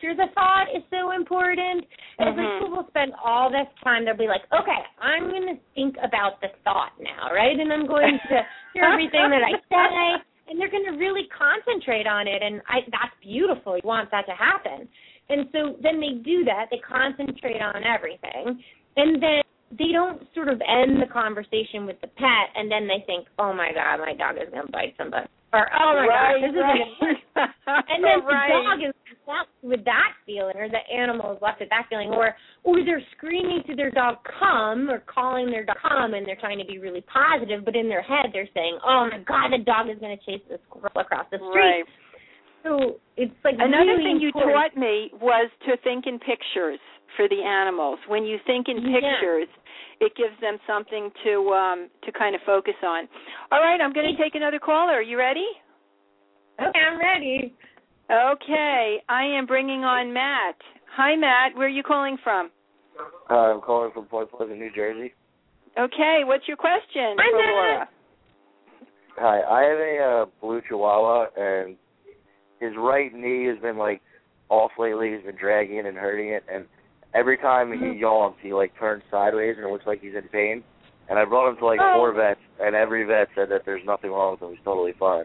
after 0.00 0.14
the 0.14 0.32
thought 0.34 0.66
is 0.74 0.82
so 0.90 1.12
important. 1.12 1.86
And 2.18 2.28
Mhm. 2.28 2.36
like 2.36 2.58
people 2.58 2.86
spend 2.88 3.14
all 3.22 3.50
this 3.50 3.68
time, 3.82 4.04
they'll 4.04 4.14
be 4.16 4.28
like, 4.28 4.44
okay, 4.52 4.84
I'm 4.98 5.28
going 5.28 5.46
to 5.46 5.56
think 5.74 5.96
about 6.02 6.40
the 6.40 6.48
thought 6.64 6.92
now, 6.98 7.32
right? 7.32 7.58
And 7.58 7.72
I'm 7.72 7.86
going 7.86 8.18
to 8.18 8.46
hear 8.72 8.84
everything 8.84 9.28
that 9.30 9.42
I 9.42 9.52
say, 9.68 10.22
and 10.48 10.58
they're 10.58 10.68
going 10.68 10.86
to 10.86 10.96
really 10.96 11.28
concentrate 11.28 12.06
on 12.06 12.26
it, 12.26 12.42
and 12.42 12.62
I 12.66 12.80
that's 12.90 13.14
beautiful. 13.20 13.76
You 13.76 13.82
want 13.84 14.10
that 14.10 14.26
to 14.26 14.32
happen, 14.32 14.88
and 15.28 15.48
so 15.52 15.76
then 15.80 16.00
they 16.00 16.14
do 16.24 16.44
that. 16.44 16.68
They 16.70 16.78
concentrate 16.78 17.60
on 17.60 17.84
everything, 17.84 18.62
and 18.96 19.22
then 19.22 19.42
they 19.70 19.92
don't 19.92 20.26
sort 20.34 20.48
of 20.48 20.60
end 20.66 21.00
the 21.00 21.06
conversation 21.06 21.86
with 21.86 22.00
the 22.00 22.08
pet, 22.08 22.50
and 22.56 22.70
then 22.70 22.88
they 22.88 23.04
think, 23.06 23.28
oh 23.38 23.52
my 23.52 23.70
god, 23.72 23.98
my 24.02 24.14
dog 24.14 24.36
is 24.36 24.50
going 24.50 24.66
to 24.66 24.72
bite 24.72 24.94
somebody. 24.98 25.26
Or 25.52 25.66
oh 25.66 25.94
my 25.98 26.06
right, 26.06 26.38
gosh, 26.38 26.50
this 26.50 26.62
right. 26.62 27.14
gonna. 27.34 27.84
And 27.90 28.04
then 28.04 28.22
right. 28.26 28.50
the 28.50 28.62
dog 28.62 28.78
is 28.86 28.94
left 29.26 29.50
with 29.62 29.84
that 29.84 30.14
feeling, 30.26 30.54
or 30.54 30.68
the 30.68 30.82
animal 30.94 31.32
is 31.34 31.42
left 31.42 31.58
with 31.58 31.70
that 31.70 31.86
feeling, 31.90 32.10
or 32.10 32.34
or 32.62 32.84
they're 32.84 33.02
screaming 33.16 33.62
to 33.66 33.74
their 33.74 33.90
dog 33.90 34.18
come, 34.38 34.90
or 34.90 35.02
calling 35.06 35.50
their 35.50 35.64
dog 35.64 35.78
come, 35.82 36.14
and 36.14 36.26
they're 36.26 36.38
trying 36.38 36.58
to 36.58 36.66
be 36.66 36.78
really 36.78 37.02
positive, 37.06 37.64
but 37.64 37.74
in 37.74 37.88
their 37.88 38.02
head 38.02 38.30
they're 38.32 38.50
saying, 38.54 38.78
oh 38.86 39.08
my 39.10 39.18
god, 39.26 39.50
the 39.50 39.62
dog 39.62 39.90
is 39.90 39.98
going 39.98 40.16
to 40.16 40.22
chase 40.26 40.42
this 40.48 40.58
squirrel 40.70 40.98
across 40.98 41.26
the 41.30 41.38
street. 41.38 41.86
Right. 42.64 42.72
So 42.72 42.96
it's 43.16 43.32
like 43.44 43.54
Another 43.58 43.96
really 43.96 44.04
thing 44.04 44.20
you 44.20 44.32
taught 44.32 44.76
me 44.76 45.10
was 45.20 45.50
to 45.66 45.76
think 45.82 46.06
in 46.06 46.18
pictures 46.18 46.78
for 47.16 47.28
the 47.28 47.42
animals. 47.42 47.98
When 48.08 48.24
you 48.24 48.38
think 48.46 48.68
in 48.68 48.78
Yeah. 48.78 49.00
pictures, 49.00 49.48
it 50.00 50.14
gives 50.16 50.38
them 50.40 50.58
something 50.66 51.10
to 51.24 51.52
um 51.52 51.90
to 52.02 52.12
kind 52.12 52.34
of 52.34 52.42
focus 52.42 52.76
on. 52.82 53.08
All 53.52 53.60
right, 53.60 53.80
I'm 53.80 53.92
going 53.92 54.14
to 54.14 54.22
take 54.22 54.34
another 54.34 54.58
caller. 54.58 54.94
Are 54.94 55.02
you 55.02 55.18
ready? 55.18 55.46
Okay, 56.60 56.78
I'm 56.78 56.98
ready. 56.98 57.54
Okay, 58.10 59.02
I 59.08 59.24
am 59.24 59.46
bringing 59.46 59.84
on 59.84 60.12
Matt. 60.12 60.56
Hi, 60.96 61.14
Matt. 61.16 61.54
Where 61.56 61.66
are 61.66 61.70
you 61.70 61.82
calling 61.82 62.18
from? 62.24 62.50
Hi, 63.28 63.52
I'm 63.52 63.60
calling 63.60 63.92
from 63.92 64.06
Point 64.06 64.30
Pleasant, 64.30 64.58
New 64.58 64.70
Jersey. 64.74 65.14
Okay, 65.78 66.22
what's 66.24 66.48
your 66.48 66.56
question 66.56 67.16
Hi, 67.16 67.30
for 67.30 67.38
Matt. 67.38 67.48
Laura? 67.48 67.88
Hi, 69.16 69.40
I 69.42 69.62
have 69.62 69.78
a 69.78 70.22
uh, 70.22 70.26
blue 70.40 70.60
Chihuahua, 70.68 71.26
and 71.36 71.76
his 72.60 72.72
right 72.76 73.12
knee 73.12 73.46
has 73.46 73.58
been 73.58 73.78
like 73.78 74.00
off 74.48 74.72
lately. 74.78 75.14
He's 75.14 75.24
been 75.24 75.36
dragging 75.36 75.76
it 75.78 75.86
and 75.86 75.96
hurting 75.96 76.28
it, 76.28 76.44
and 76.52 76.66
every 77.14 77.36
time 77.38 77.72
he 77.72 77.78
mm-hmm. 77.78 77.98
yawns, 77.98 78.36
he 78.42 78.52
like 78.52 78.72
turns 78.78 79.02
sideways, 79.10 79.56
and 79.56 79.66
it 79.66 79.72
looks 79.72 79.86
like 79.86 80.00
he's 80.00 80.14
in 80.14 80.28
pain. 80.28 80.62
And 81.08 81.18
I 81.18 81.24
brought 81.24 81.50
him 81.50 81.56
to 81.56 81.66
like 81.66 81.80
Oh. 81.82 81.94
four 81.96 82.12
vets, 82.12 82.40
and 82.60 82.76
every 82.76 83.04
vet 83.04 83.28
said 83.34 83.48
that 83.50 83.62
there's 83.66 83.84
nothing 83.84 84.10
wrong 84.10 84.32
with 84.32 84.42
him. 84.42 84.54
He's 84.54 84.64
totally 84.64 84.92
fine. 84.98 85.24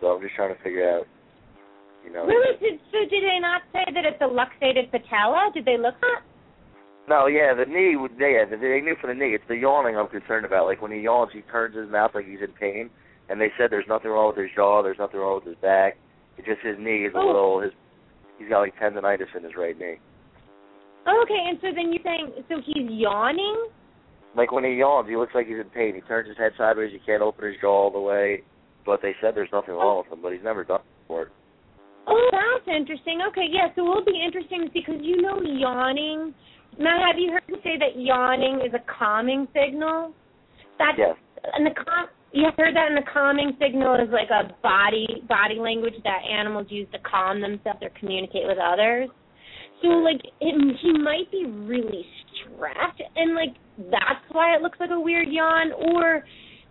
So 0.00 0.08
I'm 0.08 0.20
just 0.20 0.34
trying 0.34 0.54
to 0.54 0.60
figure 0.62 0.88
out, 0.90 1.06
you 2.04 2.12
know. 2.12 2.26
Really? 2.26 2.58
Did, 2.58 2.80
so 2.90 2.98
did 3.08 3.22
they 3.22 3.38
not 3.40 3.62
say 3.72 3.84
that 3.94 4.04
it's 4.04 4.20
a 4.20 4.26
luxated 4.26 4.90
patella? 4.90 5.50
Did 5.54 5.64
they 5.64 5.78
look 5.78 5.94
at? 6.02 6.24
No, 7.08 7.26
yeah, 7.26 7.54
the 7.54 7.66
knee. 7.66 7.94
would- 7.94 8.18
Yeah, 8.18 8.44
they 8.44 8.80
knew 8.80 8.96
for 9.00 9.06
the 9.06 9.14
knee. 9.14 9.34
It's 9.34 9.46
the 9.46 9.56
yawning 9.56 9.96
I'm 9.96 10.08
concerned 10.08 10.44
about. 10.44 10.66
Like 10.66 10.82
when 10.82 10.90
he 10.90 11.00
yawns, 11.00 11.30
he 11.32 11.42
turns 11.42 11.76
his 11.76 11.88
mouth 11.88 12.12
like 12.14 12.26
he's 12.26 12.40
in 12.40 12.52
pain. 12.52 12.90
And 13.28 13.40
they 13.40 13.52
said 13.56 13.70
there's 13.70 13.86
nothing 13.86 14.10
wrong 14.10 14.34
with 14.34 14.36
his 14.36 14.50
jaw. 14.54 14.82
There's 14.82 14.98
nothing 14.98 15.20
wrong 15.20 15.36
with 15.36 15.44
his 15.44 15.56
back. 15.62 15.96
It's 16.38 16.46
just 16.46 16.60
his 16.62 16.78
knee 16.78 17.04
is 17.06 17.14
a 17.14 17.18
Oh. 17.18 17.26
little. 17.26 17.60
His 17.60 17.72
he's 18.38 18.48
got 18.48 18.60
like 18.60 18.76
tendonitis 18.78 19.34
in 19.36 19.44
his 19.44 19.54
right 19.56 19.78
knee. 19.78 19.96
Oh, 21.06 21.20
okay, 21.22 21.38
and 21.48 21.58
so 21.60 21.68
then 21.74 21.92
you're 21.92 22.02
saying 22.04 22.32
so 22.48 22.60
he's 22.64 22.88
yawning? 22.90 23.68
Like 24.34 24.52
when 24.52 24.64
he 24.64 24.74
yawns, 24.74 25.08
he 25.08 25.16
looks 25.16 25.34
like 25.34 25.46
he's 25.46 25.58
in 25.58 25.68
pain. 25.70 25.94
He 25.94 26.00
turns 26.02 26.28
his 26.28 26.38
head 26.38 26.52
sideways. 26.56 26.92
He 26.92 26.98
can't 27.00 27.22
open 27.22 27.44
his 27.46 27.56
jaw 27.60 27.68
all 27.84 27.90
the 27.90 28.00
way. 28.00 28.42
But 28.86 29.02
they 29.02 29.14
said 29.20 29.34
there's 29.34 29.52
nothing 29.52 29.74
wrong 29.74 29.98
with 30.04 30.12
him. 30.12 30.22
But 30.22 30.32
he's 30.32 30.42
never 30.42 30.64
done 30.64 30.80
it 30.80 30.86
before. 31.06 31.30
Oh, 32.06 32.28
that's 32.32 32.66
interesting. 32.76 33.20
Okay, 33.28 33.46
yeah, 33.48 33.68
so 33.76 33.82
it'll 33.82 34.04
be 34.04 34.20
interesting 34.24 34.66
to 34.66 34.72
see 34.72 34.80
because 34.86 35.00
you 35.02 35.20
know 35.22 35.40
yawning. 35.42 36.34
Matt, 36.78 37.02
have 37.06 37.18
you 37.18 37.30
heard 37.32 37.46
me 37.48 37.58
say 37.62 37.76
that 37.78 37.94
yawning 38.00 38.60
is 38.66 38.72
a 38.74 38.80
calming 38.90 39.46
signal? 39.54 40.12
That's 40.78 40.98
Yes. 40.98 41.16
and 41.54 41.66
the 41.66 41.70
com- 41.74 42.08
you 42.32 42.48
heard 42.56 42.74
that 42.74 42.88
in 42.88 42.94
the 42.94 43.04
calming 43.12 43.52
signal 43.60 43.94
is 43.96 44.08
like 44.10 44.30
a 44.30 44.52
body 44.62 45.22
body 45.28 45.56
language 45.56 45.94
that 46.04 46.20
animals 46.24 46.66
use 46.70 46.88
to 46.92 46.98
calm 47.00 47.40
themselves 47.40 47.80
or 47.82 47.90
communicate 47.98 48.46
with 48.46 48.58
others. 48.58 49.08
So 49.82 49.88
like 49.88 50.20
it, 50.40 50.78
he 50.80 50.92
might 50.92 51.30
be 51.30 51.44
really 51.44 52.06
stressed 52.40 53.02
and 53.16 53.34
like 53.34 53.54
that's 53.90 54.24
why 54.30 54.56
it 54.56 54.62
looks 54.62 54.78
like 54.80 54.90
a 54.90 55.00
weird 55.00 55.28
yawn 55.28 55.72
or 55.72 56.24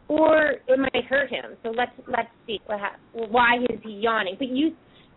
or 0.07 0.55
it 0.67 0.79
might 0.79 1.05
hurt 1.05 1.29
him. 1.29 1.57
So 1.63 1.69
let's 1.69 1.91
let's 2.07 2.29
see 2.47 2.59
what 2.65 2.79
ha- 2.79 2.97
why 3.13 3.57
is 3.69 3.79
he 3.83 3.91
yawning. 4.01 4.35
But 4.39 4.49
you 4.49 4.71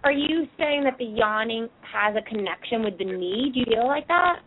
are 0.04 0.12
you 0.12 0.46
saying 0.58 0.84
that 0.84 0.98
the 0.98 1.06
yawning 1.06 1.68
has 1.80 2.14
a 2.16 2.28
connection 2.28 2.84
with 2.84 2.98
the 2.98 3.04
knee? 3.06 3.50
Do 3.52 3.60
you 3.60 3.66
feel 3.66 3.86
like 3.86 4.06
that? 4.08 4.40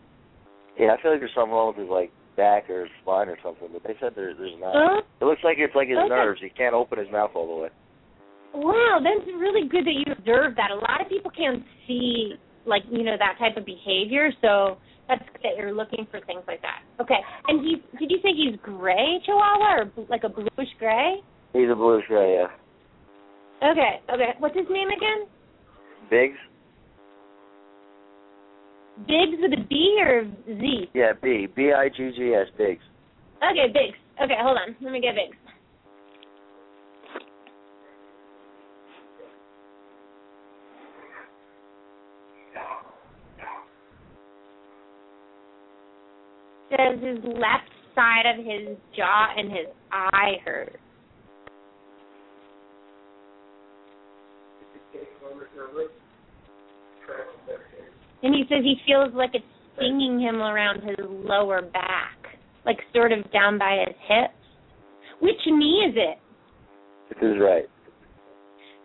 Yeah, 0.78 0.94
I 0.96 1.02
feel 1.02 1.10
like 1.10 1.20
there's 1.20 1.32
something 1.34 1.50
wrong 1.50 1.74
with 1.74 1.82
his 1.82 1.90
like 1.90 2.12
back 2.38 2.70
or 2.70 2.86
his 2.86 2.94
spine 3.02 3.28
or 3.28 3.36
something. 3.42 3.68
But 3.74 3.82
they 3.82 3.98
said 3.98 4.14
there, 4.14 4.32
there's 4.32 4.54
not. 4.62 4.72
Huh? 4.72 5.02
It 5.20 5.24
looks 5.26 5.42
like 5.42 5.58
it's 5.58 5.74
like 5.74 5.88
his 5.90 5.98
Okay. 5.98 6.08
nerves. 6.08 6.40
He 6.40 6.48
can't 6.48 6.72
open 6.72 6.96
his 6.98 7.10
mouth 7.10 7.34
all 7.34 7.50
the 7.50 7.62
way. 7.66 7.70
Wow, 8.54 9.02
that's 9.02 9.26
really 9.36 9.68
good 9.68 9.84
that 9.84 9.92
you 9.92 10.06
observed 10.08 10.56
that. 10.56 10.70
A 10.70 10.78
lot 10.78 11.02
of 11.02 11.10
people 11.10 11.30
can't 11.34 11.62
see 11.86 12.38
like, 12.64 12.82
you 12.90 13.02
know, 13.02 13.16
that 13.18 13.36
type 13.38 13.56
of 13.56 13.66
behavior, 13.66 14.30
so 14.40 14.78
that's 15.08 15.24
good 15.32 15.42
that 15.42 15.56
you're 15.58 15.72
looking 15.72 16.06
for 16.10 16.20
things 16.24 16.42
like 16.46 16.62
that. 16.62 16.80
Okay. 17.00 17.18
And 17.48 17.60
he 17.60 17.82
did 17.98 18.10
you 18.10 18.18
say 18.22 18.30
he's 18.32 18.56
gray 18.62 19.20
chihuahua 19.26 19.82
or 19.82 19.92
like 20.08 20.24
a 20.24 20.28
bluish 20.30 20.72
gray? 20.78 21.20
He's 21.52 21.68
a 21.70 21.74
bluish 21.74 22.06
gray, 22.06 22.40
yeah. 22.40 22.48
Okay, 23.68 24.00
okay. 24.12 24.30
What's 24.38 24.56
his 24.56 24.66
name 24.70 24.88
again? 24.88 25.26
Biggs? 26.10 26.38
Biggs 29.06 29.38
with 29.40 29.52
a 29.52 29.64
B 29.68 29.98
or 30.04 30.26
Z? 30.46 30.90
Yeah, 30.94 31.12
B. 31.22 31.46
B 31.54 31.72
I 31.72 31.88
G 31.88 32.10
G 32.16 32.34
S, 32.34 32.48
Biggs. 32.56 32.82
Okay, 33.36 33.72
Biggs. 33.72 33.96
Okay, 34.22 34.34
hold 34.40 34.58
on. 34.58 34.74
Let 34.80 34.92
me 34.92 35.00
get 35.00 35.14
Biggs. 35.14 35.36
Says 46.70 47.00
his 47.02 47.18
left 47.24 47.70
side 47.94 48.26
of 48.26 48.44
his 48.44 48.76
jaw 48.94 49.28
and 49.36 49.50
his 49.50 49.66
eye 49.90 50.34
hurt. 50.44 50.78
And 58.22 58.34
he 58.34 58.42
says 58.48 58.64
he 58.64 58.76
feels 58.86 59.14
like 59.14 59.30
it's 59.34 59.44
stinging 59.76 60.20
him 60.20 60.36
around 60.36 60.82
his 60.82 60.98
lower 61.08 61.62
back, 61.62 62.16
like 62.66 62.78
sort 62.94 63.12
of 63.12 63.30
down 63.32 63.58
by 63.58 63.84
his 63.86 63.96
hips. 64.08 64.34
Which 65.20 65.36
knee 65.46 65.86
is 65.88 65.94
it? 65.96 66.18
This 67.10 67.30
is 67.30 67.36
right. 67.40 67.66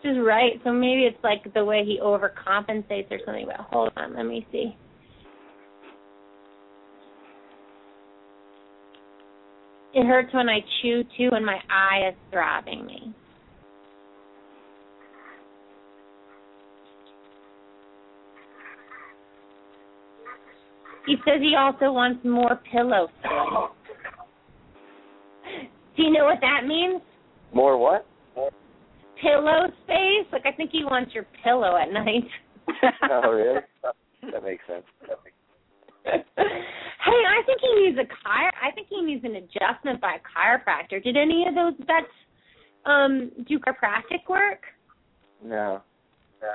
This 0.04 0.12
is 0.12 0.18
right. 0.24 0.54
So 0.64 0.72
maybe 0.72 1.04
it's 1.04 1.24
like 1.24 1.54
the 1.54 1.66
way 1.66 1.84
he 1.86 2.00
overcompensates 2.02 3.12
or 3.12 3.20
something. 3.26 3.46
But 3.48 3.58
hold 3.58 3.92
on, 3.98 4.16
let 4.16 4.26
me 4.26 4.46
see. 4.52 4.76
It 9.96 10.08
hurts 10.08 10.34
when 10.34 10.50
I 10.50 10.60
chew 10.82 11.04
too, 11.18 11.30
and 11.34 11.46
my 11.46 11.60
eye 11.70 12.10
is 12.10 12.16
throbbing 12.32 12.86
me. 12.86 13.14
He 21.06 21.16
says 21.26 21.42
he 21.42 21.56
also 21.58 21.92
wants 21.92 22.24
more 22.24 22.60
pillow 22.72 23.10
space. 23.20 23.32
Do 25.96 26.04
you 26.04 26.12
know 26.12 26.26
what 26.26 26.40
that 26.42 26.66
means? 26.66 27.02
More 27.54 27.78
what? 27.78 28.06
Pillow 29.22 29.68
space? 29.84 30.28
Like 30.32 30.46
I 30.46 30.52
think 30.56 30.72
he 30.72 30.84
wants 30.84 31.14
your 31.14 31.26
pillow 31.44 31.78
at 31.78 31.92
night. 31.92 32.28
oh, 33.12 33.32
really? 33.32 33.62
That 34.32 34.44
makes 34.44 34.64
sense. 34.68 34.86
hey, 36.06 36.22
I 36.38 37.42
think 37.46 37.60
he 37.62 37.86
needs 37.86 37.98
a 37.98 38.04
chiro. 38.04 38.50
I 38.62 38.72
think 38.74 38.88
he 38.90 39.02
needs 39.02 39.24
an 39.24 39.36
adjustment 39.36 40.02
by 40.02 40.16
a 40.16 40.22
chiropractor. 40.24 41.04
Did 41.04 41.18
any 41.18 41.46
of 41.48 41.56
those 41.56 41.74
vets 41.80 42.08
um 42.86 43.32
do 43.48 43.60
chiropractic 43.60 44.28
work? 44.30 44.62
No. 45.44 45.82
No. 46.42 46.54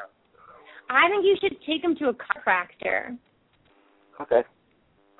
I 0.90 1.08
think 1.10 1.24
you 1.24 1.36
should 1.40 1.56
take 1.66 1.84
him 1.84 1.94
to 1.96 2.08
a 2.08 2.14
chiropractor. 2.14 3.16
Okay. 4.20 4.42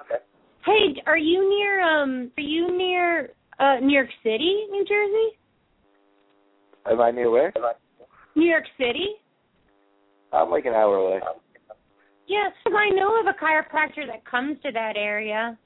Okay. 0.00 0.22
Hey, 0.64 1.02
are 1.06 1.18
you 1.18 1.48
near 1.48 1.82
um 1.82 2.30
are 2.36 2.42
you 2.42 2.76
near 2.76 3.30
uh 3.58 3.76
New 3.80 3.94
York 3.94 4.10
City, 4.22 4.66
New 4.70 4.84
Jersey? 4.84 5.38
Am 6.90 7.00
I 7.00 7.10
near 7.10 7.30
where? 7.30 7.52
New 8.34 8.46
York 8.46 8.64
City? 8.76 9.06
I'm 10.32 10.50
like 10.50 10.64
an 10.66 10.74
hour 10.74 10.96
away. 10.96 11.20
Yes, 12.26 12.52
I 12.66 12.90
know 12.90 13.20
of 13.20 13.26
a 13.26 13.32
chiropractor 13.42 14.06
that 14.06 14.24
comes 14.30 14.58
to 14.62 14.72
that 14.72 14.96
area. 14.96 15.58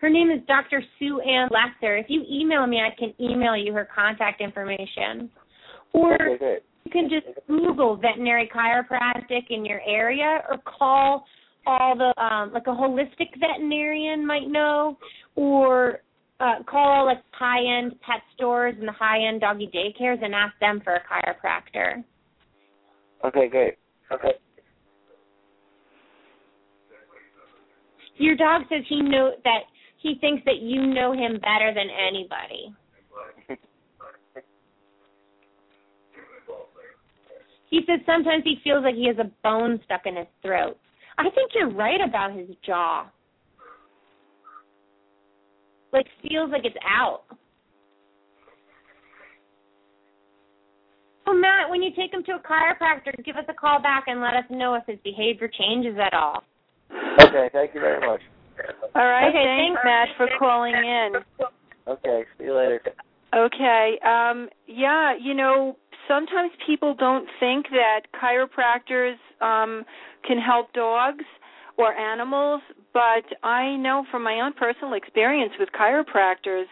Her 0.00 0.10
name 0.10 0.30
is 0.30 0.40
Dr. 0.48 0.82
Sue 0.98 1.20
Ann 1.20 1.48
Lesser. 1.52 1.96
If 1.96 2.06
you 2.08 2.24
email 2.28 2.66
me, 2.66 2.78
I 2.78 2.92
can 2.98 3.14
email 3.20 3.56
you 3.56 3.72
her 3.72 3.88
contact 3.94 4.40
information. 4.40 5.30
Or 5.92 6.14
Okay, 6.14 6.58
you 6.84 6.90
can 6.90 7.08
just 7.08 7.26
Google 7.46 7.96
veterinary 7.96 8.50
chiropractic 8.52 9.42
in 9.50 9.64
your 9.64 9.80
area 9.86 10.42
or 10.50 10.58
call 10.58 11.24
all 11.66 11.96
the 11.96 12.12
um 12.22 12.52
like 12.52 12.66
a 12.66 12.70
holistic 12.70 13.28
veterinarian 13.38 14.26
might 14.26 14.48
know 14.48 14.96
or 15.36 16.00
uh 16.40 16.62
call 16.68 17.06
like 17.06 17.18
high 17.32 17.64
end 17.78 17.92
pet 18.00 18.20
stores 18.34 18.74
and 18.78 18.88
the 18.88 18.92
high 18.92 19.26
end 19.26 19.40
doggy 19.40 19.70
daycares 19.74 20.22
and 20.24 20.34
ask 20.34 20.54
them 20.60 20.80
for 20.82 20.94
a 20.94 21.00
chiropractor. 21.00 22.04
Okay, 23.24 23.48
great. 23.48 23.74
Okay. 24.10 24.32
Your 28.16 28.36
dog 28.36 28.62
says 28.68 28.82
he 28.88 29.00
know 29.00 29.32
that 29.44 29.60
he 29.98 30.16
thinks 30.20 30.42
that 30.44 30.60
you 30.60 30.86
know 30.86 31.12
him 31.12 31.40
better 31.40 31.72
than 31.74 31.88
anybody. 31.90 32.74
He 37.70 37.80
says 37.86 38.00
sometimes 38.04 38.44
he 38.44 38.56
feels 38.62 38.84
like 38.84 38.96
he 38.96 39.06
has 39.06 39.16
a 39.16 39.30
bone 39.42 39.80
stuck 39.86 40.02
in 40.04 40.16
his 40.16 40.26
throat. 40.42 40.76
I 41.18 41.24
think 41.30 41.52
you're 41.54 41.70
right 41.70 42.00
about 42.06 42.32
his 42.32 42.48
jaw. 42.64 43.06
Like 45.92 46.06
feels 46.22 46.50
like 46.50 46.64
it's 46.64 46.76
out. 46.86 47.22
So 51.26 51.34
Matt, 51.34 51.70
when 51.70 51.82
you 51.82 51.90
take 51.96 52.12
him 52.12 52.24
to 52.24 52.32
a 52.32 52.38
chiropractor, 52.38 53.24
give 53.24 53.36
us 53.36 53.44
a 53.48 53.54
call 53.54 53.80
back 53.80 54.04
and 54.06 54.20
let 54.20 54.34
us 54.34 54.44
know 54.50 54.74
if 54.74 54.84
his 54.86 54.98
behavior 55.04 55.48
changes 55.48 55.96
at 56.04 56.14
all. 56.14 56.42
Okay, 57.20 57.48
thank 57.52 57.74
you 57.74 57.80
very 57.80 58.06
much. 58.06 58.20
All 58.94 59.04
right, 59.04 59.28
Okay, 59.28 59.44
thanks, 59.44 59.80
thanks. 59.82 59.82
Matt, 59.84 60.08
for 60.16 60.28
calling 60.38 60.74
in. 60.74 61.12
Okay, 61.88 62.24
see 62.38 62.44
you 62.44 62.54
later. 62.56 62.80
Okay. 63.34 63.98
Um 64.04 64.48
yeah, 64.66 65.14
you 65.18 65.34
know, 65.34 65.76
sometimes 66.08 66.52
people 66.66 66.94
don't 66.94 67.26
think 67.40 67.66
that 67.70 68.02
chiropractors 68.20 69.16
um 69.40 69.84
can 70.26 70.38
help 70.38 70.72
dogs 70.72 71.24
or 71.78 71.92
animals, 71.94 72.60
but 72.92 73.24
I 73.42 73.76
know 73.76 74.04
from 74.10 74.22
my 74.22 74.40
own 74.40 74.52
personal 74.52 74.94
experience 74.94 75.52
with 75.58 75.68
chiropractors 75.78 76.66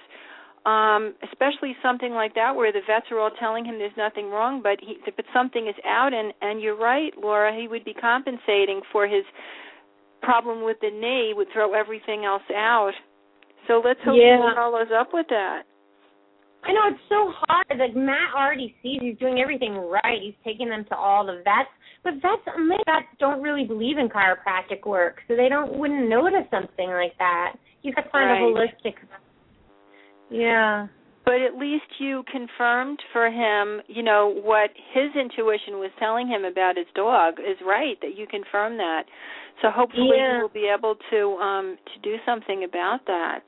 um 0.67 1.15
especially 1.25 1.75
something 1.83 2.13
like 2.13 2.35
that 2.35 2.55
where 2.55 2.71
the 2.71 2.81
vets 2.87 3.07
are 3.11 3.19
all 3.19 3.31
telling 3.41 3.65
him 3.65 3.79
there's 3.79 3.97
nothing 3.97 4.29
wrong 4.31 4.61
but 4.63 4.77
he 4.81 4.99
but 5.17 5.25
something 5.33 5.69
is 5.69 5.75
out 5.87 6.13
and 6.13 6.35
and 6.43 6.61
you're 6.61 6.77
right 6.77 7.15
Laura 7.17 7.51
he 7.59 7.67
would 7.67 7.83
be 7.83 7.95
compensating 7.95 8.83
for 8.93 9.09
his 9.09 9.25
problem 10.21 10.63
with 10.63 10.77
the 10.83 10.91
knee 10.91 11.33
would 11.35 11.49
throw 11.51 11.73
everything 11.73 12.27
else 12.27 12.43
out 12.55 12.93
so 13.69 13.81
let's 13.83 14.01
hope 14.05 14.17
Yeah. 14.19 14.37
he 14.51 14.55
follows 14.55 14.89
up 14.95 15.15
with 15.15 15.29
that 15.31 15.63
I 16.65 16.73
know 16.73 16.81
it's 16.89 17.01
so 17.09 17.33
hard. 17.47 17.67
Like 17.79 17.97
Matt 17.97 18.35
already 18.37 18.75
sees 18.83 19.01
he's 19.01 19.17
doing 19.19 19.41
everything 19.41 19.75
right. 19.77 20.21
He's 20.21 20.35
taking 20.45 20.69
them 20.69 20.85
to 20.91 20.97
all 20.97 21.25
the 21.25 21.43
vets, 21.45 21.71
but 22.05 22.15
vets, 22.15 22.43
many 22.59 22.83
vets 22.87 23.09
don't 23.19 23.41
really 23.43 23.65
believe 23.65 23.97
in 23.99 24.09
chiropractic 24.09 24.87
work, 24.87 25.21
so 25.27 25.37
they 25.37 25.49
don't 25.49 25.79
wouldn't 25.79 26.09
notice 26.09 26.45
something 26.51 26.89
like 26.91 27.17
that. 27.19 27.55
You 27.83 27.93
got 27.95 28.03
to 28.03 28.11
find 28.11 28.29
Right. 28.31 28.43
a 28.43 28.45
holistic. 28.45 28.95
Yeah. 30.31 30.87
but 31.27 31.41
at 31.43 31.55
least 31.57 31.85
you 31.99 32.25
confirmed 32.33 32.99
for 33.13 33.27
him, 33.31 33.83
you 33.89 34.03
know, 34.03 34.33
what 34.43 34.71
his 34.95 35.15
intuition 35.15 35.79
was 35.79 35.91
telling 35.99 36.27
him 36.27 36.45
about 36.45 36.77
his 36.77 36.87
dog 36.95 37.35
is 37.39 37.57
right. 37.65 37.97
That 38.01 38.17
you 38.17 38.27
confirm 38.27 38.77
that. 38.79 39.05
So 39.63 39.71
hopefully 39.71 40.17
Yeah. 40.17 40.37
you 40.37 40.43
will 40.43 40.49
be 40.49 40.67
able 40.67 40.97
to 41.11 41.37
um 41.39 41.79
to 41.95 41.99
do 42.03 42.17
something 42.25 42.65
about 42.65 43.05
that. 43.07 43.43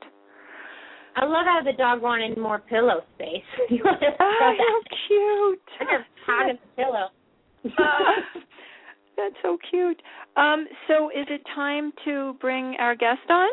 I 1.15 1.25
love 1.25 1.45
how 1.45 1.61
the 1.63 1.73
dog 1.77 2.01
wanted 2.01 2.37
more 2.37 2.59
pillow 2.59 3.01
space. 3.15 3.43
You 3.69 3.83
want 3.83 3.99
to 4.01 4.07
Oh, 4.19 4.53
how 4.57 4.81
cute! 5.07 5.61
I 5.79 5.83
just 5.97 6.09
hogging 6.25 6.57
the 6.75 6.83
pillow. 6.83 7.07
That's 9.15 9.35
so 9.43 9.57
cute. 9.69 10.01
Um, 10.35 10.65
so 10.87 11.09
is 11.09 11.27
it 11.29 11.41
time 11.55 11.91
to 12.05 12.33
bring 12.41 12.75
our 12.79 12.95
guest 12.95 13.21
on? 13.29 13.49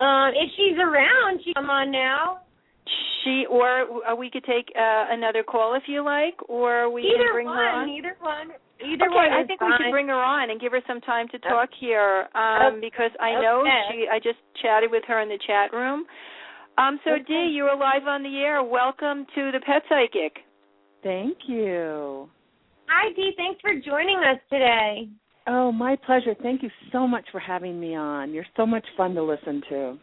um, 0.00 0.32
if 0.34 0.50
she's 0.56 0.78
around, 0.78 1.40
she 1.44 1.54
come 1.54 1.70
on 1.70 1.90
now. 1.90 2.40
She 3.24 3.44
or 3.50 3.82
uh, 4.08 4.14
we 4.14 4.30
could 4.30 4.44
take 4.44 4.70
uh, 4.76 5.06
another 5.10 5.42
call 5.42 5.74
if 5.74 5.82
you 5.86 6.04
like, 6.04 6.34
or 6.48 6.90
we 6.90 7.02
either 7.02 7.24
can 7.24 7.32
bring 7.34 7.46
one, 7.46 7.56
her 7.56 7.68
on. 7.68 7.88
either 7.88 8.16
one, 8.20 8.48
either 8.84 9.06
okay, 9.06 9.14
one. 9.14 9.32
I 9.32 9.44
think 9.44 9.60
fine. 9.60 9.70
we 9.70 9.84
should 9.84 9.90
bring 9.90 10.08
her 10.08 10.22
on 10.22 10.50
and 10.50 10.60
give 10.60 10.72
her 10.72 10.82
some 10.86 11.00
time 11.00 11.28
to 11.28 11.38
talk 11.38 11.70
here, 11.78 12.28
um, 12.34 12.74
Okay. 12.74 12.80
because 12.80 13.10
I 13.20 13.32
know 13.40 13.64
she. 13.90 14.06
I 14.10 14.18
just 14.18 14.38
chatted 14.62 14.90
with 14.90 15.04
her 15.06 15.20
in 15.20 15.28
the 15.28 15.38
chat 15.46 15.72
room. 15.72 16.06
Um, 16.78 17.00
so 17.04 17.12
Okay. 17.12 17.24
Dee, 17.24 17.52
you're 17.54 17.76
live 17.76 18.06
on 18.06 18.22
the 18.22 18.38
air. 18.38 18.62
Welcome 18.62 19.26
to 19.34 19.50
the 19.52 19.60
Pet 19.60 19.82
Psychic. 19.88 20.44
Thank 21.02 21.48
you. 21.48 22.28
Hi, 22.88 23.12
Dee. 23.14 23.32
Thanks 23.36 23.60
for 23.60 23.74
joining 23.74 24.18
us 24.18 24.38
today. 24.50 25.08
Oh, 25.46 25.72
my 25.72 25.96
pleasure. 25.96 26.34
Thank 26.42 26.62
you 26.62 26.70
so 26.92 27.06
much 27.06 27.24
for 27.32 27.38
having 27.38 27.80
me 27.80 27.94
on. 27.96 28.32
You're 28.32 28.46
so 28.56 28.66
much 28.66 28.84
fun 28.96 29.14
to 29.14 29.22
listen 29.22 29.62
to. 29.70 29.98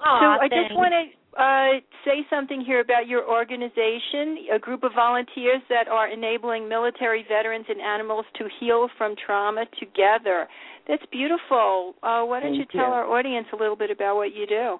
Aw, 0.00 0.20
so 0.20 0.44
I 0.44 0.48
thanks. 0.48 0.68
just 0.68 0.76
want 0.76 0.92
to 0.92 1.02
uh, 1.40 1.80
say 2.04 2.26
something 2.28 2.62
here 2.64 2.80
about 2.80 3.06
your 3.06 3.28
organization, 3.28 4.48
a 4.52 4.58
group 4.58 4.82
of 4.82 4.92
volunteers 4.94 5.62
that 5.68 5.88
are 5.88 6.08
enabling 6.08 6.68
military 6.68 7.24
veterans 7.28 7.66
and 7.68 7.80
animals 7.80 8.24
to 8.38 8.48
heal 8.58 8.88
from 8.98 9.14
trauma 9.24 9.64
together. 9.78 10.48
That's 10.88 11.02
beautiful. 11.12 11.94
Uh, 12.02 12.24
why 12.24 12.40
don't 12.40 12.52
Thank 12.52 12.72
you 12.72 12.80
tell 12.80 12.88
you. 12.88 12.94
our 12.94 13.06
audience 13.06 13.46
a 13.52 13.56
little 13.56 13.76
bit 13.76 13.90
about 13.90 14.16
what 14.16 14.34
you 14.34 14.46
do? 14.46 14.78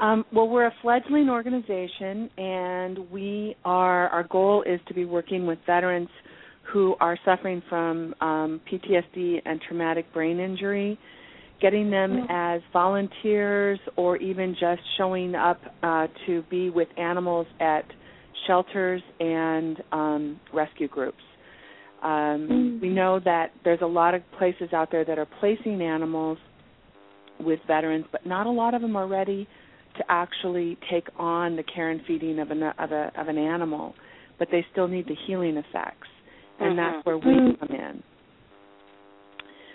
Um, 0.00 0.24
well, 0.32 0.48
we're 0.48 0.66
a 0.66 0.74
fledgling 0.82 1.28
organization, 1.28 2.28
and 2.36 2.98
we 3.10 3.54
are. 3.64 4.08
Our 4.08 4.24
goal 4.24 4.64
is 4.66 4.80
to 4.88 4.94
be 4.94 5.04
working 5.04 5.46
with 5.46 5.58
veterans 5.66 6.08
who 6.72 6.96
are 7.00 7.18
suffering 7.24 7.62
from 7.68 8.14
um, 8.20 8.60
PTSD 8.70 9.42
and 9.44 9.60
traumatic 9.60 10.12
brain 10.12 10.40
injury, 10.40 10.98
getting 11.64 11.88
them 11.88 12.26
as 12.28 12.60
volunteers 12.74 13.78
or 13.96 14.18
even 14.18 14.54
just 14.60 14.82
showing 14.98 15.34
up 15.34 15.58
uh, 15.82 16.06
to 16.26 16.42
be 16.50 16.68
with 16.68 16.88
animals 16.98 17.46
at 17.58 17.86
shelters 18.46 19.00
and 19.18 19.82
um, 19.90 20.38
rescue 20.52 20.86
groups. 20.88 21.22
Um, 22.02 22.78
We 22.82 22.90
know 22.90 23.18
that 23.24 23.52
there's 23.64 23.80
a 23.80 23.86
lot 23.86 24.12
of 24.14 24.20
places 24.38 24.74
out 24.74 24.90
there 24.92 25.06
that 25.06 25.18
are 25.18 25.26
placing 25.40 25.80
animals 25.80 26.36
with 27.40 27.60
veterans, 27.66 28.04
but 28.12 28.26
not 28.26 28.46
a 28.46 28.50
lot 28.50 28.74
of 28.74 28.82
them 28.82 28.94
are 28.94 29.08
ready 29.08 29.48
to 29.96 30.04
actually 30.10 30.76
take 30.90 31.08
on 31.18 31.56
the 31.56 31.62
care 31.62 31.88
and 31.88 32.02
feeding 32.06 32.40
of 32.40 32.50
an 32.50 32.62
of 32.62 32.92
a 32.92 33.10
of 33.16 33.28
an 33.28 33.38
animal, 33.38 33.94
but 34.38 34.48
they 34.50 34.66
still 34.70 34.86
need 34.86 35.06
the 35.06 35.16
healing 35.26 35.56
effects, 35.56 36.08
and 36.60 36.72
Mhm. 36.72 36.76
that's 36.76 37.06
where 37.06 37.16
we 37.16 37.32
Mhm. 37.32 37.58
come 37.58 37.74
in. 37.74 38.02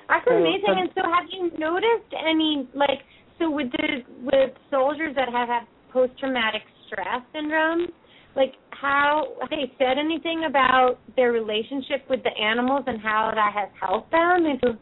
That's 0.09 0.25
So, 0.25 0.35
amazing. 0.35 0.63
some- 0.65 0.77
and 0.77 0.89
so, 0.95 1.01
have 1.05 1.29
you 1.29 1.51
noticed 1.57 2.13
any 2.17 2.67
like 2.73 3.05
so 3.37 3.49
with 3.49 3.71
the 3.71 4.03
with 4.21 4.51
soldiers 4.69 5.15
that 5.15 5.29
have 5.29 5.47
had 5.47 5.63
post 5.93 6.17
traumatic 6.19 6.63
stress 6.87 7.21
syndrome? 7.31 7.87
Like, 8.35 8.55
how 8.71 9.27
have 9.41 9.49
they 9.49 9.71
said 9.77 9.97
anything 9.97 10.45
about 10.45 10.97
their 11.15 11.31
relationship 11.31 12.07
with 12.09 12.23
the 12.23 12.35
animals 12.37 12.83
and 12.87 12.99
how 13.01 13.31
that 13.33 13.53
has 13.53 13.69
helped 13.79 14.11
them? 14.11 14.45
If 14.45 14.61
you- 14.63 14.77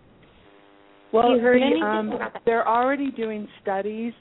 Well, 1.12 1.32
you 1.32 1.40
heard 1.40 1.62
the, 1.62 1.66
anything 1.66 1.84
um, 1.84 2.12
about 2.12 2.34
that? 2.34 2.42
they're 2.46 2.68
already 2.68 3.12
doing 3.12 3.48
studies 3.62 4.14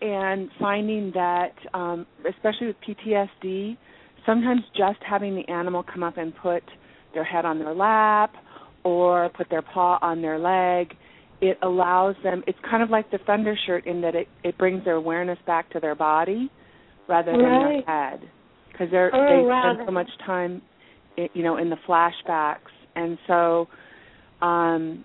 and 0.00 0.50
finding 0.58 1.10
that, 1.12 1.52
um, 1.74 2.06
especially 2.28 2.68
with 2.68 2.80
PTSD, 2.80 3.76
sometimes 4.24 4.62
just 4.74 5.02
having 5.02 5.34
the 5.34 5.46
animal 5.48 5.82
come 5.82 6.02
up 6.02 6.16
and 6.16 6.34
put 6.36 6.62
their 7.14 7.24
head 7.24 7.44
on 7.44 7.58
their 7.58 7.74
lap 7.74 8.34
or 8.86 9.28
put 9.30 9.48
their 9.50 9.62
paw 9.62 9.98
on 10.00 10.22
their 10.22 10.38
leg, 10.38 10.96
it 11.40 11.58
allows 11.62 12.14
them. 12.22 12.42
It's 12.46 12.58
kind 12.70 12.82
of 12.82 12.90
like 12.90 13.10
the 13.10 13.18
thunder 13.26 13.56
shirt 13.66 13.86
in 13.86 14.00
that 14.02 14.14
it 14.14 14.28
it 14.44 14.56
brings 14.58 14.84
their 14.84 14.94
awareness 14.94 15.38
back 15.46 15.68
to 15.70 15.80
their 15.80 15.96
body 15.96 16.50
rather 17.08 17.32
than 17.32 17.40
Right. 17.40 17.84
their 17.86 18.10
head 18.10 18.20
because 18.72 18.88
they're 18.92 19.12
Oh, 19.14 19.26
they 19.28 19.42
wow, 19.48 19.74
spend 19.74 19.86
so 19.86 19.92
much 19.92 20.10
time, 20.24 20.62
you 21.34 21.42
know, 21.42 21.56
in 21.58 21.68
the 21.70 21.78
flashbacks, 21.88 22.72
and 22.94 23.18
so. 23.26 23.68
um 24.42 25.04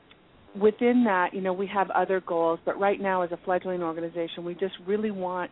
within 0.54 1.06
that, 1.06 1.34
you 1.34 1.40
know, 1.42 1.54
we 1.54 1.66
have 1.68 1.90
other 1.92 2.20
goals, 2.28 2.60
but 2.66 2.78
right 2.78 3.00
now 3.00 3.22
as 3.22 3.32
a 3.32 3.38
fledgling 3.46 3.82
organization, 3.82 4.44
we 4.44 4.54
just 4.56 4.76
really 4.86 5.12
want 5.12 5.50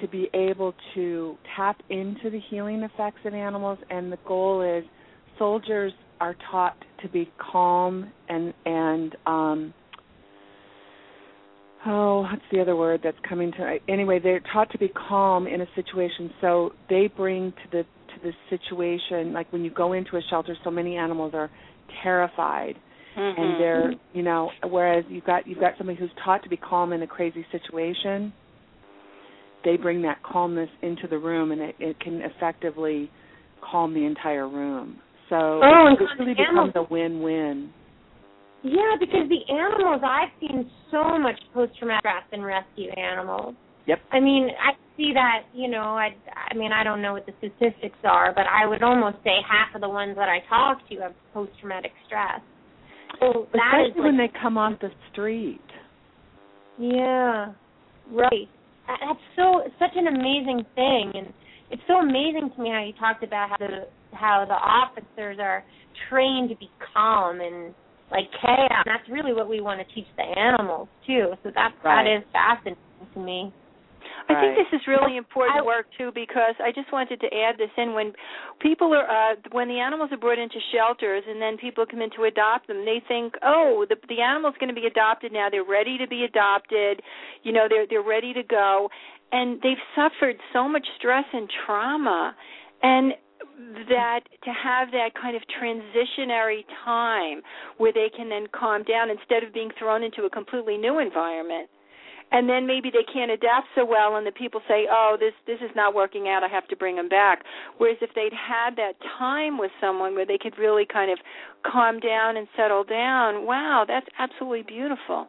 to 0.00 0.08
be 0.08 0.30
able 0.34 0.72
to 0.94 1.38
tap 1.56 1.76
into 1.90 2.30
the 2.30 2.40
healing 2.48 2.82
effects 2.82 3.20
of 3.26 3.34
animals 3.34 3.78
and 3.90 4.10
the 4.10 4.18
goal 4.26 4.62
is 4.62 4.84
soldiers 5.38 5.92
are 6.20 6.36
taught 6.50 6.76
to 7.02 7.08
be 7.08 7.30
calm 7.38 8.10
and 8.28 8.52
and 8.64 9.16
um 9.26 9.74
oh 11.86 12.22
what's 12.22 12.42
the 12.52 12.60
other 12.60 12.76
word 12.76 13.00
that's 13.02 13.16
coming 13.28 13.52
to 13.52 13.78
anyway 13.88 14.18
they're 14.22 14.42
taught 14.52 14.70
to 14.70 14.78
be 14.78 14.88
calm 14.88 15.46
in 15.46 15.60
a 15.60 15.66
situation. 15.74 16.30
So 16.40 16.72
they 16.88 17.08
bring 17.14 17.52
to 17.52 17.70
the 17.70 17.82
to 17.82 18.22
the 18.22 18.32
situation 18.50 19.32
like 19.32 19.52
when 19.52 19.64
you 19.64 19.70
go 19.70 19.92
into 19.92 20.16
a 20.16 20.20
shelter 20.30 20.56
so 20.64 20.70
many 20.70 20.96
animals 20.96 21.32
are 21.34 21.50
terrified. 22.02 22.74
Mm-hmm. 23.16 23.40
and 23.42 23.60
they're 23.60 23.92
you 24.12 24.22
know 24.22 24.50
whereas 24.68 25.04
you've 25.08 25.24
got 25.24 25.46
you've 25.46 25.58
got 25.58 25.72
somebody 25.76 25.98
who's 25.98 26.10
taught 26.24 26.42
to 26.44 26.48
be 26.48 26.56
calm 26.56 26.92
in 26.92 27.02
a 27.02 27.06
crazy 27.06 27.44
situation 27.50 28.32
they 29.64 29.76
bring 29.76 30.02
that 30.02 30.22
calmness 30.22 30.68
into 30.82 31.08
the 31.08 31.18
room 31.18 31.50
and 31.50 31.60
it, 31.60 31.74
it 31.80 31.98
can 31.98 32.20
effectively 32.20 33.10
calm 33.60 33.92
the 33.92 34.04
entire 34.04 34.48
room 34.48 34.98
so 35.28 35.60
Oh, 35.62 35.88
it, 35.92 36.02
really 36.18 36.34
becomes 36.34 36.72
a 36.74 36.82
win-win 36.82 37.70
Yeah, 38.62 38.96
because 38.98 39.28
the 39.28 39.52
animals 39.52 40.02
I've 40.04 40.32
seen 40.40 40.70
so 40.90 41.18
much 41.18 41.38
post 41.54 41.78
traumatic 41.78 42.00
stress 42.02 42.24
in 42.32 42.42
rescue 42.42 42.90
animals. 42.90 43.54
Yep. 43.86 43.98
I 44.12 44.20
mean, 44.20 44.50
I 44.60 44.72
see 44.96 45.12
that, 45.14 45.44
you 45.54 45.68
know, 45.68 45.96
I 45.96 46.10
I 46.50 46.54
mean, 46.54 46.72
I 46.72 46.84
don't 46.84 47.00
know 47.00 47.14
what 47.14 47.26
the 47.26 47.32
statistics 47.38 47.98
are, 48.04 48.32
but 48.34 48.44
I 48.46 48.66
would 48.66 48.82
almost 48.82 49.16
say 49.24 49.36
half 49.48 49.74
of 49.74 49.80
the 49.80 49.88
ones 49.88 50.16
that 50.16 50.28
I 50.28 50.40
talk 50.48 50.86
to 50.90 50.96
have 50.96 51.14
post 51.32 51.52
traumatic 51.60 51.92
stress. 52.06 52.40
So 53.20 53.48
that 53.52 53.80
is 53.80 53.90
especially 53.90 54.04
when 54.04 54.18
they 54.18 54.30
come 54.42 54.58
off 54.58 54.78
the 54.80 54.90
street 55.10 55.60
yeah, 56.78 57.52
right. 58.12 58.48
That's 58.86 59.20
so 59.36 59.62
such 59.78 59.90
an 59.96 60.06
amazing 60.06 60.64
thing, 60.74 61.12
and 61.14 61.32
it's 61.70 61.82
so 61.86 61.98
amazing 61.98 62.50
to 62.54 62.62
me 62.62 62.70
how 62.70 62.84
you 62.84 62.92
talked 62.98 63.24
about 63.24 63.50
how 63.50 63.56
the 63.58 63.88
how 64.18 64.44
the 64.46 64.54
officers 64.54 65.38
are 65.40 65.64
trained 66.08 66.50
to 66.50 66.56
be 66.56 66.70
calm 66.92 67.40
and 67.40 67.74
like 68.10 68.24
chaos. 68.40 68.84
That's 68.84 69.08
really 69.10 69.32
what 69.32 69.48
we 69.48 69.60
want 69.60 69.80
to 69.80 69.94
teach 69.94 70.06
the 70.16 70.24
animals 70.24 70.88
too. 71.06 71.32
So 71.42 71.50
that 71.54 71.72
Right. 71.84 72.04
that 72.04 72.18
is 72.18 72.24
fascinating 72.32 72.78
to 73.14 73.20
me. 73.20 73.52
I 74.30 74.34
think 74.40 74.56
this 74.56 74.80
is 74.80 74.86
really 74.86 75.16
important 75.16 75.64
work 75.64 75.86
too 75.96 76.10
because 76.14 76.54
I 76.60 76.70
just 76.70 76.92
wanted 76.92 77.20
to 77.20 77.28
add 77.32 77.56
this 77.56 77.70
in 77.78 77.94
when 77.94 78.12
people 78.60 78.92
are 78.92 79.08
uh 79.08 79.36
when 79.52 79.68
the 79.68 79.80
animals 79.80 80.10
are 80.12 80.18
brought 80.18 80.38
into 80.38 80.58
shelters 80.72 81.24
and 81.26 81.40
then 81.40 81.56
people 81.56 81.86
come 81.86 82.02
in 82.02 82.10
to 82.16 82.24
adopt 82.24 82.66
them 82.68 82.84
they 82.84 83.00
think 83.08 83.34
oh 83.42 83.86
the 83.88 83.96
the 84.08 84.20
animal's 84.20 84.54
going 84.60 84.68
to 84.68 84.78
be 84.78 84.86
adopted 84.86 85.32
now 85.32 85.48
they're 85.50 85.64
ready 85.64 85.96
to 85.96 86.06
be 86.06 86.24
adopted 86.24 87.00
you 87.42 87.52
know 87.52 87.66
they're 87.70 87.86
they're 87.88 88.02
ready 88.02 88.34
to 88.34 88.42
go 88.42 88.90
and 89.32 89.60
they've 89.62 89.80
suffered 89.96 90.36
so 90.52 90.68
much 90.68 90.86
stress 90.98 91.24
and 91.32 91.48
trauma 91.64 92.34
and 92.82 93.14
that 93.88 94.20
to 94.44 94.50
have 94.50 94.90
that 94.92 95.10
kind 95.20 95.36
of 95.36 95.42
transitionary 95.60 96.64
time 96.84 97.42
where 97.76 97.92
they 97.92 98.10
can 98.14 98.28
then 98.28 98.46
calm 98.52 98.82
down 98.82 99.10
instead 99.10 99.42
of 99.42 99.52
being 99.52 99.70
thrown 99.78 100.02
into 100.02 100.24
a 100.24 100.30
completely 100.30 100.76
new 100.76 100.98
environment. 100.98 101.68
And 102.30 102.46
then 102.46 102.66
maybe 102.66 102.90
they 102.90 103.10
can't 103.10 103.30
adapt 103.30 103.68
so 103.74 103.86
well 103.86 104.16
and 104.16 104.26
the 104.26 104.32
people 104.32 104.60
say 104.68 104.86
oh 104.90 105.16
this 105.18 105.32
this 105.46 105.58
is 105.60 105.74
not 105.74 105.94
working 105.94 106.28
out. 106.28 106.42
I 106.44 106.48
have 106.48 106.68
to 106.68 106.76
bring 106.76 106.96
them 106.96 107.08
back. 107.08 107.42
Whereas 107.78 107.96
if 108.02 108.10
they'd 108.14 108.34
had 108.34 108.76
that 108.76 108.94
time 109.18 109.56
with 109.56 109.70
someone 109.80 110.14
where 110.14 110.26
they 110.26 110.38
could 110.38 110.58
really 110.58 110.84
kind 110.84 111.10
of 111.10 111.18
calm 111.64 112.00
down 112.00 112.36
and 112.36 112.46
settle 112.56 112.84
down 112.84 113.46
wow 113.46 113.84
that's 113.88 114.06
absolutely 114.18 114.62
beautiful. 114.62 115.28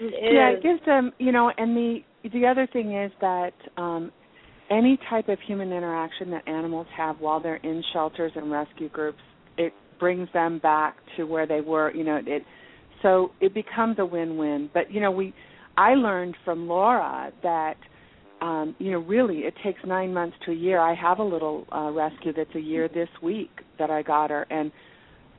It 0.00 0.34
yeah 0.34 0.50
is. 0.50 0.58
it 0.58 0.62
gives 0.62 0.84
them 0.84 1.12
you 1.18 1.30
know 1.30 1.52
and 1.56 1.76
the 1.76 2.00
the 2.32 2.44
other 2.46 2.66
thing 2.66 2.96
is 2.96 3.12
that 3.20 3.54
um 3.76 4.10
any 4.70 4.98
type 5.08 5.28
of 5.28 5.38
human 5.46 5.72
interaction 5.72 6.30
that 6.30 6.46
animals 6.46 6.86
have 6.96 7.18
while 7.20 7.40
they're 7.40 7.56
in 7.56 7.82
shelters 7.92 8.32
and 8.36 8.50
rescue 8.50 8.88
groups 8.88 9.18
it 9.58 9.72
brings 9.98 10.28
them 10.32 10.58
back 10.58 10.96
to 11.16 11.24
where 11.24 11.46
they 11.46 11.60
were 11.60 11.94
you 11.94 12.04
know 12.04 12.20
it 12.26 12.42
so 13.02 13.32
it 13.40 13.54
becomes 13.54 13.96
a 13.98 14.04
win-win 14.04 14.70
but 14.72 14.90
you 14.90 15.00
know 15.00 15.10
we 15.10 15.34
i 15.76 15.94
learned 15.94 16.36
from 16.44 16.68
laura 16.68 17.32
that 17.42 17.76
um, 18.40 18.74
you 18.78 18.90
know, 18.90 19.00
really, 19.00 19.40
it 19.40 19.54
takes 19.62 19.80
nine 19.86 20.14
months 20.14 20.36
to 20.46 20.52
a 20.52 20.54
year. 20.54 20.80
I 20.80 20.94
have 20.94 21.18
a 21.18 21.22
little 21.22 21.66
uh, 21.70 21.90
rescue 21.90 22.32
that's 22.32 22.54
a 22.54 22.60
year 22.60 22.88
this 22.88 23.08
week 23.22 23.50
that 23.78 23.90
I 23.90 24.02
got 24.02 24.30
her, 24.30 24.46
and 24.50 24.72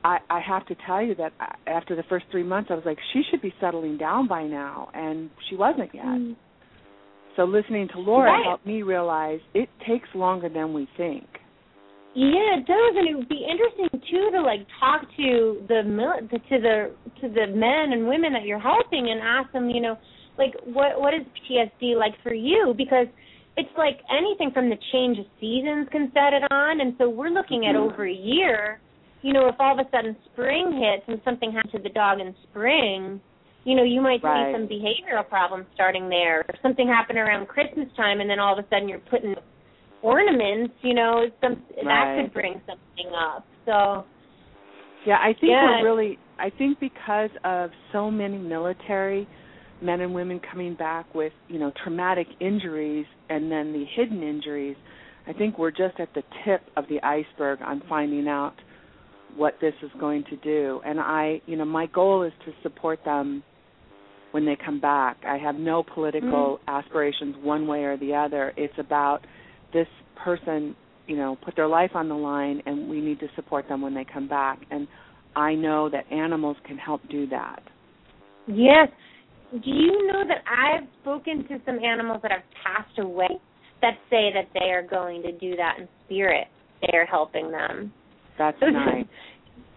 I, 0.04 0.18
I 0.30 0.40
have 0.40 0.66
to 0.66 0.76
tell 0.86 1.02
you 1.02 1.14
that 1.16 1.32
after 1.66 1.96
the 1.96 2.04
first 2.08 2.26
three 2.30 2.42
months, 2.42 2.70
I 2.70 2.74
was 2.74 2.84
like, 2.84 2.98
she 3.12 3.22
should 3.30 3.42
be 3.42 3.52
settling 3.60 3.98
down 3.98 4.28
by 4.28 4.44
now, 4.44 4.90
and 4.94 5.30
she 5.48 5.56
wasn't 5.56 5.94
yet. 5.94 6.04
Mm. 6.04 6.36
So 7.36 7.44
listening 7.44 7.88
to 7.94 7.98
Laura 7.98 8.30
right. 8.30 8.44
helped 8.44 8.66
me 8.66 8.82
realize 8.82 9.40
it 9.54 9.68
takes 9.86 10.08
longer 10.14 10.48
than 10.48 10.72
we 10.72 10.88
think. 10.96 11.26
Yeah, 12.14 12.60
it 12.60 12.66
does, 12.66 12.92
and 12.96 13.08
it 13.08 13.16
would 13.16 13.28
be 13.28 13.46
interesting 13.48 13.88
too 14.10 14.30
to 14.32 14.42
like 14.42 14.66
talk 14.78 15.00
to 15.16 15.64
the 15.66 15.80
to 16.28 16.60
the 16.60 16.90
to 17.22 17.28
the 17.28 17.46
men 17.46 17.96
and 17.96 18.06
women 18.06 18.34
that 18.34 18.44
you're 18.44 18.60
helping 18.60 19.08
and 19.10 19.20
ask 19.22 19.50
them, 19.52 19.70
you 19.70 19.80
know, 19.80 19.96
like 20.36 20.52
what 20.64 21.00
what 21.00 21.14
is 21.14 21.22
PTSD 21.32 21.96
like 21.96 22.12
for 22.22 22.34
you? 22.34 22.74
Because 22.76 23.06
it's 23.56 23.70
like 23.78 24.00
anything 24.10 24.50
from 24.52 24.68
the 24.68 24.76
change 24.92 25.18
of 25.18 25.24
seasons 25.40 25.88
can 25.90 26.12
set 26.12 26.34
it 26.34 26.42
on, 26.52 26.82
and 26.82 26.94
so 26.98 27.08
we're 27.08 27.30
looking 27.30 27.66
at 27.66 27.74
mm-hmm. 27.74 27.92
over 27.92 28.06
a 28.06 28.12
year. 28.12 28.78
You 29.22 29.32
know, 29.32 29.48
if 29.48 29.54
all 29.58 29.78
of 29.78 29.86
a 29.86 29.88
sudden 29.90 30.14
spring 30.32 30.82
hits 30.82 31.04
and 31.08 31.20
something 31.24 31.52
happens 31.52 31.72
to 31.72 31.78
the 31.78 31.94
dog 31.94 32.20
in 32.20 32.34
spring, 32.50 33.20
you 33.64 33.76
know, 33.76 33.84
you 33.84 34.00
might 34.00 34.22
right. 34.22 34.52
see 34.52 34.58
some 34.58 34.68
behavioral 34.68 35.28
problems 35.28 35.66
starting 35.74 36.08
there. 36.08 36.40
Or 36.40 36.54
something 36.62 36.88
happened 36.88 37.18
around 37.18 37.48
Christmas 37.48 37.88
time, 37.96 38.20
and 38.20 38.28
then 38.28 38.38
all 38.38 38.58
of 38.58 38.64
a 38.64 38.68
sudden 38.68 38.88
you're 38.88 38.98
putting 38.98 39.34
ornaments. 40.02 40.74
You 40.82 40.94
know, 40.94 41.26
some 41.40 41.62
right. 41.76 41.84
that 41.84 42.18
could 42.22 42.34
bring 42.34 42.60
something 42.66 43.12
up. 43.16 43.46
So. 43.66 44.04
Yeah, 45.06 45.16
I 45.16 45.32
think 45.32 45.50
yeah. 45.50 45.80
we're 45.80 45.84
really. 45.84 46.18
I 46.38 46.50
think 46.50 46.78
because 46.80 47.30
of 47.44 47.70
so 47.92 48.10
many 48.10 48.38
military 48.38 49.28
men 49.82 50.00
and 50.00 50.14
women 50.14 50.40
coming 50.50 50.74
back 50.74 51.12
with 51.14 51.32
you 51.48 51.58
know 51.58 51.72
traumatic 51.82 52.26
injuries 52.40 53.06
and 53.28 53.50
then 53.50 53.72
the 53.72 53.84
hidden 53.96 54.22
injuries 54.22 54.76
i 55.26 55.32
think 55.32 55.58
we're 55.58 55.70
just 55.70 55.98
at 55.98 56.08
the 56.14 56.22
tip 56.44 56.60
of 56.76 56.84
the 56.88 57.00
iceberg 57.02 57.58
on 57.62 57.82
finding 57.88 58.28
out 58.28 58.54
what 59.36 59.54
this 59.60 59.74
is 59.82 59.90
going 59.98 60.24
to 60.30 60.36
do 60.36 60.80
and 60.84 61.00
i 61.00 61.40
you 61.46 61.56
know 61.56 61.64
my 61.64 61.86
goal 61.86 62.22
is 62.22 62.32
to 62.44 62.52
support 62.62 63.00
them 63.04 63.42
when 64.32 64.44
they 64.44 64.56
come 64.62 64.80
back 64.80 65.16
i 65.26 65.38
have 65.38 65.54
no 65.54 65.82
political 65.82 66.58
mm. 66.58 66.58
aspirations 66.68 67.34
one 67.42 67.66
way 67.66 67.84
or 67.84 67.96
the 67.96 68.14
other 68.14 68.52
it's 68.56 68.74
about 68.78 69.20
this 69.72 69.86
person 70.22 70.74
you 71.06 71.16
know 71.16 71.36
put 71.44 71.56
their 71.56 71.68
life 71.68 71.90
on 71.94 72.08
the 72.08 72.14
line 72.14 72.62
and 72.66 72.88
we 72.88 73.00
need 73.00 73.18
to 73.20 73.28
support 73.36 73.66
them 73.68 73.80
when 73.80 73.94
they 73.94 74.04
come 74.04 74.28
back 74.28 74.58
and 74.70 74.86
i 75.36 75.54
know 75.54 75.88
that 75.88 76.10
animals 76.12 76.56
can 76.66 76.76
help 76.76 77.00
do 77.08 77.26
that 77.26 77.62
yes 78.46 78.88
do 79.52 79.70
you 79.70 80.06
know 80.06 80.24
that 80.26 80.42
I've 80.48 80.88
spoken 81.02 81.46
to 81.48 81.60
some 81.66 81.78
animals 81.84 82.20
that 82.22 82.30
have 82.30 82.42
passed 82.64 82.98
away 82.98 83.28
that 83.82 83.98
say 84.08 84.30
that 84.32 84.48
they 84.54 84.70
are 84.70 84.82
going 84.82 85.22
to 85.22 85.32
do 85.32 85.56
that 85.56 85.76
in 85.78 85.88
spirit? 86.06 86.46
They 86.80 86.96
are 86.96 87.04
helping 87.04 87.50
them. 87.50 87.92
That's 88.38 88.56
nice. 88.62 89.04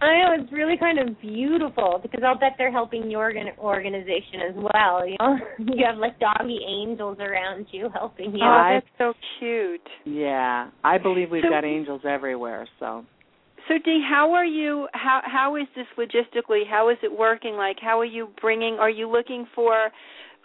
I 0.02 0.18
know 0.18 0.44
it's 0.44 0.52
really 0.52 0.78
kind 0.78 1.00
of 1.00 1.20
beautiful 1.22 2.00
because 2.02 2.22
I'll 2.26 2.38
bet 2.38 2.54
they're 2.58 2.72
helping 2.72 3.10
your 3.10 3.32
organization 3.58 4.42
as 4.50 4.56
well. 4.56 5.08
You 5.08 5.16
know, 5.20 5.38
you 5.60 5.86
have 5.86 5.98
like 5.98 6.20
doggy 6.20 6.60
angels 6.68 7.18
around 7.20 7.68
you 7.72 7.90
helping 7.94 8.34
you. 8.36 8.44
Oh, 8.44 8.72
that's 8.74 8.88
so 8.98 9.14
cute. 9.40 9.88
Yeah, 10.06 10.70
I 10.84 10.98
believe 10.98 11.32
we've 11.32 11.44
so, 11.44 11.50
got 11.50 11.64
angels 11.64 12.02
everywhere. 12.06 12.68
So 12.80 13.06
so 13.68 13.76
Dee, 13.84 14.04
how 14.08 14.34
are 14.34 14.46
you 14.46 14.88
how 14.94 15.22
how 15.24 15.56
is 15.56 15.68
this 15.76 15.88
logistically? 15.98 16.68
How 16.70 16.90
is 16.90 16.98
it 17.02 17.12
working 17.12 17.56
like? 17.56 17.78
How 17.82 18.00
are 18.00 18.06
you 18.06 18.30
bringing 18.42 18.76
are 18.76 18.90
you 18.90 19.10
looking 19.10 19.48
for 19.56 19.90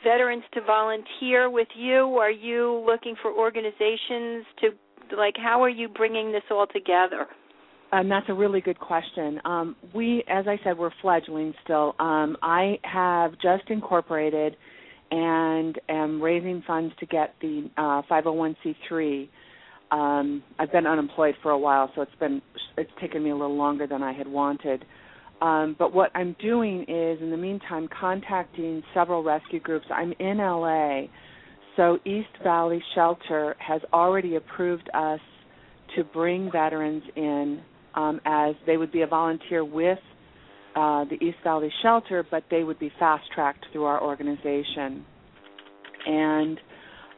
veterans 0.03 0.45
to 0.55 0.61
volunteer 0.63 1.51
with 1.51 1.69
you? 1.77 2.17
Are 2.17 2.31
you 2.31 2.83
looking 2.87 3.17
for 3.21 3.33
organizations 3.33 4.47
to 4.61 5.17
like 5.17 5.35
how 5.37 5.63
are 5.63 5.69
you 5.69 5.89
bringing 5.89 6.33
this 6.33 6.45
all 6.51 6.67
together? 6.67 7.27
Um, 7.93 8.09
that's 8.09 8.29
a 8.29 8.35
really 8.35 8.61
good 8.61 8.79
question. 8.79 9.41
Um, 9.45 9.77
we, 9.95 10.23
as 10.29 10.47
I 10.47 10.59
said, 10.63 10.79
we're 10.79 10.93
fledgling 11.03 11.53
still. 11.65 11.95
Um, 11.99 12.37
I 12.43 12.79
have 12.85 13.33
just 13.35 13.69
incorporated 13.69 14.57
and 15.11 15.79
am 15.89 16.23
raising 16.23 16.63
funds 16.67 16.95
to 17.01 17.07
get 17.07 17.35
the 17.41 17.69
uh, 17.77 18.03
501c3 18.09 19.29
um, 19.91 20.43
I've 20.59 20.71
been 20.71 20.87
unemployed 20.87 21.35
for 21.43 21.51
a 21.51 21.59
while, 21.59 21.91
so 21.95 22.03
it's 22.03 22.15
been 22.21 22.41
it's 22.77 22.91
taken 23.01 23.25
me 23.25 23.31
a 23.31 23.35
little 23.35 23.57
longer 23.57 23.87
than 23.87 24.03
I 24.03 24.13
had 24.13 24.29
wanted. 24.29 24.85
Um, 25.43 25.75
but 25.79 25.93
what 25.93 26.11
I'm 26.15 26.37
doing 26.41 26.83
is, 26.83 27.21
in 27.21 27.31
the 27.31 27.37
meantime, 27.37 27.89
contacting 27.99 28.83
several 28.95 29.23
rescue 29.25 29.59
groups. 29.59 29.87
I'm 29.91 30.13
in 30.19 30.39
LA, 30.39 31.03
so 31.77 31.99
East 32.05 32.29
Valley 32.45 32.83
Shelter 32.95 33.57
has 33.59 33.81
already 33.93 34.37
approved 34.37 34.89
us 34.95 35.21
to 35.97 36.05
bring 36.05 36.51
veterans 36.53 37.03
in 37.17 37.63
um, 38.01 38.21
as 38.25 38.55
they 38.67 38.77
would 38.77 38.93
be 38.93 39.03
a 39.03 39.07
volunteer 39.07 39.65
with 39.65 39.99
uh, 40.77 41.05
the 41.05 41.17
East 41.21 41.39
Valley 41.45 41.73
Shelter, 41.83 42.25
but 42.31 42.45
they 42.51 42.65
would 42.65 42.79
be 42.79 42.91
fast 42.99 43.25
tracked 43.35 43.67
through 43.73 43.85
our 43.85 44.03
organization. 44.03 45.05
And 46.07 46.59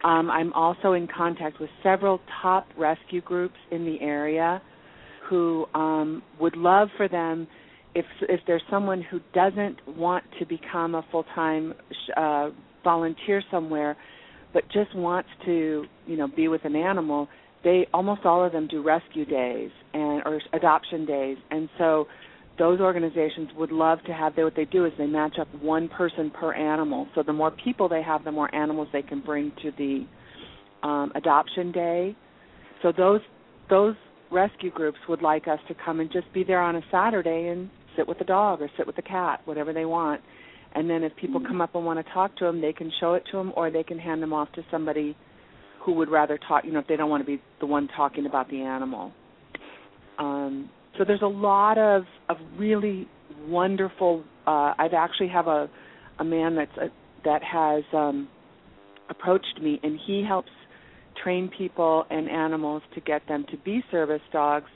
um, 0.05 0.31
I'm 0.31 0.53
also 0.55 0.95
in 0.95 1.07
contact 1.07 1.61
with 1.61 1.71
several 1.83 2.21
top 2.41 2.67
rescue 2.77 3.21
groups 3.21 3.55
in 3.71 3.85
the 3.85 4.01
area 4.01 4.61
who 5.29 5.67
um, 5.75 6.23
would 6.41 6.57
love 6.57 6.89
for 6.97 7.09
them 7.09 7.47
if 7.95 8.07
if 8.23 8.41
there's 8.47 8.63
someone 8.71 9.03
who 9.03 9.21
doesn't 9.35 9.77
want 9.87 10.25
to 10.39 10.47
become 10.47 10.95
a 10.95 11.05
full 11.13 11.25
time 11.35 11.75
uh, 12.17 12.49
volunteer 12.83 13.43
somewhere, 13.51 13.97
but 14.53 14.65
just 14.73 14.95
wants 14.97 15.29
to 15.45 15.85
you 16.07 16.17
know 16.17 16.27
be 16.27 16.49
with 16.49 16.65
an 16.65 16.75
animal. 16.75 17.29
They 17.65 17.87
almost 17.95 18.25
all 18.25 18.45
of 18.45 18.53
them 18.53 18.67
do 18.69 18.83
rescue 18.83 19.25
days 19.25 19.71
and 19.95 20.23
or 20.25 20.41
adoption 20.53 21.07
days, 21.07 21.37
and 21.51 21.69
so 21.79 22.07
those 22.59 22.81
organizations 22.81 23.49
would 23.57 23.73
love 23.73 23.99
to 24.07 24.13
have 24.13 24.37
they 24.37 24.45
what 24.45 24.55
they 24.55 24.67
do 24.67 24.85
is 24.85 24.93
they 24.99 25.07
match 25.07 25.37
up 25.41 25.49
one 25.61 25.89
person 25.89 26.31
per 26.31 26.53
animal. 26.53 27.07
So 27.15 27.23
the 27.23 27.33
more 27.33 27.51
people 27.51 27.89
they 27.89 28.03
have 28.03 28.25
the 28.25 28.33
more 28.33 28.55
animals 28.55 28.89
they 28.93 29.03
can 29.03 29.21
bring 29.21 29.53
to 29.63 29.71
the 29.79 30.07
um, 30.87 31.13
adoption 31.15 31.73
day. 31.73 32.17
So 32.83 32.93
those 32.97 33.21
those 33.71 33.95
rescue 34.31 34.71
groups 34.71 34.99
would 35.09 35.23
like 35.23 35.49
us 35.49 35.59
to 35.69 35.75
come 35.85 36.01
and 36.01 36.11
just 36.13 36.33
be 36.33 36.45
there 36.45 36.61
on 36.61 36.77
a 36.77 36.81
saturday 36.91 37.49
and 37.49 37.71
sit 37.97 38.09
with 38.09 38.19
the 38.19 38.25
dog 38.25 38.63
or 38.63 38.71
sit 38.77 38.87
with 38.87 38.97
the 38.97 39.03
cat 39.03 39.41
whatever 39.45 39.73
they 39.73 39.85
want. 39.85 40.21
And 40.75 40.89
then 40.89 41.03
if 41.03 41.15
people 41.17 41.41
come 41.41 41.61
up 41.61 41.75
and 41.75 41.85
want 41.85 42.05
to 42.05 42.13
talk 42.13 42.37
to 42.37 42.45
them 42.45 42.61
they 42.61 42.73
can 42.73 42.91
show 43.01 43.15
it 43.15 43.25
to 43.31 43.37
them 43.37 43.53
or 43.57 43.71
they 43.71 43.83
can 43.83 43.99
hand 43.99 44.23
them 44.23 44.33
off 44.33 44.51
to 44.53 44.65
somebody 44.71 45.17
who 45.85 45.93
would 45.93 46.11
rather 46.11 46.39
talk 46.49 46.65
you 46.65 46.73
know 46.73 46.79
if 46.79 46.87
they 46.87 46.97
don't 46.97 47.11
want 47.11 47.21
to 47.21 47.27
be 47.27 47.43
the 47.61 47.67
one 47.67 47.89
talking 47.97 48.27
about 48.27 48.49
the 48.51 48.61
animal 48.61 49.13
um, 50.19 50.71
so 50.99 51.05
there's 51.05 51.23
a 51.23 51.27
lot 51.27 51.79
of 51.79 52.05
of 52.29 52.37
really 52.59 53.09
wonderful. 53.47 54.25
Uh, 54.47 54.75
I've 54.79 54.95
actually 54.95 55.29
have 55.29 55.47
a 55.47 55.69
a 56.19 56.25
man 56.25 56.55
that's 56.57 56.77
a, 56.77 56.89
that 57.25 57.43
has 57.43 57.83
um, 57.93 58.29
approached 59.09 59.61
me, 59.63 59.81
and 59.83 59.99
he 60.07 60.25
helps 60.27 60.51
train 61.23 61.51
people 61.57 62.05
and 62.11 62.29
animals 62.29 62.83
to 62.95 63.01
get 63.01 63.27
them 63.29 63.45
to 63.51 63.57
be 63.59 63.83
service 63.91 64.23
dogs. 64.33 64.71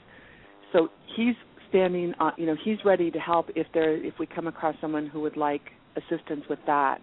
So 0.73 0.89
he's 1.15 1.35
standing 1.69 2.13
on, 2.19 2.33
you 2.37 2.45
know, 2.45 2.55
he's 2.63 2.77
ready 2.85 3.11
to 3.11 3.19
help 3.19 3.47
if 3.55 3.67
there 3.73 3.95
if 3.95 4.15
we 4.19 4.25
come 4.25 4.47
across 4.47 4.75
someone 4.81 5.07
who 5.07 5.21
would 5.21 5.37
like 5.37 5.61
assistance 5.95 6.43
with 6.49 6.59
that. 6.67 6.99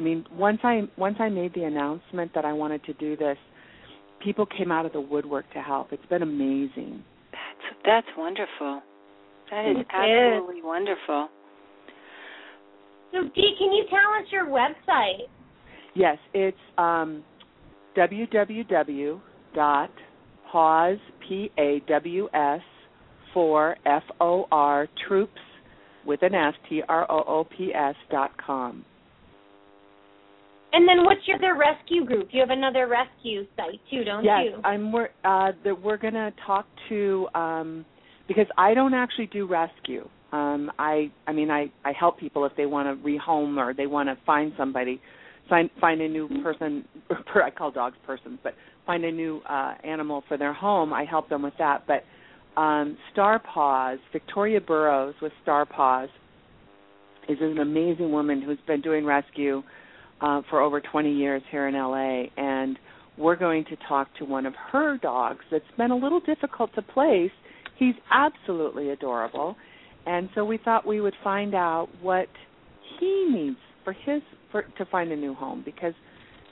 I 0.00 0.02
mean, 0.02 0.24
once 0.32 0.60
I 0.62 0.88
once 0.96 1.16
I 1.20 1.28
made 1.28 1.52
the 1.52 1.64
announcement 1.64 2.30
that 2.34 2.46
I 2.46 2.54
wanted 2.54 2.82
to 2.84 2.94
do 2.94 3.18
this, 3.18 3.36
people 4.24 4.46
came 4.46 4.72
out 4.72 4.86
of 4.86 4.94
the 4.94 5.00
woodwork 5.00 5.44
to 5.52 5.60
help. 5.60 5.88
It's 5.92 6.06
been 6.06 6.22
amazing. 6.22 7.04
That's 7.32 7.76
that's 7.84 8.06
wonderful. 8.16 8.80
That 9.50 9.70
is 9.70 9.76
it 9.80 9.86
absolutely 9.92 10.60
is. 10.60 10.64
wonderful. 10.64 11.28
So, 13.12 13.18
Dee, 13.34 13.54
can 13.58 13.72
you 13.72 13.84
tell 13.90 13.98
us 14.18 14.26
your 14.32 14.46
website? 14.46 15.26
Yes, 15.94 16.16
it's 16.32 16.56
um, 16.78 17.22
www 17.94 19.20
dot 19.54 19.90
paws 20.50 20.96
p 21.28 21.50
a 21.58 21.82
w 21.88 22.28
s 22.32 22.60
for 23.34 23.76
f 23.84 24.04
o 24.18 24.46
r 24.50 24.88
troops 25.06 25.40
with 26.06 26.22
an 26.22 26.34
s 26.34 26.54
t 26.70 26.82
r 26.88 27.04
o 27.10 27.22
o 27.26 27.44
p 27.44 27.74
s 27.74 27.96
dot 28.10 28.30
com. 28.38 28.86
And 30.72 30.88
then 30.88 31.04
what's 31.04 31.20
your 31.26 31.36
other 31.36 31.58
rescue 31.58 32.04
group? 32.04 32.28
You 32.30 32.40
have 32.40 32.50
another 32.50 32.86
rescue 32.86 33.44
site 33.56 33.80
too, 33.90 34.04
don't 34.04 34.24
yes, 34.24 34.40
you? 34.44 34.50
Yes, 34.52 34.60
I'm. 34.64 34.92
We're 34.92 35.08
uh, 35.24 35.52
that 35.64 35.82
we're 35.82 35.96
going 35.96 36.14
to 36.14 36.32
talk 36.46 36.66
to 36.88 37.28
um, 37.34 37.84
because 38.28 38.46
I 38.56 38.74
don't 38.74 38.94
actually 38.94 39.26
do 39.26 39.46
rescue. 39.46 40.08
Um, 40.32 40.70
I 40.78 41.10
I 41.26 41.32
mean 41.32 41.50
I 41.50 41.72
I 41.84 41.92
help 41.98 42.20
people 42.20 42.44
if 42.44 42.52
they 42.56 42.66
want 42.66 42.86
to 42.86 43.08
rehome 43.08 43.56
or 43.56 43.74
they 43.74 43.86
want 43.86 44.08
to 44.08 44.18
find 44.24 44.52
somebody, 44.56 45.00
find 45.48 45.70
find 45.80 46.00
a 46.00 46.08
new 46.08 46.28
person. 46.42 46.84
I 47.34 47.50
call 47.50 47.72
dogs 47.72 47.96
persons, 48.06 48.38
but 48.44 48.54
find 48.86 49.04
a 49.04 49.10
new 49.10 49.40
uh, 49.48 49.74
animal 49.82 50.22
for 50.28 50.36
their 50.36 50.52
home. 50.52 50.92
I 50.92 51.04
help 51.04 51.28
them 51.28 51.42
with 51.42 51.54
that. 51.58 51.84
But 51.88 52.04
um, 52.60 52.96
Star 53.12 53.40
Paws, 53.40 53.98
Victoria 54.12 54.60
Burrows 54.60 55.14
with 55.20 55.32
Star 55.42 55.66
Paws, 55.66 56.10
is 57.28 57.38
an 57.40 57.58
amazing 57.58 58.12
woman 58.12 58.40
who's 58.40 58.58
been 58.68 58.80
doing 58.80 59.04
rescue 59.04 59.64
uh, 60.20 60.42
for 60.50 60.60
over 60.60 60.80
20 60.80 61.12
years 61.12 61.42
here 61.50 61.68
in 61.68 61.74
LA, 61.74 62.24
and 62.36 62.78
we're 63.18 63.36
going 63.36 63.64
to 63.66 63.76
talk 63.88 64.08
to 64.18 64.24
one 64.24 64.46
of 64.46 64.54
her 64.72 64.98
dogs 64.98 65.40
that's 65.50 65.64
been 65.76 65.90
a 65.90 65.96
little 65.96 66.20
difficult 66.20 66.74
to 66.74 66.82
place. 66.82 67.30
He's 67.78 67.94
absolutely 68.10 68.90
adorable. 68.90 69.56
And 70.06 70.28
so 70.34 70.44
we 70.44 70.58
thought 70.64 70.86
we 70.86 71.00
would 71.00 71.14
find 71.22 71.54
out 71.54 71.88
what 72.00 72.28
he 72.98 73.28
needs 73.30 73.58
for 73.84 73.92
his 73.92 74.22
for 74.50 74.62
to 74.78 74.84
find 74.86 75.12
a 75.12 75.16
new 75.16 75.34
home 75.34 75.62
because 75.64 75.94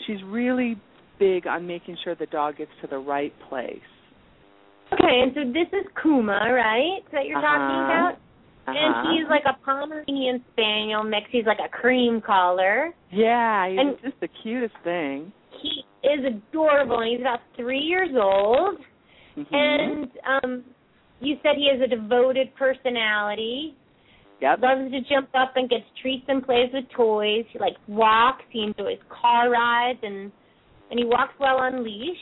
she's 0.06 0.18
really 0.26 0.76
big 1.18 1.46
on 1.46 1.66
making 1.66 1.96
sure 2.04 2.14
the 2.14 2.26
dog 2.26 2.58
gets 2.58 2.70
to 2.82 2.86
the 2.86 2.98
right 2.98 3.32
place. 3.48 3.78
Okay, 4.92 5.20
and 5.22 5.32
so 5.34 5.40
this 5.52 5.68
is 5.72 5.86
Kuma, 6.02 6.32
right? 6.52 7.00
That 7.12 7.26
you're 7.26 7.38
Uh-huh. 7.38 7.58
talking 7.58 7.84
about? 7.84 8.16
Uh-huh. 8.76 9.08
And 9.08 9.18
he's 9.18 9.28
like 9.28 9.44
a 9.46 9.56
Pomeranian 9.64 10.44
Spaniel 10.52 11.02
mix. 11.04 11.26
He's 11.30 11.46
like 11.46 11.58
a 11.64 11.68
cream 11.68 12.20
collar. 12.20 12.90
yeah, 13.10 13.68
he's 13.68 13.78
and- 13.78 13.96
just 14.02 14.20
the 14.20 14.28
cutest 14.42 14.74
thing. 14.84 15.32
He 15.62 15.82
is 16.06 16.24
adorable, 16.24 17.00
and 17.00 17.10
he's 17.10 17.20
about 17.20 17.40
three 17.56 17.80
years 17.80 18.10
old. 18.14 18.78
Mhm. 19.36 19.46
And 19.54 20.10
um, 20.44 20.64
you 21.20 21.36
said 21.42 21.56
he 21.56 21.68
has 21.72 21.80
a 21.80 21.86
devoted 21.88 22.54
personality. 22.56 23.74
yep. 24.40 24.60
Loves 24.60 24.90
to 24.92 25.00
jump 25.12 25.28
up 25.34 25.56
and 25.56 25.68
gets 25.68 25.84
treats 26.00 26.24
and 26.28 26.44
plays 26.44 26.70
with 26.72 26.84
toys. 26.96 27.44
He 27.52 27.58
like 27.58 27.76
walks. 27.88 28.44
He 28.50 28.62
enjoys 28.62 28.98
car 29.08 29.50
rides, 29.50 29.98
and 30.02 30.30
and 30.90 30.98
he 30.98 31.04
walks 31.04 31.34
well 31.40 31.56
on 31.58 31.82
leash. 31.82 32.16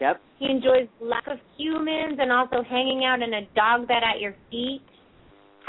Yep. 0.00 0.20
He 0.38 0.46
enjoys 0.50 0.88
lack 1.00 1.26
of 1.26 1.38
humans 1.58 2.18
and 2.20 2.30
also 2.32 2.62
hanging 2.62 3.04
out 3.04 3.20
in 3.20 3.34
a 3.34 3.42
dog 3.54 3.86
bed 3.88 4.02
at 4.02 4.20
your 4.20 4.34
feet. 4.50 4.80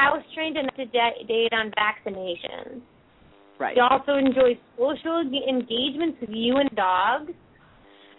House 0.02 0.24
trained 0.34 0.58
enough 0.58 0.76
to 0.76 0.86
da- 0.86 1.22
date 1.28 1.54
on 1.54 1.72
vaccinations. 1.78 2.82
Right. 3.60 3.76
He 3.76 3.82
also 3.82 4.18
enjoys 4.18 4.58
social 4.78 5.20
en- 5.22 5.46
engagements 5.48 6.18
with 6.22 6.32
you 6.34 6.58
and 6.58 6.70
dogs. 6.76 7.32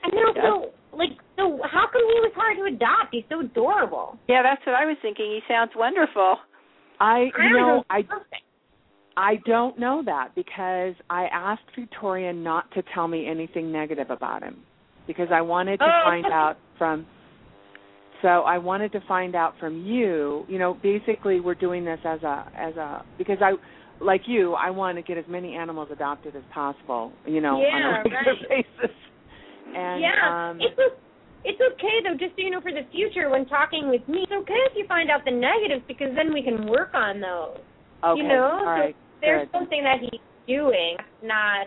And 0.05 0.13
then 0.13 0.23
also, 0.31 0.71
like, 0.93 1.11
so 1.37 1.59
how 1.71 1.87
come 1.93 2.03
he 2.15 2.19
was 2.23 2.33
hard 2.35 2.57
to 2.59 2.65
adopt? 2.65 3.09
He's 3.13 3.25
so 3.29 3.41
adorable. 3.41 4.19
Yeah, 4.29 4.43
that's 4.43 4.65
what 4.67 4.75
I 4.77 4.85
was 4.87 4.97
thinking. 5.03 5.27
He 5.27 5.41
sounds 5.53 5.73
wonderful. 5.77 6.37
I 7.01 7.31
I 7.39 7.47
you 7.49 7.57
know 7.57 7.85
I 7.91 8.03
perfect. 8.03 8.47
I 9.17 9.37
don't 9.45 9.79
know 9.79 10.03
that 10.07 10.35
because 10.35 10.95
I 11.11 11.25
asked 11.33 11.69
Victoria 11.79 12.33
not 12.33 12.71
to 12.75 12.83
tell 12.95 13.09
me 13.09 13.27
anything 13.29 13.71
negative 13.71 14.11
about 14.11 14.43
him 14.43 14.63
because 15.07 15.29
I 15.33 15.41
wanted 15.43 15.79
to 15.79 15.85
Oh. 15.85 16.03
find 16.05 16.27
out 16.27 16.57
from 16.79 17.05
so 18.23 18.29
I 18.29 18.59
wanted 18.59 18.93
to 18.93 19.01
find 19.09 19.35
out 19.35 19.55
from 19.61 19.85
you, 19.85 20.45
you 20.49 20.59
know, 20.59 20.79
basically 20.83 21.41
we're 21.41 21.55
doing 21.55 21.85
this 21.85 22.01
as 22.05 22.23
a 22.23 22.51
as 22.57 22.77
a 22.77 23.05
because 23.19 23.39
I 23.43 23.53
like 24.03 24.23
you, 24.27 24.55
I 24.55 24.71
want 24.71 24.97
to 24.99 25.03
get 25.03 25.19
as 25.19 25.25
many 25.29 25.55
animals 25.55 25.89
adopted 25.93 26.35
as 26.37 26.43
possible, 26.55 27.13
you 27.27 27.41
know, 27.41 27.57
on 27.57 27.63
Yeah, 27.63 28.01
a 28.01 28.03
regular 28.05 28.35
right. 28.35 28.49
basis. 28.49 28.97
And 29.75 30.01
yeah, 30.01 30.51
um 30.51 30.59
it's 30.61 30.79
it's 31.45 31.61
okay 31.61 31.97
though. 32.05 32.17
Just 32.19 32.37
so 32.37 32.43
you 32.43 32.51
know, 32.51 32.61
for 32.61 32.73
the 32.73 32.87
future, 32.93 33.29
when 33.31 33.47
talking 33.47 33.89
with 33.91 34.07
me, 34.09 34.23
it's 34.23 34.33
okay 34.33 34.63
if 34.71 34.73
you 34.77 34.87
find 34.87 35.11
out 35.11 35.23
the 35.25 35.33
negatives 35.33 35.83
because 35.89 36.15
then 36.15 36.33
we 36.33 36.43
can 36.43 36.67
work 36.69 36.95
on 36.95 37.21
those. 37.21 37.59
okay, 38.05 38.21
you 38.23 38.29
know, 38.29 38.63
all 38.63 38.67
right. 38.67 38.97
There's 39.21 39.49
good. 39.51 39.59
something 39.59 39.83
that 39.83 39.99
he's 40.01 40.21
doing 40.47 40.97
that's 40.99 41.23
not 41.23 41.67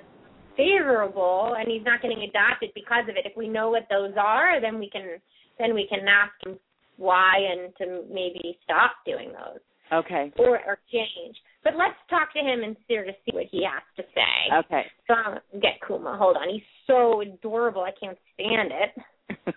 favorable, 0.58 1.56
and 1.58 1.68
he's 1.68 1.84
not 1.84 2.02
getting 2.02 2.24
adopted 2.30 2.72
because 2.76 3.04
of 3.10 3.16
it. 3.16 3.26
If 3.26 3.36
we 3.36 3.48
know 3.48 3.70
what 3.70 3.88
those 3.90 4.14
are, 4.18 4.62
then 4.62 4.80
we 4.80 4.90
can 4.90 5.20
then 5.60 5.74
we 5.74 5.88
can 5.88 6.00
ask 6.08 6.34
him 6.46 6.60
why 6.98 7.36
and 7.38 7.74
to 7.78 8.04
maybe 8.14 8.58
stop 8.64 8.92
doing 9.06 9.30
those 9.30 9.60
Okay. 9.92 10.32
or 10.40 10.60
or 10.66 10.80
change. 10.92 11.36
But 11.64 11.76
let's 11.78 11.96
talk 12.10 12.34
to 12.34 12.40
him 12.40 12.64
and 12.64 12.76
see 12.88 12.96
to 12.96 13.12
see 13.26 13.36
what 13.36 13.46
he 13.52 13.64
has 13.64 13.84
to 13.98 14.04
say. 14.14 14.56
Okay. 14.66 14.86
So 15.08 15.14
I'll 15.14 15.60
get 15.62 15.80
Kuma. 15.86 16.18
Hold 16.18 16.38
on, 16.38 16.50
he's 16.50 16.64
so 16.88 17.22
adorable. 17.22 17.82
I 17.82 17.92
can't 18.00 18.18
stand 18.34 18.72
it. 18.72 19.54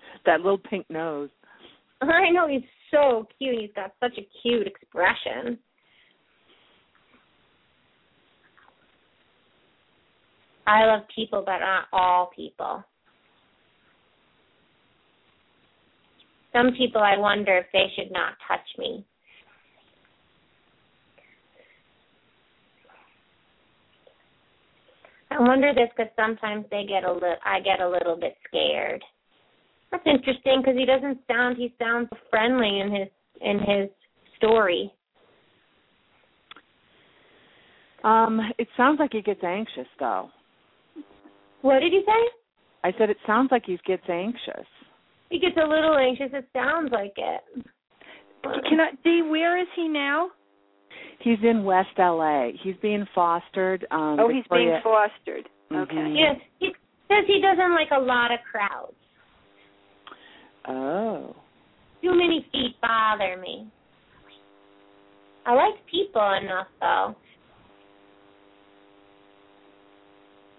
that 0.26 0.40
little 0.40 0.58
pink 0.58 0.86
nose. 0.90 1.30
I 2.02 2.30
know 2.30 2.48
he's 2.48 2.62
so 2.90 3.26
cute. 3.38 3.60
He's 3.60 3.70
got 3.76 3.92
such 4.00 4.16
a 4.18 4.26
cute 4.42 4.66
expression. 4.66 5.58
I 10.66 10.86
love 10.86 11.02
people, 11.14 11.42
but 11.44 11.58
not 11.58 11.86
all 11.92 12.30
people. 12.34 12.84
Some 16.52 16.72
people, 16.76 17.00
I 17.00 17.16
wonder 17.16 17.56
if 17.58 17.66
they 17.72 17.86
should 17.94 18.12
not 18.12 18.34
touch 18.48 18.66
me. 18.78 19.04
I 25.30 25.40
wonder 25.40 25.72
this 25.72 25.88
because 25.96 26.12
sometimes 26.16 26.64
they 26.70 26.84
get 26.84 27.04
a 27.04 27.12
little. 27.12 27.36
I 27.44 27.60
get 27.60 27.80
a 27.80 27.88
little 27.88 28.16
bit 28.16 28.36
scared. 28.48 29.02
That's 29.92 30.02
interesting 30.04 30.60
because 30.60 30.76
he 30.76 30.84
doesn't 30.84 31.18
sound. 31.28 31.56
He 31.56 31.72
sounds 31.78 32.08
friendly 32.30 32.80
in 32.80 32.92
his 32.92 33.08
in 33.40 33.58
his 33.58 33.90
story. 34.36 34.92
Um, 38.02 38.40
it 38.58 38.66
sounds 38.76 38.98
like 38.98 39.10
he 39.12 39.22
gets 39.22 39.44
anxious 39.44 39.86
though. 39.98 40.30
What 41.62 41.80
did 41.80 41.92
he 41.92 42.02
say? 42.04 42.30
I 42.82 42.92
said 42.98 43.10
it 43.10 43.18
sounds 43.26 43.50
like 43.52 43.64
he 43.66 43.78
gets 43.86 44.08
anxious. 44.08 44.66
He 45.30 45.38
gets 45.38 45.56
a 45.56 45.66
little 45.66 45.96
anxious. 45.96 46.30
It 46.32 46.46
sounds 46.52 46.90
like 46.92 47.14
it. 47.16 47.64
Can 48.42 48.80
I 48.80 48.90
Dee, 49.04 49.22
where 49.22 49.58
is 49.60 49.68
he 49.76 49.88
now? 49.88 50.28
He's 51.20 51.38
in 51.42 51.64
West 51.64 51.90
LA. 51.98 52.50
He's 52.62 52.74
being 52.82 53.06
fostered. 53.14 53.86
Um 53.90 54.18
Oh, 54.20 54.28
he's 54.28 54.44
being 54.50 54.70
Victoria- 54.70 54.80
fostered. 54.82 55.48
Okay. 55.72 55.94
Mhm. 55.94 56.18
Yes, 56.18 56.40
he 56.58 56.74
says 57.08 57.24
he 57.26 57.40
doesn't 57.40 57.74
like 57.74 57.90
a 57.92 58.00
lot 58.00 58.32
of 58.32 58.40
crowds. 58.50 58.94
Oh. 60.66 61.36
Too 62.02 62.14
many 62.14 62.42
feet 62.52 62.80
bother 62.80 63.36
me. 63.36 63.66
I 65.46 65.54
like 65.54 65.86
people 65.86 66.32
enough 66.32 66.68
though. 66.80 67.14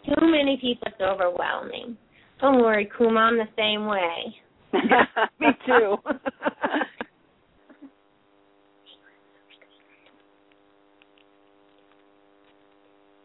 Too 0.06 0.26
many 0.26 0.58
people 0.58 0.88
it's 0.88 1.02
overwhelming. 1.02 1.98
Don't 2.40 2.62
worry, 2.62 2.90
Kuma, 2.98 3.20
I'm 3.20 3.38
the 3.38 3.48
same 3.56 3.86
way. 3.86 4.41
Me 5.40 5.48
too. 5.66 5.98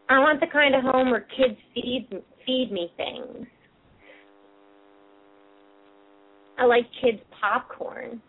I 0.09 0.19
want 0.19 0.39
the 0.39 0.47
kind 0.47 0.75
of 0.75 0.83
home 0.83 1.11
where 1.11 1.27
kids 1.35 1.59
feed 1.73 2.07
feed 2.45 2.71
me 2.71 2.91
things. 2.95 3.47
I 6.57 6.65
like 6.65 6.85
kids 7.01 7.19
popcorn. 7.39 8.21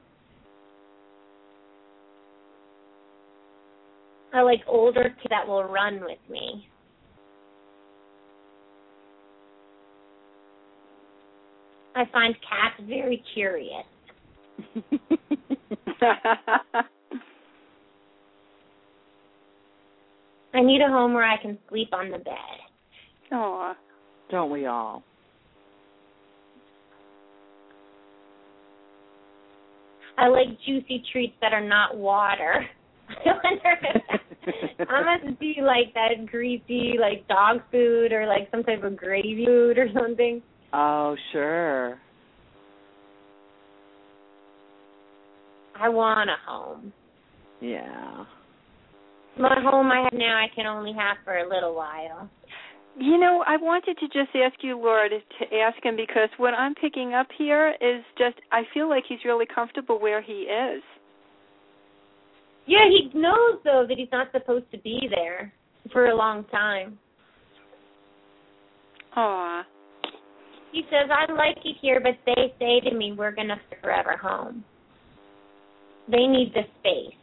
I 4.35 4.43
like 4.43 4.61
older 4.66 5.05
kids 5.05 5.31
that 5.31 5.47
will 5.47 5.64
run 5.64 6.01
with 6.01 6.19
me. 6.29 6.69
I 11.99 12.05
find 12.12 12.34
cats 12.36 12.80
very 12.88 13.20
curious. 13.34 13.84
I 20.55 20.61
need 20.62 20.80
a 20.80 20.86
home 20.88 21.12
where 21.12 21.24
I 21.24 21.42
can 21.42 21.59
sleep 21.68 21.88
on 21.92 22.12
the 22.12 22.18
bed. 22.18 22.36
Aw. 23.32 23.74
Don't 24.30 24.53
we 24.53 24.66
all? 24.66 25.03
I 30.16 30.28
like 30.28 30.46
juicy 30.64 31.03
treats 31.11 31.34
that 31.40 31.53
are 31.53 31.66
not 31.66 31.96
water. 31.96 32.64
I 33.09 33.32
wonder 33.42 33.76
if 33.82 34.20
I 34.88 35.18
must 35.18 35.40
be 35.40 35.57
like 35.61 35.92
that 35.94 36.26
greasy, 36.26 36.94
like 37.01 37.26
dog 37.26 37.61
food 37.72 38.12
or 38.12 38.28
like 38.28 38.49
some 38.53 38.62
type 38.62 38.84
of 38.84 38.96
gravy 38.96 39.44
food 39.44 39.78
or 39.78 39.88
something. 39.92 40.40
Oh, 40.73 41.16
sure. 41.33 41.99
I 45.81 45.89
want 45.89 46.29
a 46.29 46.37
home. 46.47 46.93
Yeah. 47.61 48.25
My 49.39 49.57
home 49.62 49.91
I 49.93 50.03
have 50.03 50.19
now 50.19 50.37
I 50.37 50.49
can 50.55 50.66
only 50.66 50.93
have 50.93 51.16
for 51.25 51.39
a 51.39 51.49
little 51.49 51.75
while. 51.75 52.29
You 52.99 53.19
know, 53.19 53.45
I 53.47 53.57
wanted 53.57 53.97
to 53.99 54.07
just 54.07 54.35
ask 54.35 54.57
you, 54.62 54.77
Laura, 54.77 55.09
to, 55.09 55.19
to 55.19 55.57
ask 55.57 55.81
him 55.85 55.95
because 55.95 56.29
what 56.37 56.55
I'm 56.55 56.75
picking 56.75 57.14
up 57.14 57.29
here 57.39 57.75
is 57.81 58.03
just 58.19 58.35
I 58.51 58.62
feel 58.75 58.89
like 58.89 59.05
he's 59.09 59.21
really 59.25 59.47
comfortable 59.53 60.01
where 60.01 60.21
he 60.21 60.33
is. 60.33 60.83
Yeah, 62.66 62.85
he 62.89 63.16
knows 63.16 63.61
though 63.64 63.87
that 63.89 63.97
he's 63.97 64.09
not 64.11 64.33
supposed 64.33 64.71
to 64.73 64.79
be 64.79 65.09
there 65.09 65.53
for 65.93 66.07
a 66.07 66.16
long 66.16 66.45
time. 66.51 66.99
Aw. 69.16 69.62
He 70.73 70.83
says, 70.91 71.11
I 71.11 71.31
like 71.33 71.59
it 71.64 71.77
here, 71.81 72.01
but 72.01 72.16
they 72.27 72.53
say 72.59 72.81
to 72.89 72.95
me, 72.95 73.12
we're 73.16 73.33
going 73.33 73.49
to 73.49 73.59
forever 73.81 74.16
home. 74.16 74.64
They 76.11 76.27
need 76.27 76.53
the 76.55 76.62
space. 76.81 77.14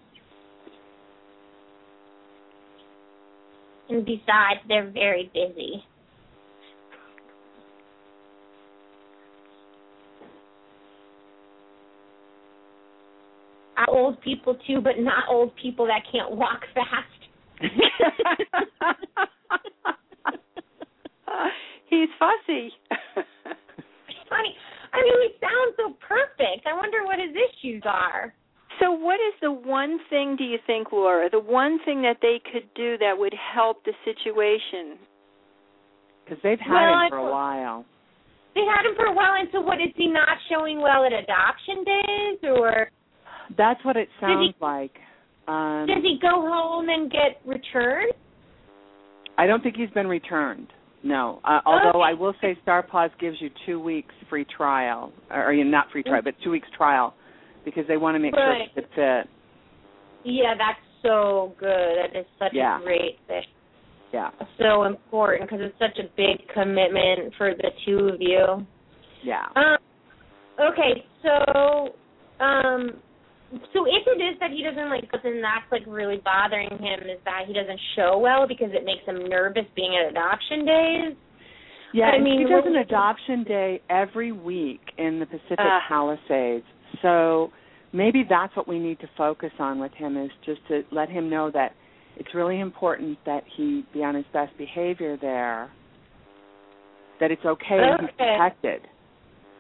And 3.90 4.06
besides, 4.06 4.62
they're 4.68 4.90
very 4.90 5.30
busy. 5.34 5.84
Old 13.88 14.20
people 14.22 14.58
too, 14.68 14.82
but 14.82 15.00
not 15.00 15.24
old 15.30 15.56
people 15.56 15.86
that 15.88 16.02
can't 16.12 16.32
walk 16.32 16.62
fast. 16.74 17.08
He's 21.90 22.10
fussy 22.20 22.74
funny. 25.14 25.26
I 25.26 25.28
he 25.30 25.40
sounds 25.40 25.74
so 25.78 25.96
perfect. 26.08 26.66
I 26.68 26.74
wonder 26.76 27.04
what 27.06 27.20
his 27.20 27.32
issues 27.36 27.84
are. 27.86 28.34
So, 28.80 28.92
what 28.92 29.16
is 29.16 29.34
the 29.42 29.52
one 29.52 30.00
thing 30.10 30.36
do 30.36 30.44
you 30.44 30.58
think, 30.68 30.92
Laura? 30.92 31.30
The 31.30 31.40
one 31.40 31.80
thing 31.86 32.02
that 32.02 32.18
they 32.22 32.42
could 32.52 32.68
do 32.76 32.98
that 32.98 33.18
would 33.18 33.34
help 33.54 33.84
the 33.86 33.94
situation? 34.04 34.98
Because 36.26 36.42
they've 36.44 36.60
had 36.60 36.74
Well, 36.74 37.04
him 37.04 37.10
for 37.10 37.18
a 37.18 37.32
while. 37.32 37.86
They 38.54 38.62
had 38.62 38.86
him 38.86 38.96
for 38.96 39.06
a 39.06 39.14
while, 39.14 39.36
and 39.40 39.48
so 39.52 39.62
what 39.62 39.80
is 39.80 39.92
he 39.96 40.08
not 40.08 40.38
showing 40.50 40.82
well 40.82 41.06
at 41.06 41.14
adoption 41.14 41.84
days, 41.84 42.40
or 42.44 42.90
That's 43.58 43.84
what 43.86 43.96
it 43.96 44.10
he- 44.20 44.26
sounds 44.26 44.56
like. 44.60 44.98
Um, 45.48 45.86
does 45.88 46.02
he 46.02 46.18
go 46.22 46.42
home 46.42 46.90
and 46.90 47.12
get 47.12 47.40
returned? 47.46 48.12
I 49.38 49.46
don't 49.46 49.62
think 49.62 49.76
he's 49.76 49.90
been 49.92 50.08
returned. 50.08 50.68
No. 51.06 51.40
Uh, 51.46 51.62
although 51.68 52.02
Okay. 52.02 52.10
I 52.10 52.14
will 52.14 52.34
say 52.42 52.58
Star 52.64 52.82
Paws 52.82 53.12
gives 53.20 53.40
you 53.40 53.52
two 53.66 53.80
weeks 53.80 54.14
free 54.28 54.44
trial, 54.58 55.14
or, 55.30 55.46
or 55.46 55.54
you 55.54 55.64
not 55.64 55.92
free 55.92 56.02
trial, 56.02 56.22
but 56.24 56.34
two 56.44 56.50
weeks 56.50 56.68
trial, 56.76 57.14
because 57.64 57.86
they 57.88 57.98
want 57.98 58.16
to 58.16 58.20
make 58.20 58.34
Right. 58.34 58.70
sure 58.74 58.84
it's 58.84 58.92
a 58.92 58.96
fit. 59.24 59.30
Yeah, 60.24 60.56
that's 60.58 60.80
so 61.04 61.54
good. 61.60 61.70
That 61.70 62.16
is 62.20 62.26
such 62.40 62.54
Yeah. 62.54 62.80
a 62.80 62.84
great 62.84 63.20
thing. 63.28 63.44
Yeah. 64.12 64.32
So 64.58 64.84
important 64.86 65.48
because 65.50 65.64
it's 65.64 65.78
such 65.78 66.00
a 66.00 66.10
big 66.18 66.48
commitment 66.50 67.36
for 67.36 67.54
the 67.54 67.70
two 67.86 68.10
of 68.10 68.20
you. 68.20 68.66
Yeah. 69.22 69.46
Um, 69.56 69.78
okay, 70.60 71.06
so 71.22 71.96
um, 72.40 73.00
so 73.74 73.86
if 73.86 74.04
it 74.08 74.22
is 74.22 74.40
that 74.40 74.52
he 74.52 74.64
doesn't 74.64 74.90
like 74.90 75.04
something 75.12 75.42
that's 75.42 75.70
like 75.72 75.84
really 75.88 76.18
bothering 76.24 76.70
him 76.70 77.10
is 77.10 77.20
that 77.26 77.44
he 77.48 77.54
doesn't 77.54 77.80
show 77.96 78.18
well 78.18 78.48
because 78.48 78.70
it 78.74 78.86
makes 78.86 79.06
him 79.06 79.30
nervous 79.30 79.66
being 79.76 79.96
at 79.96 80.10
adoption 80.12 80.66
days. 80.66 81.16
Yeah, 81.94 82.06
I 82.06 82.20
mean, 82.20 82.40
he 82.40 82.46
does 82.46 82.64
an 82.66 82.76
adoption 82.76 83.44
day 83.44 83.82
every 83.90 84.32
week 84.34 84.82
in 84.98 85.20
the 85.20 85.26
Pacific 85.26 85.60
Ah. 85.60 85.80
Palisades. 85.88 86.66
So 87.02 87.52
maybe 87.94 88.26
that's 88.28 88.54
what 88.56 88.68
we 88.68 88.80
need 88.80 89.00
to 89.00 89.08
focus 89.18 89.52
on 89.60 89.80
with 89.80 89.94
him 89.94 90.18
is 90.18 90.30
just 90.46 90.60
to 90.68 90.84
let 90.92 91.10
him 91.10 91.30
know 91.30 91.50
that 91.52 91.72
it's 92.18 92.34
really 92.34 92.60
important 92.60 93.18
that 93.26 93.44
he 93.56 93.86
be 93.94 94.04
on 94.04 94.16
his 94.16 94.26
best 94.34 94.58
behavior 94.58 95.18
there. 95.22 95.70
That 97.22 97.32
it's 97.32 97.46
okay, 97.46 97.78
and 97.80 98.02
he's 98.02 98.10
Okay. 98.10 98.36
protected. 98.38 98.82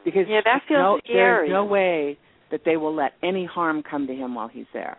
Because 0.04 0.28
Yeah, 0.28 0.42
that 0.44 0.64
feels 0.68 0.80
no, 0.80 1.00
scary. 1.04 1.48
there's 1.48 1.50
no 1.50 1.64
way 1.66 2.18
that 2.52 2.62
they 2.66 2.78
will 2.78 2.94
let 2.94 3.14
any 3.24 3.46
harm 3.46 3.84
come 3.90 4.08
to 4.08 4.14
him 4.14 4.36
while 4.36 4.48
he's 4.48 4.66
there. 4.74 4.98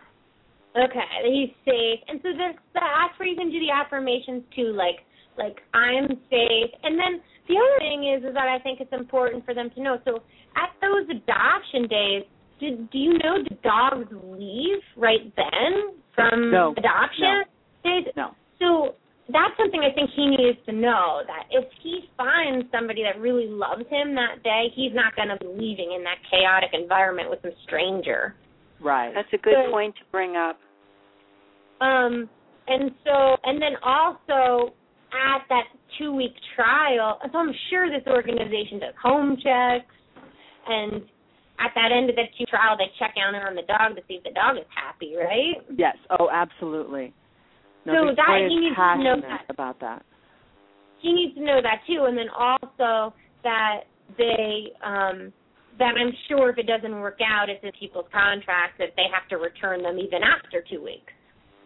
Okay, 0.75 0.99
he's 1.25 1.49
safe, 1.65 1.99
and 2.07 2.19
so 2.21 2.29
that's 2.37 2.57
that's 2.73 3.19
where 3.19 3.27
you 3.27 3.35
can 3.35 3.49
do 3.49 3.59
the 3.59 3.71
affirmations 3.71 4.43
too, 4.55 4.73
like 4.75 4.97
like 5.37 5.57
I'm 5.73 6.07
safe. 6.29 6.71
And 6.83 6.99
then 6.99 7.21
the 7.47 7.55
other 7.55 7.79
thing 7.79 8.13
is 8.13 8.23
is 8.27 8.33
that 8.33 8.47
I 8.47 8.59
think 8.59 8.79
it's 8.81 8.93
important 8.93 9.45
for 9.45 9.53
them 9.53 9.69
to 9.75 9.81
know. 9.81 9.97
So 10.05 10.17
at 10.55 10.69
those 10.81 11.09
adoption 11.09 11.87
days, 11.87 12.23
do 12.59 12.87
do 12.91 12.97
you 12.97 13.13
know 13.13 13.41
the 13.47 13.57
dogs 13.63 14.11
leave 14.11 14.81
right 14.95 15.33
then 15.35 15.97
from 16.13 16.51
No, 16.51 16.73
adoption 16.77 17.43
days? 17.83 18.13
No. 18.15 18.31
So 18.59 18.95
that's 19.29 19.53
something 19.57 19.81
I 19.81 19.93
think 19.93 20.09
he 20.15 20.27
needs 20.27 20.57
to 20.67 20.71
know 20.71 21.21
that 21.27 21.43
if 21.51 21.65
he 21.83 22.09
finds 22.15 22.65
somebody 22.71 23.03
that 23.03 23.19
really 23.19 23.47
loves 23.47 23.83
him 23.89 24.15
that 24.15 24.43
day, 24.43 24.67
he's 24.75 24.93
not 24.93 25.15
going 25.15 25.27
to 25.29 25.37
be 25.37 25.47
leaving 25.47 25.93
in 25.95 26.03
that 26.03 26.17
chaotic 26.31 26.69
environment 26.73 27.29
with 27.29 27.39
some 27.41 27.51
stranger. 27.63 28.35
Right. 28.79 29.13
That's 29.13 29.27
a 29.33 29.37
good 29.37 29.55
So- 29.65 29.71
point 29.71 29.95
to 29.95 30.01
bring 30.11 30.35
up. 30.35 30.57
Um, 31.81 32.29
and 32.67 32.91
so, 33.05 33.37
and 33.43 33.61
then 33.61 33.75
also 33.83 34.73
at 35.13 35.43
that 35.49 35.65
two 35.97 36.13
week 36.13 36.33
trial, 36.55 37.19
so 37.31 37.37
I'm 37.37 37.53
sure 37.69 37.89
this 37.89 38.05
organization 38.07 38.79
does 38.79 38.93
home 39.01 39.37
checks, 39.37 39.93
and 40.67 41.01
at 41.59 41.71
that 41.75 41.91
end 41.95 42.09
of 42.09 42.15
the 42.15 42.25
two 42.37 42.45
trial, 42.45 42.75
they 42.77 42.91
check 42.99 43.15
down 43.15 43.35
on 43.35 43.55
the 43.55 43.61
dog 43.63 43.95
to 43.95 44.01
see 44.07 44.15
if 44.15 44.23
the 44.23 44.31
dog 44.31 44.57
is 44.57 44.65
happy, 44.73 45.15
right? 45.15 45.63
yes. 45.77 45.95
Oh, 46.19 46.29
absolutely. 46.31 47.13
No, 47.87 48.11
So 48.11 48.15
that 48.19 48.47
he 48.49 48.59
needs 48.59 48.75
to 48.75 48.97
know 48.99 49.15
that. 49.21 49.45
about 49.49 49.79
that. 49.79 50.03
He 50.99 51.13
needs 51.13 51.35
to 51.35 51.41
know 51.43 51.61
that 51.61 51.81
too, 51.87 52.03
and 52.03 52.17
then 52.17 52.27
also 52.35 53.13
that 53.43 53.87
they, 54.17 54.73
um, 54.83 55.31
that 55.79 55.95
I'm 55.95 56.11
sure 56.27 56.49
if 56.49 56.57
it 56.57 56.67
doesn't 56.67 56.99
work 56.99 57.19
out, 57.23 57.49
it's 57.49 57.63
in 57.63 57.71
people's 57.79 58.07
contracts 58.11 58.75
that 58.79 58.89
they 58.97 59.05
have 59.13 59.27
to 59.29 59.37
return 59.37 59.83
them 59.83 59.99
even 59.99 60.19
after 60.21 60.61
two 60.69 60.83
weeks. 60.83 61.13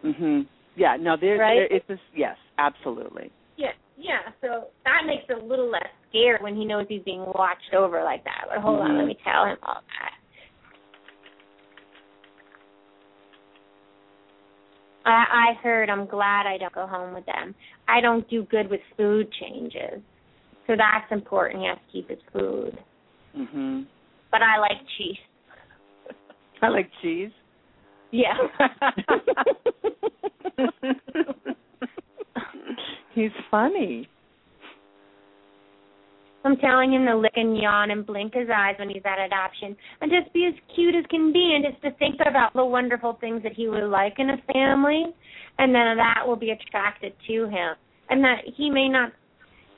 Mhm. 0.04 0.46
Yeah, 0.76 0.96
no, 0.96 1.16
there's 1.16 1.40
Right? 1.40 1.68
there, 1.68 1.76
it's 1.76 1.86
just 1.88 2.02
yes, 2.14 2.36
absolutely. 2.58 3.30
Yeah, 3.56 3.72
yeah. 3.96 4.30
So 4.40 4.68
that 4.84 5.04
makes 5.06 5.24
it 5.28 5.38
a 5.38 5.44
little 5.44 5.68
less 5.68 5.88
scary 6.08 6.38
when 6.40 6.54
he 6.54 6.64
knows 6.64 6.86
he's 6.88 7.02
being 7.02 7.24
watched 7.34 7.74
over 7.74 8.02
like 8.04 8.22
that. 8.24 8.46
But 8.48 8.58
hold 8.58 8.80
on, 8.80 8.92
Mhm. 8.92 8.98
let 8.98 9.06
me 9.06 9.14
tell 9.24 9.44
him 9.46 9.58
all 9.62 9.82
that. 9.98 10.14
I 15.04 15.50
I 15.50 15.54
heard. 15.62 15.90
I'm 15.90 16.06
glad 16.06 16.46
I 16.46 16.58
don't 16.58 16.74
go 16.74 16.86
home 16.86 17.14
with 17.14 17.26
them. 17.26 17.54
I 17.88 18.00
don't 18.00 18.28
do 18.28 18.44
good 18.44 18.70
with 18.70 18.80
food 18.96 19.28
changes, 19.40 20.00
so 20.66 20.74
that's 20.76 21.10
important. 21.10 21.62
He 21.62 21.68
has 21.68 21.78
to 21.78 21.92
keep 21.92 22.08
his 22.08 22.18
food. 22.32 22.78
Mhm. 23.36 23.86
But 24.30 24.42
I 24.42 24.58
like 24.58 24.78
cheese. 24.96 25.16
I 26.62 26.68
like 26.68 26.90
cheese. 27.02 27.30
Yeah. 28.12 28.36
He's 33.14 33.30
funny. 33.50 34.08
I'm 36.44 36.56
telling 36.56 36.92
him 36.92 37.06
to 37.06 37.16
lick 37.16 37.32
and 37.36 37.56
yawn 37.56 37.90
and 37.90 38.04
blink 38.04 38.34
his 38.34 38.48
eyes 38.52 38.74
when 38.78 38.88
he's 38.88 39.02
at 39.04 39.24
adoption 39.24 39.76
and 40.00 40.10
just 40.10 40.32
be 40.32 40.46
as 40.46 40.54
cute 40.74 40.94
as 40.94 41.04
can 41.08 41.32
be 41.32 41.54
and 41.54 41.64
just 41.64 41.82
to 41.82 41.90
think 41.98 42.16
about 42.26 42.52
the 42.54 42.64
wonderful 42.64 43.16
things 43.20 43.42
that 43.44 43.52
he 43.52 43.68
would 43.68 43.88
like 43.88 44.14
in 44.18 44.30
a 44.30 44.52
family 44.52 45.04
and 45.58 45.74
then 45.74 45.96
that 45.96 46.26
will 46.26 46.36
be 46.36 46.50
attracted 46.50 47.12
to 47.28 47.44
him. 47.46 47.74
And 48.10 48.22
that 48.24 48.38
he 48.56 48.70
may 48.70 48.88
not 48.88 49.12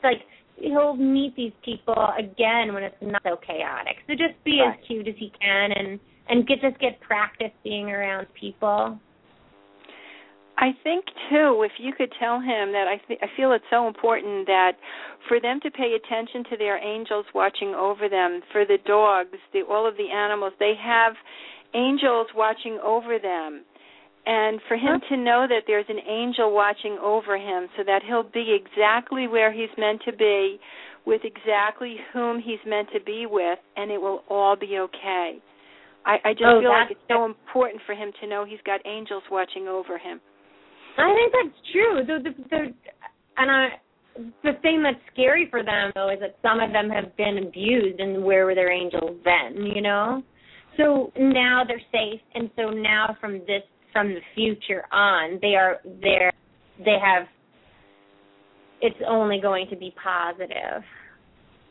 like 0.02 0.22
he'll 0.56 0.96
meet 0.96 1.36
these 1.36 1.52
people 1.64 2.08
again 2.18 2.72
when 2.72 2.82
it's 2.82 2.96
not 3.02 3.22
so 3.24 3.36
chaotic. 3.46 3.96
So 4.06 4.14
just 4.14 4.42
be 4.44 4.60
Right. 4.60 4.78
as 4.78 4.86
cute 4.86 5.08
as 5.08 5.14
he 5.18 5.30
can 5.40 5.72
and 5.72 6.00
and 6.28 6.46
get 6.46 6.60
just 6.62 6.78
get 6.78 6.98
practice 7.00 7.52
being 7.62 7.90
around 7.90 8.26
people. 8.38 8.98
I 10.56 10.70
think 10.84 11.04
too, 11.30 11.62
if 11.66 11.72
you 11.78 11.92
could 11.92 12.12
tell 12.18 12.38
him 12.40 12.72
that 12.72 12.86
I 12.86 12.96
th- 13.08 13.18
I 13.22 13.26
feel 13.36 13.52
it's 13.52 13.64
so 13.70 13.88
important 13.88 14.46
that 14.46 14.72
for 15.28 15.40
them 15.40 15.58
to 15.60 15.70
pay 15.70 15.94
attention 15.94 16.44
to 16.50 16.56
their 16.56 16.78
angels 16.78 17.26
watching 17.34 17.74
over 17.74 18.08
them, 18.08 18.40
for 18.52 18.64
the 18.64 18.78
dogs, 18.86 19.36
the 19.52 19.62
all 19.62 19.86
of 19.86 19.96
the 19.96 20.10
animals, 20.10 20.52
they 20.60 20.74
have 20.80 21.14
angels 21.74 22.28
watching 22.34 22.78
over 22.82 23.18
them. 23.18 23.64
And 24.26 24.60
for 24.68 24.76
him 24.76 25.00
to 25.10 25.16
know 25.18 25.46
that 25.48 25.64
there's 25.66 25.84
an 25.88 26.00
angel 26.08 26.54
watching 26.54 26.96
over 27.02 27.36
him 27.36 27.68
so 27.76 27.82
that 27.84 28.02
he'll 28.06 28.22
be 28.22 28.56
exactly 28.56 29.28
where 29.28 29.52
he's 29.52 29.68
meant 29.76 30.00
to 30.06 30.12
be 30.16 30.58
with 31.04 31.20
exactly 31.24 31.96
whom 32.12 32.40
he's 32.40 32.60
meant 32.66 32.88
to 32.94 33.00
be 33.04 33.26
with 33.28 33.58
and 33.76 33.90
it 33.90 34.00
will 34.00 34.22
all 34.30 34.56
be 34.56 34.78
okay. 34.78 35.42
I, 36.06 36.16
I 36.24 36.32
just 36.32 36.44
Oh, 36.46 36.60
feel 36.60 36.70
like 36.70 36.90
it's 36.90 37.00
so 37.08 37.26
important 37.26 37.82
for 37.84 37.94
him 37.94 38.12
to 38.22 38.26
know 38.26 38.44
he's 38.46 38.62
got 38.64 38.80
angels 38.86 39.22
watching 39.30 39.68
over 39.68 39.98
him. 39.98 40.20
I 40.98 41.14
think 41.14 41.32
that's 41.32 41.72
true. 41.72 42.04
The, 42.06 42.30
the, 42.30 42.44
the, 42.50 42.56
and 43.36 43.50
I, 43.50 43.68
the 44.42 44.52
thing 44.62 44.82
that's 44.82 45.00
scary 45.12 45.48
for 45.50 45.62
them 45.62 45.90
though 45.94 46.10
is 46.10 46.20
that 46.20 46.36
some 46.42 46.60
of 46.60 46.72
them 46.72 46.88
have 46.88 47.16
been 47.16 47.38
abused, 47.38 48.00
and 48.00 48.24
where 48.24 48.46
were 48.46 48.54
their 48.54 48.70
angels 48.70 49.18
then? 49.24 49.64
You 49.64 49.82
know. 49.82 50.22
So 50.76 51.12
now 51.16 51.62
they're 51.66 51.80
safe, 51.92 52.20
and 52.34 52.50
so 52.56 52.70
now 52.70 53.16
from 53.20 53.38
this, 53.40 53.62
from 53.92 54.08
the 54.08 54.20
future 54.34 54.84
on, 54.92 55.38
they 55.40 55.54
are 55.54 55.78
there. 56.02 56.32
They 56.78 56.96
have. 57.02 57.26
It's 58.80 58.96
only 59.08 59.40
going 59.40 59.68
to 59.70 59.76
be 59.76 59.94
positive. 60.02 60.82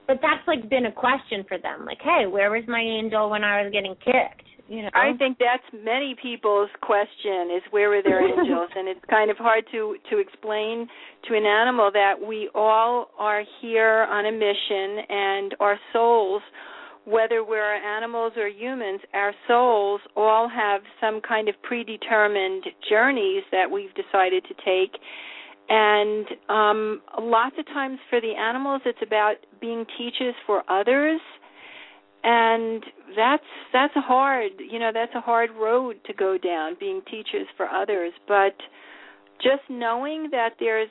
But 0.07 0.17
that's 0.21 0.45
like 0.47 0.69
been 0.69 0.87
a 0.87 0.91
question 0.91 1.45
for 1.47 1.57
them. 1.57 1.85
Like, 1.85 1.99
hey, 2.01 2.25
where 2.27 2.51
was 2.51 2.63
my 2.67 2.81
angel 2.81 3.29
when 3.29 3.43
I 3.43 3.61
was 3.61 3.71
getting 3.71 3.95
kicked? 3.95 4.47
You 4.67 4.83
know. 4.83 4.89
I 4.93 5.11
think 5.17 5.37
that's 5.39 5.63
many 5.83 6.15
people's 6.21 6.69
question 6.81 7.51
is 7.55 7.61
where 7.71 7.93
are 7.97 8.03
their 8.03 8.21
angels? 8.27 8.69
And 8.75 8.87
it's 8.87 9.03
kind 9.09 9.29
of 9.29 9.37
hard 9.37 9.65
to 9.71 9.97
to 10.09 10.17
explain 10.19 10.87
to 11.27 11.35
an 11.35 11.45
animal 11.45 11.91
that 11.93 12.13
we 12.25 12.49
all 12.55 13.09
are 13.19 13.43
here 13.61 14.07
on 14.09 14.25
a 14.25 14.31
mission 14.31 15.05
and 15.09 15.55
our 15.59 15.79
souls 15.91 16.41
whether 17.05 17.43
we're 17.43 17.75
animals 17.75 18.31
or 18.37 18.47
humans 18.47 19.01
our 19.13 19.33
souls 19.45 19.99
all 20.15 20.47
have 20.47 20.81
some 21.01 21.19
kind 21.19 21.49
of 21.49 21.55
predetermined 21.61 22.63
journeys 22.89 23.43
that 23.51 23.69
we've 23.69 23.93
decided 23.95 24.45
to 24.45 24.53
take. 24.63 24.97
And 25.67 26.25
um 26.47 27.01
lots 27.19 27.55
of 27.59 27.65
times 27.65 27.99
for 28.09 28.21
the 28.21 28.33
animals 28.39 28.81
it's 28.85 29.01
about 29.01 29.35
being 29.59 29.85
teachers 29.97 30.35
for 30.47 30.63
others 30.69 31.19
and 32.23 32.83
that's 33.15 33.43
that's 33.71 33.95
a 33.95 34.01
hard 34.01 34.51
you 34.59 34.79
know 34.79 34.91
that's 34.93 35.13
a 35.15 35.21
hard 35.21 35.49
road 35.51 35.97
to 36.05 36.13
go 36.13 36.37
down 36.37 36.75
being 36.79 37.01
teachers 37.09 37.47
for 37.57 37.67
others. 37.67 38.13
But 38.27 38.55
just 39.41 39.63
knowing 39.69 40.29
that 40.31 40.51
there's 40.59 40.89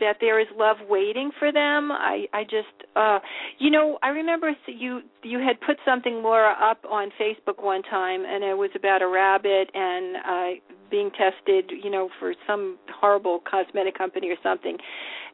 that 0.00 0.16
there 0.20 0.40
is 0.40 0.46
love 0.56 0.78
waiting 0.88 1.30
for 1.38 1.52
them 1.52 1.92
i 1.92 2.24
i 2.32 2.42
just 2.42 2.88
uh 2.96 3.18
you 3.58 3.70
know 3.70 3.98
i 4.02 4.08
remember 4.08 4.50
you 4.66 5.00
you 5.22 5.38
had 5.38 5.60
put 5.60 5.76
something 5.84 6.22
laura 6.22 6.56
up 6.58 6.78
on 6.90 7.10
facebook 7.20 7.62
one 7.62 7.82
time 7.82 8.24
and 8.24 8.42
it 8.42 8.56
was 8.56 8.70
about 8.74 9.02
a 9.02 9.06
rabbit 9.06 9.70
and 9.74 10.16
uh 10.16 10.60
being 10.90 11.10
tested 11.10 11.70
you 11.82 11.90
know 11.90 12.08
for 12.18 12.34
some 12.46 12.78
horrible 13.00 13.40
cosmetic 13.48 13.96
company 13.96 14.28
or 14.30 14.36
something. 14.42 14.76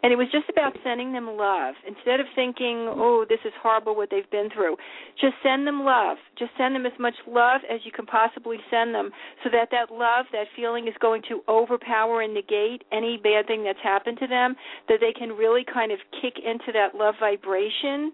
And 0.03 0.13
it 0.13 0.17
was 0.17 0.29
just 0.31 0.49
about 0.51 0.77
sending 0.85 1.13
them 1.13 1.27
love. 1.37 1.75
Instead 1.87 2.21
of 2.21 2.27
thinking 2.35 2.87
oh 2.91 3.25
this 3.29 3.41
is 3.45 3.53
horrible 3.63 3.97
what 3.97 4.11
they've 4.11 4.31
been 4.31 4.51
through 4.55 4.77
just 5.21 5.35
send 5.43 5.67
them 5.67 5.83
love. 5.83 6.19
Just 6.39 6.53
send 6.59 6.75
them 6.75 6.87
as 6.87 6.93
much 6.99 7.15
love 7.27 7.63
as 7.73 7.81
you 7.85 7.93
can 7.93 8.07
possibly 8.07 8.59
send 8.71 8.95
them 8.95 9.11
so 9.43 9.51
that 9.51 9.69
that 9.73 9.91
love 9.91 10.27
that 10.33 10.47
feeling 10.55 10.87
is 10.87 10.95
going 11.01 11.23
to 11.29 11.43
overpower 11.49 12.23
and 12.23 12.35
negate 12.35 12.85
any 12.93 13.17
bad 13.17 13.47
thing 13.47 13.65
that's 13.65 13.79
happened 13.83 14.19
to 14.19 14.27
them 14.27 14.55
that 14.89 14.99
they 15.01 15.13
can 15.13 15.31
really 15.31 15.65
kind 15.65 15.93
of 15.93 15.99
kick 16.21 16.35
into 16.45 16.73
that 16.73 16.95
love 16.95 17.15
vibration 17.19 18.13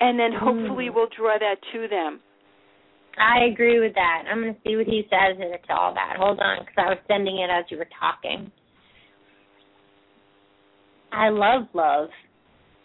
and 0.00 0.18
then 0.18 0.32
hopefully 0.32 0.86
Mm. 0.90 0.94
we'll 0.94 1.08
draw 1.16 1.38
that 1.38 1.56
to 1.72 1.88
them 1.88 2.20
I 3.18 3.44
agree 3.50 3.80
with 3.80 3.94
that. 3.94 4.24
I'm 4.30 4.42
going 4.42 4.54
to 4.54 4.60
see 4.66 4.76
what 4.76 4.86
he 4.86 5.02
says 5.08 5.38
to 5.38 5.74
all 5.74 5.94
that. 5.94 6.16
Hold 6.18 6.38
on, 6.40 6.58
because 6.60 6.74
I 6.76 6.88
was 6.90 6.98
sending 7.08 7.38
it 7.38 7.48
as 7.50 7.64
you 7.70 7.78
were 7.78 7.88
talking. 7.98 8.50
I 11.12 11.30
love 11.30 11.62
love, 11.72 12.08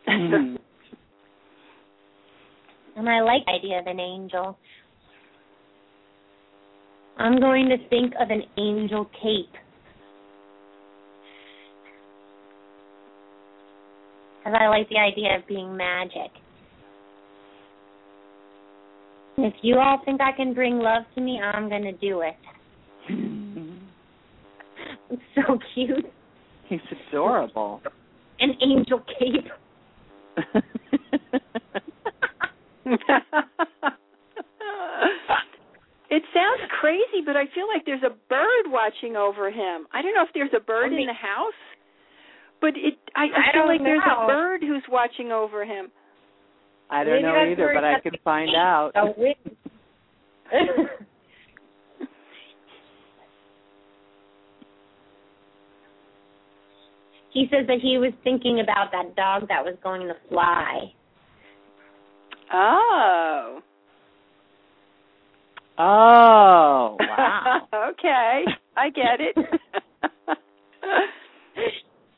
Mhm. 0.07 0.57
and 2.95 3.09
I 3.09 3.21
like 3.21 3.45
the 3.45 3.51
idea 3.51 3.79
of 3.79 3.87
an 3.87 3.99
angel. 3.99 4.57
I'm 7.17 7.39
going 7.39 7.67
to 7.69 7.77
think 7.89 8.13
of 8.19 8.29
an 8.29 8.43
angel 8.57 9.05
cape. 9.21 9.51
Because 14.39 14.57
I 14.59 14.67
like 14.69 14.87
the 14.89 14.97
idea 14.97 15.35
of 15.37 15.45
being 15.47 15.75
magic. 15.75 16.31
If 19.37 19.53
you 19.61 19.77
all 19.79 19.99
think 20.03 20.21
I 20.21 20.31
can 20.35 20.53
bring 20.53 20.79
love 20.79 21.03
to 21.15 21.21
me, 21.21 21.39
I'm 21.39 21.69
going 21.69 21.83
to 21.83 21.93
do 21.93 22.21
it. 22.21 22.35
It's 23.09 23.19
mm-hmm. 23.19 25.15
so 25.35 25.57
cute. 25.73 26.05
He's 26.67 26.79
adorable. 27.09 27.81
An 28.39 28.51
angel 28.61 29.01
cape. 29.19 29.51
it 36.09 36.23
sounds 36.33 36.61
crazy, 36.79 37.21
but 37.25 37.35
I 37.35 37.45
feel 37.53 37.67
like 37.67 37.85
there's 37.85 38.03
a 38.03 38.15
bird 38.29 38.65
watching 38.67 39.15
over 39.15 39.49
him. 39.51 39.87
I 39.93 40.01
don't 40.01 40.13
know 40.15 40.23
if 40.23 40.29
there's 40.33 40.53
a 40.55 40.59
bird 40.59 40.87
I 40.87 40.89
mean- 40.89 41.01
in 41.01 41.07
the 41.07 41.13
house, 41.13 41.53
but 42.61 42.69
it 42.69 42.97
I, 43.15 43.23
I, 43.23 43.25
I 43.25 43.53
feel 43.53 43.67
like 43.67 43.81
there's 43.81 44.03
a 44.05 44.27
bird 44.27 44.61
who's 44.61 44.83
watching 44.89 45.31
over 45.31 45.65
him. 45.65 45.91
I 46.91 47.03
don't 47.03 47.21
Maybe 47.21 47.23
know 47.23 47.51
either, 47.51 47.71
but 47.73 47.83
I 47.83 47.99
can 47.99 48.13
find 48.23 48.55
out. 48.55 48.91
He 57.31 57.47
says 57.49 57.65
that 57.67 57.79
he 57.81 57.97
was 57.97 58.11
thinking 58.25 58.59
about 58.59 58.91
that 58.91 59.15
dog 59.15 59.47
that 59.47 59.63
was 59.63 59.75
going 59.81 60.01
to 60.01 60.15
fly. 60.27 60.91
Oh. 62.53 63.61
Oh, 65.77 66.97
wow. 66.99 67.67
okay. 67.91 68.43
I 68.75 68.89
get 68.89 69.19
it. 69.19 69.37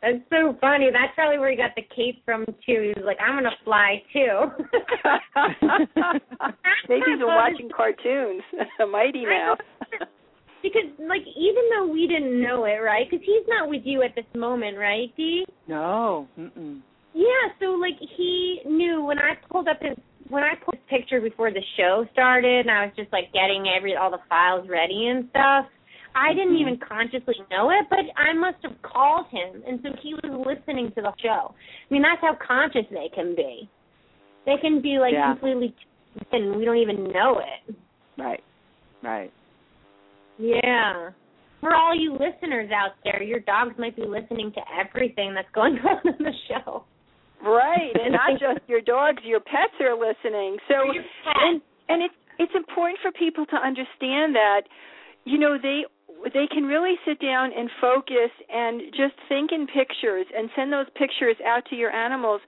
That's 0.04 0.20
so 0.30 0.56
funny. 0.60 0.90
That's 0.92 1.16
probably 1.16 1.40
where 1.40 1.50
he 1.50 1.56
got 1.56 1.72
the 1.78 1.82
cape 1.96 2.22
from 2.26 2.44
too. 2.46 2.92
He 2.92 2.94
was 3.00 3.06
like, 3.06 3.18
"I'm 3.22 3.36
gonna 3.38 3.56
fly 3.64 4.04
too." 4.12 4.52
Maybe 6.90 7.04
he's 7.08 7.22
watching 7.22 7.70
cartoons. 7.74 8.44
Mighty 8.92 9.26
Mouse. 9.26 9.60
because, 10.62 10.92
like, 11.00 11.22
even 11.38 11.64
though 11.72 11.88
we 11.88 12.06
didn't 12.08 12.42
know 12.42 12.66
it, 12.66 12.82
right? 12.84 13.10
Because 13.10 13.26
he's 13.26 13.48
not 13.48 13.70
with 13.70 13.84
you 13.86 14.04
at 14.04 14.14
this 14.14 14.26
moment, 14.36 14.78
right, 14.78 15.16
Dee? 15.16 15.46
no. 15.68 16.28
Mm-mm. 16.38 16.82
Yeah. 17.14 17.48
So, 17.62 17.68
like, 17.68 17.96
he 18.18 18.60
knew 18.66 19.06
when 19.06 19.20
I 19.20 19.36
pulled 19.50 19.70
up 19.70 19.82
his 19.82 19.96
when 20.28 20.44
I 20.44 20.56
pulled 20.56 20.76
his 20.76 20.84
picture 21.00 21.22
before 21.22 21.50
the 21.52 21.64
show 21.78 22.06
started, 22.12 22.68
and 22.68 22.72
I 22.72 22.88
was 22.88 22.94
just 22.98 23.14
like 23.14 23.32
getting 23.32 23.68
every 23.74 23.96
all 23.96 24.12
the 24.12 24.20
files 24.28 24.68
ready 24.68 25.08
and 25.08 25.30
stuff. 25.30 25.66
I 26.16 26.34
didn't 26.34 26.56
even 26.58 26.78
consciously 26.78 27.36
know 27.50 27.70
it, 27.72 27.86
but 27.90 28.00
I 28.16 28.34
must 28.34 28.58
have 28.64 28.80
called 28.82 29.26
him, 29.32 29.64
and 29.68 29.80
so 29.84 29.90
he 30.02 30.14
was 30.14 30.46
listening 30.46 30.92
to 30.96 31.02
the 31.02 31.12
show. 31.22 31.54
I 31.54 31.94
mean, 31.94 32.02
that's 32.02 32.22
how 32.22 32.38
conscious 32.46 32.86
they 32.92 33.10
can 33.14 33.36
be. 33.36 33.70
They 34.46 34.56
can 34.62 34.82
be 34.82 35.00
like 35.00 35.14
Yeah. 35.14 35.32
completely, 35.34 35.74
and 36.32 36.56
we 36.56 36.66
don't 36.66 36.78
even 36.78 37.06
know 37.12 37.40
it. 37.40 37.76
Right. 38.18 38.44
Right. 39.02 39.32
Yeah. 40.38 41.10
For 41.62 41.74
all 41.74 41.96
you 41.96 42.12
listeners 42.14 42.70
out 42.72 42.92
there, 43.04 43.24
your 43.24 43.40
dogs 43.40 43.74
might 43.78 43.96
be 43.96 44.04
listening 44.06 44.52
to 44.54 44.62
everything 44.78 45.34
that's 45.34 45.48
going 45.54 45.78
on 45.80 46.02
in 46.06 46.24
the 46.24 46.34
show. 46.50 46.84
Right, 47.42 47.92
and 47.96 48.14
not 48.14 48.32
just 48.40 48.68
your 48.68 48.82
dogs, 48.82 49.22
your 49.24 49.40
pets 49.40 49.74
are 49.82 49.94
listening. 49.96 50.58
So 50.68 50.92
Your 50.94 51.04
pets. 51.04 51.40
and 51.44 51.62
and 51.90 52.04
it's 52.04 52.14
it's 52.40 52.54
important 52.56 53.00
for 53.02 53.12
people 53.12 53.46
to 53.48 53.56
understand 53.56 54.36
that 54.36 54.62
you 55.26 55.38
know 55.38 55.58
they 55.62 55.84
they 56.32 56.48
can 56.48 56.64
really 56.64 56.96
sit 57.06 57.20
down 57.20 57.52
and 57.52 57.70
focus 57.82 58.32
and 58.50 58.82
just 58.92 59.16
think 59.28 59.52
in 59.52 59.68
pictures 59.68 60.26
and 60.36 60.50
send 60.56 60.72
those 60.72 60.88
pictures 60.96 61.36
out 61.46 61.66
to 61.70 61.76
your 61.76 61.92
animals. 61.92 62.42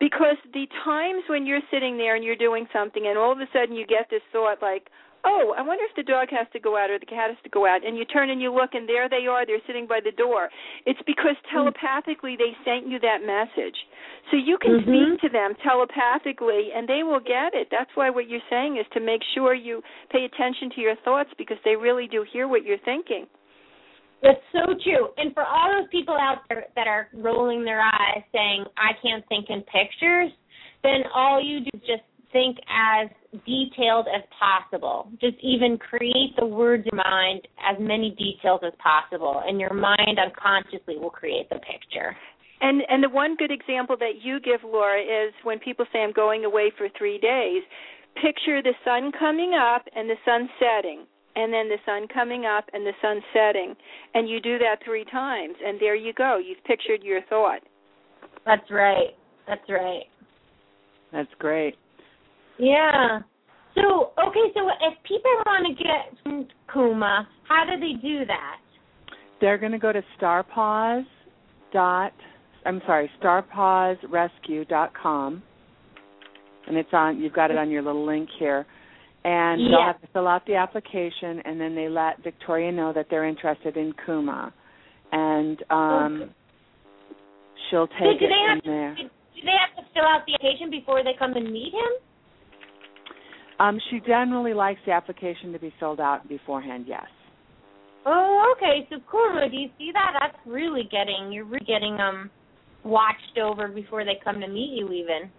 Because 0.00 0.36
the 0.52 0.66
times 0.84 1.22
when 1.28 1.46
you're 1.46 1.64
sitting 1.72 1.96
there 1.96 2.16
and 2.16 2.24
you're 2.24 2.36
doing 2.36 2.66
something 2.72 3.06
and 3.06 3.16
all 3.16 3.32
of 3.32 3.38
a 3.38 3.46
sudden 3.52 3.76
you 3.76 3.86
get 3.86 4.10
this 4.10 4.20
thought 4.32 4.60
like 4.60 4.88
oh, 5.24 5.54
I 5.56 5.62
wonder 5.62 5.84
if 5.84 5.96
the 5.96 6.02
dog 6.02 6.28
has 6.30 6.46
to 6.52 6.60
go 6.60 6.76
out 6.76 6.90
or 6.90 6.98
the 6.98 7.06
cat 7.06 7.30
has 7.30 7.40
to 7.42 7.50
go 7.50 7.66
out. 7.66 7.84
And 7.84 7.96
you 7.96 8.04
turn 8.04 8.30
and 8.30 8.40
you 8.40 8.52
look, 8.52 8.74
and 8.74 8.88
there 8.88 9.08
they 9.08 9.26
are. 9.26 9.46
They're 9.46 9.64
sitting 9.66 9.86
by 9.86 10.00
the 10.04 10.12
door. 10.12 10.48
It's 10.86 11.00
because 11.06 11.36
telepathically 11.52 12.36
they 12.36 12.56
sent 12.64 12.86
you 12.86 12.98
that 13.00 13.24
message. 13.24 13.76
So 14.30 14.36
you 14.36 14.58
can 14.58 14.80
Mhm. 14.80 14.82
speak 14.84 15.20
to 15.22 15.28
them 15.28 15.54
telepathically, 15.56 16.72
and 16.72 16.88
they 16.88 17.02
will 17.02 17.20
get 17.20 17.54
it. 17.54 17.68
That's 17.70 17.94
why 17.96 18.10
what 18.10 18.28
you're 18.28 18.44
saying 18.48 18.76
is 18.76 18.86
to 18.90 19.00
make 19.00 19.22
sure 19.34 19.54
you 19.54 19.82
pay 20.10 20.24
attention 20.24 20.70
to 20.70 20.80
your 20.80 20.96
thoughts 20.96 21.32
because 21.34 21.60
they 21.62 21.76
really 21.76 22.06
do 22.06 22.22
hear 22.22 22.48
what 22.48 22.64
you're 22.64 22.78
thinking. 22.78 23.26
That's 24.22 24.40
so 24.52 24.74
true. 24.82 25.12
And 25.18 25.34
for 25.34 25.44
all 25.44 25.70
those 25.70 25.88
people 25.90 26.16
out 26.16 26.48
there 26.48 26.64
that 26.76 26.86
are 26.86 27.08
rolling 27.12 27.62
their 27.62 27.82
eyes 27.82 28.22
saying, 28.32 28.64
I 28.78 28.92
can't 29.02 29.26
think 29.28 29.50
in 29.50 29.62
pictures, 29.62 30.32
then 30.82 31.04
all 31.14 31.42
you 31.42 31.60
do 31.60 31.70
is 31.74 31.82
just 31.82 32.02
think 32.34 32.58
as 32.68 33.08
detailed 33.46 34.06
as 34.10 34.22
possible. 34.34 35.08
Just 35.20 35.36
even 35.40 35.78
create 35.78 36.34
the 36.36 36.44
words 36.44 36.82
in 36.82 36.98
your 36.98 37.04
mind 37.04 37.46
as 37.62 37.78
many 37.78 38.10
details 38.10 38.60
as 38.66 38.72
possible, 38.82 39.42
and 39.46 39.60
your 39.60 39.72
mind 39.72 40.18
unconsciously 40.18 40.98
will 40.98 41.14
create 41.14 41.48
the 41.48 41.60
picture. 41.62 42.14
And 42.60 42.82
and 42.90 43.02
the 43.02 43.08
one 43.08 43.36
good 43.36 43.52
example 43.52 43.96
that 44.00 44.22
you 44.22 44.40
give, 44.40 44.60
Laura, 44.64 45.00
is 45.00 45.32
when 45.44 45.58
people 45.60 45.86
say 45.92 46.00
I'm 46.00 46.12
going 46.12 46.44
away 46.44 46.72
for 46.76 46.88
three 46.98 47.18
days. 47.18 47.62
Picture 48.20 48.62
the 48.62 48.74
sun 48.84 49.10
coming 49.18 49.54
up 49.54 49.86
and 49.94 50.10
the 50.10 50.18
sun 50.24 50.48
setting, 50.58 51.06
and 51.36 51.52
then 51.52 51.68
the 51.68 51.78
sun 51.86 52.06
coming 52.12 52.46
up 52.46 52.64
and 52.72 52.86
the 52.86 52.92
sun 53.00 53.20
setting, 53.32 53.74
and 54.14 54.28
you 54.28 54.40
do 54.40 54.58
that 54.58 54.76
three 54.84 55.04
times, 55.04 55.54
and 55.64 55.80
there 55.80 55.96
you 55.96 56.12
go. 56.12 56.38
You've 56.38 56.62
pictured 56.64 57.02
your 57.02 57.22
thought. 57.28 57.60
That's 58.46 58.70
right. 58.70 59.14
That's 59.46 59.68
right. 59.68 60.04
That's 61.12 61.30
great. 61.38 61.74
Yeah. 62.58 63.20
So, 63.74 64.12
okay, 64.28 64.52
so 64.54 64.68
if 64.68 64.94
people 65.02 65.30
want 65.46 65.66
to 65.66 65.74
get 65.82 66.14
Kuma, 66.72 67.26
how 67.48 67.64
do 67.64 67.76
they 67.80 67.94
do 68.00 68.24
that? 68.26 68.58
They're 69.40 69.58
going 69.58 69.72
to 69.72 69.78
go 69.78 69.92
to 69.92 70.02
starpaws 70.20 71.04
dot 71.72 72.12
I'm 72.66 72.80
sorry, 72.86 73.10
starpawsrescue.com. 73.22 75.42
And 76.66 76.76
it's 76.78 76.88
on 76.92 77.20
you've 77.20 77.34
got 77.34 77.50
it 77.50 77.58
on 77.58 77.68
your 77.70 77.82
little 77.82 78.06
link 78.06 78.28
here. 78.38 78.64
And 79.24 79.60
they'll 79.60 79.82
have 79.86 80.00
to 80.00 80.06
fill 80.12 80.26
out 80.28 80.46
the 80.46 80.54
application 80.54 81.40
and 81.44 81.60
then 81.60 81.74
they 81.74 81.88
let 81.88 82.22
Victoria 82.22 82.70
know 82.72 82.92
that 82.94 83.06
they're 83.10 83.26
interested 83.26 83.76
in 83.76 83.92
Kuma. 84.06 84.52
And 85.12 85.62
um 85.70 86.30
she'll 87.70 87.86
So 87.86 87.92
take 88.00 88.18
do 88.20 88.26
it 88.26 88.28
they 88.28 88.34
from 88.46 88.56
have 88.56 88.64
there. 88.64 88.94
to, 88.96 89.02
do 89.02 89.08
they 89.44 89.56
have 89.60 89.74
to 89.76 89.82
fill 89.92 90.04
out 90.04 90.24
the 90.26 90.34
application 90.34 90.70
before 90.70 91.02
they 91.04 91.12
come 91.18 91.34
and 91.34 91.52
meet 91.52 91.72
him? 91.74 91.92
Um 93.64 93.78
she 93.90 94.00
generally 94.00 94.54
likes 94.54 94.80
the 94.86 94.92
application 94.92 95.52
to 95.52 95.58
be 95.58 95.72
filled 95.80 96.00
out 96.00 96.28
beforehand, 96.28 96.84
yes. 96.86 97.06
Oh, 98.06 98.54
okay. 98.56 98.86
So 98.90 98.96
Kuma, 99.10 99.48
do 99.50 99.56
you 99.56 99.70
see 99.78 99.90
that? 99.92 100.12
That's 100.20 100.36
really 100.46 100.82
getting 100.90 101.32
you're 101.32 101.44
really 101.44 101.64
getting 101.66 101.98
um 102.00 102.30
watched 102.84 103.38
over 103.42 103.68
before 103.68 104.04
they 104.04 104.18
come 104.22 104.40
to 104.40 104.48
meet 104.48 104.76
you 104.76 104.92
even. 104.92 105.30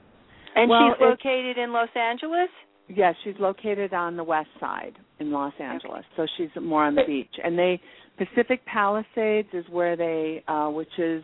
And 0.55 0.69
Well, 0.69 0.95
she's 0.95 1.01
located 1.01 1.57
in 1.57 1.71
Los 1.71 1.89
Angeles. 1.95 2.49
Yes, 2.88 3.15
she's 3.23 3.36
located 3.39 3.93
on 3.93 4.15
the 4.15 4.23
west 4.23 4.49
side 4.59 4.93
in 5.19 5.32
Los 5.32 5.53
Angeles, 5.59 6.03
so 6.15 6.26
she's 6.38 6.49
more 6.61 6.86
on 6.86 6.95
the 6.95 7.03
beach. 7.05 7.34
And 7.43 7.57
they 7.57 7.80
Pacific 8.17 8.65
Palisades 8.65 9.49
is 9.53 9.65
where 9.69 9.95
they, 9.95 10.43
uh, 10.47 10.69
which 10.69 10.97
is 10.97 11.23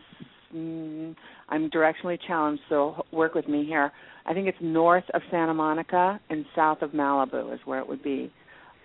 mm, 0.54 1.14
I'm 1.52 1.70
directionally 1.70 2.18
challenged, 2.26 2.62
so 2.68 3.04
work 3.12 3.34
with 3.34 3.46
me 3.46 3.64
here. 3.66 3.92
I 4.24 4.32
think 4.32 4.48
it's 4.48 4.58
north 4.60 5.04
of 5.12 5.20
Santa 5.30 5.52
Monica 5.52 6.18
and 6.30 6.46
south 6.56 6.80
of 6.80 6.92
Malibu 6.92 7.52
is 7.52 7.60
where 7.66 7.78
it 7.78 7.88
would 7.88 8.02
be. 8.02 8.32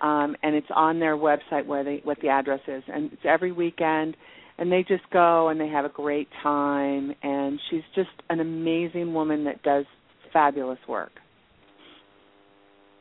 Um, 0.02 0.36
and 0.44 0.54
it's 0.54 0.68
on 0.76 1.00
their 1.00 1.16
website 1.16 1.66
where 1.66 1.84
they 1.84 2.02
what 2.04 2.18
the 2.22 2.28
address 2.28 2.60
is, 2.68 2.84
and 2.88 3.12
it's 3.14 3.22
every 3.26 3.52
weekend. 3.52 4.16
And 4.60 4.72
they 4.72 4.84
just 4.88 5.04
go 5.14 5.50
and 5.50 5.62
they 5.62 5.68
have 5.68 5.86
a 5.86 5.90
great 5.90 6.28
time. 6.42 7.14
And 7.22 7.60
she's 7.70 7.84
just 7.94 8.10
an 8.30 8.40
amazing 8.40 9.14
woman 9.14 9.44
that 9.46 9.62
does 9.62 9.86
fabulous 10.34 10.80
work. 10.90 11.12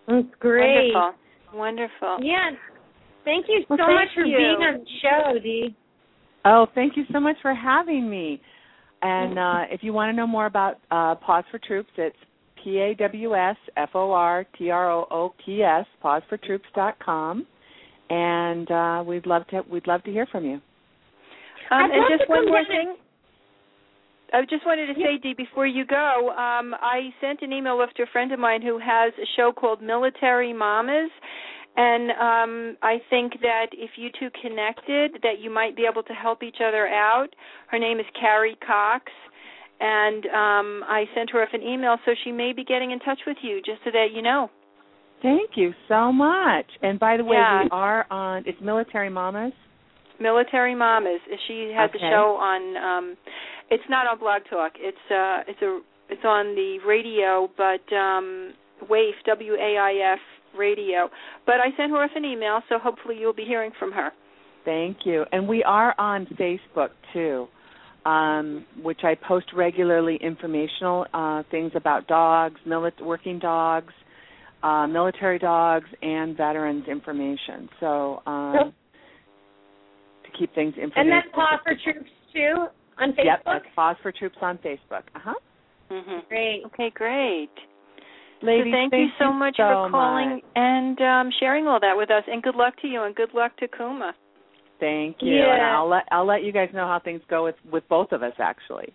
That's 0.07 0.27
great. 0.39 0.93
Wonderful. 0.95 1.59
Wonderful. 1.59 2.19
Yeah. 2.23 2.51
Thank 3.25 3.47
you 3.49 3.65
Well, 3.69 3.79
so 3.79 3.87
thank 3.87 3.95
much 3.95 4.09
for 4.15 4.25
you. 4.25 4.37
being 4.37 4.61
on 4.61 4.81
the 4.81 4.87
show, 5.03 5.39
Dee. 5.43 5.75
Oh, 6.45 6.67
thank 6.75 6.97
you 6.97 7.05
so 7.11 7.21
much 7.21 7.37
for 7.43 7.55
having 7.55 8.09
me. 8.09 8.41
And 9.03 9.39
uh, 9.39 9.63
if 9.71 9.83
you 9.83 9.93
want 9.93 10.11
to 10.11 10.17
know 10.17 10.27
more 10.27 10.47
about 10.47 10.77
uh, 10.91 11.15
Paws 11.17 11.45
for 11.51 11.59
Troops, 11.59 11.91
it's 11.97 12.17
P 12.63 12.79
A 12.79 12.95
W 12.95 13.35
S 13.35 13.57
F 13.77 13.91
O 13.95 14.11
R 14.13 14.47
T 14.59 14.71
R 14.71 14.91
O 14.91 15.07
O 15.11 15.35
P 15.45 15.63
S 15.63 15.87
pawsfortroops.com, 16.03 17.47
and 18.11 18.71
uh, 18.71 19.05
we'd 19.07 19.27
love 19.27 19.47
to 19.49 19.63
we'd 19.71 19.87
love 19.87 20.03
to 20.05 20.11
hear 20.11 20.27
from 20.27 20.45
you. 20.45 20.61
Um, 21.71 21.91
and 21.93 22.19
just 22.19 22.29
one 22.29 22.47
more 22.47 22.65
thing. 22.67 22.97
I 24.33 24.43
just 24.43 24.67
wanted 24.67 24.87
to 24.87 24.95
say, 24.95 25.19
Dee, 25.23 25.35
before 25.35 25.67
you 25.67 25.87
go, 25.87 26.31
um, 26.31 26.75
I 26.81 27.11
sent 27.21 27.43
an 27.43 27.53
email 27.53 27.75
off 27.75 27.91
to 27.97 28.03
a 28.03 28.07
friend 28.13 28.33
of 28.33 28.41
mine 28.41 28.61
who 28.61 28.79
has 28.79 29.13
a 29.19 29.27
show 29.37 29.53
called 29.53 29.81
Military 29.81 30.53
Mamas, 30.53 31.11
and 31.77 32.11
um, 32.13 32.77
I 32.83 32.99
think 33.11 33.35
that 33.43 33.67
if 33.73 33.91
you 33.97 34.09
two 34.19 34.29
connected, 34.43 35.21
that 35.23 35.41
you 35.41 35.51
might 35.51 35.77
be 35.77 35.87
able 35.91 36.03
to 36.05 36.13
help 36.13 36.43
each 36.43 36.57
other 36.67 36.87
out. 36.89 37.29
Her 37.69 37.79
name 37.79 37.99
is 38.01 38.07
Carrie 38.19 38.57
Cox, 38.67 39.05
and 39.81 40.25
um, 40.27 40.85
I 40.89 41.05
sent 41.15 41.31
her 41.31 41.43
off 41.43 41.51
an 41.53 41.63
email, 41.63 41.97
so 42.05 42.13
she 42.25 42.33
may 42.33 42.53
be 42.53 42.65
getting 42.65 42.93
in 42.93 42.99
touch 43.01 43.21
with 43.27 43.37
you, 43.43 43.61
just 43.65 43.81
so 43.85 43.91
that 43.93 44.09
you 44.15 44.23
know. 44.23 44.51
Thank 45.23 45.51
you 45.57 45.73
so 45.89 46.13
much. 46.13 46.67
And 46.83 46.99
by 46.99 47.17
the 47.17 47.25
way, 47.25 47.37
Yeah. 47.37 47.65
we 47.65 47.71
are 47.71 48.07
on 48.11 48.45
it's 48.47 48.61
Military 48.61 49.09
Mamas. 49.11 49.53
Military 50.21 50.75
Mamas. 50.75 51.21
She 51.47 51.73
has 51.77 51.91
Okay. 51.91 51.99
a 52.07 52.11
show 52.11 52.37
on. 52.37 52.77
um 52.77 53.17
It's 53.71 53.89
not 53.89 54.07
on 54.07 54.19
Blog 54.19 54.43
Talk. 54.49 54.73
It's 54.79 55.11
uh 55.11 55.43
it's 55.47 55.61
a 55.63 55.81
it's 56.09 56.25
on 56.25 56.55
the 56.55 56.79
radio, 56.87 57.51
but 57.57 57.85
um 57.93 58.53
WAIF 58.89 59.15
W 59.25 59.55
A 59.55 59.77
I 59.79 59.95
F 60.15 60.21
radio. 60.57 61.09
But 61.47 61.57
I 61.57 61.67
sent 61.77 61.91
her 61.93 62.03
off 62.03 62.11
an 62.17 62.25
email, 62.25 62.61
so 62.69 62.79
hopefully 62.79 63.17
you'll 63.19 63.33
be 63.35 63.45
hearing 63.45 63.71
from 63.79 63.93
her. 63.93 64.11
Thank 64.65 64.99
you. 65.05 65.25
And 65.33 65.47
we 65.47 65.63
are 65.63 65.95
on 65.99 66.27
Facebook 66.39 66.91
too, 67.13 67.47
um, 68.05 68.65
which 68.83 69.01
I 69.05 69.15
post 69.15 69.47
regularly 69.55 70.17
informational 70.21 71.07
uh, 71.15 71.43
things 71.51 71.73
about 71.75 72.07
dogs, 72.09 72.57
mili- 72.67 73.01
working 73.01 73.39
dogs, 73.39 73.93
uh, 74.63 74.87
military 74.87 75.39
dogs, 75.39 75.87
and 76.03 76.37
veterans 76.37 76.89
information. 76.89 77.69
So 77.79 78.23
um, 78.27 78.73
to 80.25 80.39
keep 80.39 80.53
things 80.55 80.75
And 80.77 80.85
informational. 80.87 81.23
that's 81.23 81.35
Paw 81.35 81.59
for 81.63 81.75
Troops 81.93 82.11
too 82.33 82.67
on 82.99 83.11
Facebook. 83.13 83.25
Yep, 83.25 83.43
that's 83.45 83.65
Paws 83.77 83.97
for 84.03 84.13
Troops 84.13 84.37
on 84.41 84.59
Facebook. 84.59 85.03
Uh 85.15 85.21
huh. 85.23 85.35
Mhm. 85.93 86.27
Great. 86.29 86.63
Okay, 86.67 86.91
great. 86.95 87.51
Ladies, 88.43 88.73
so 88.73 88.77
thank, 88.77 88.93
you 88.93 89.07
so 89.19 89.33
much 89.33 89.57
so 89.57 89.63
for 89.65 89.91
calling 89.91 90.31
much. 90.31 90.45
and 90.57 91.01
um 91.01 91.31
sharing 91.41 91.67
all 91.67 91.81
that 91.81 91.97
with 91.97 92.11
us. 92.11 92.23
And 92.31 92.43
good 92.43 92.55
luck 92.55 92.75
to 92.83 92.89
you 92.89 93.03
and 93.05 93.15
good 93.15 93.33
luck 93.35 93.57
to 93.59 93.69
Kuma. 93.69 94.13
Thank 94.79 95.17
you. 95.21 95.37
Yeah. 95.37 95.55
And 95.55 95.63
I'll 95.77 95.89
let 95.89 96.05
I'll 96.11 96.27
let 96.27 96.43
you 96.45 96.53
guys 96.53 96.69
know 96.75 96.87
how 96.87 97.01
things 97.03 97.23
go 97.31 97.45
with 97.45 97.57
with 97.73 97.89
both 97.89 98.13
of 98.13 98.23
us 98.23 98.35
actually. 98.39 98.93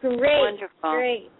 Great. 0.00 0.40
Wonderful. 0.40 0.92
Great. 0.94 1.30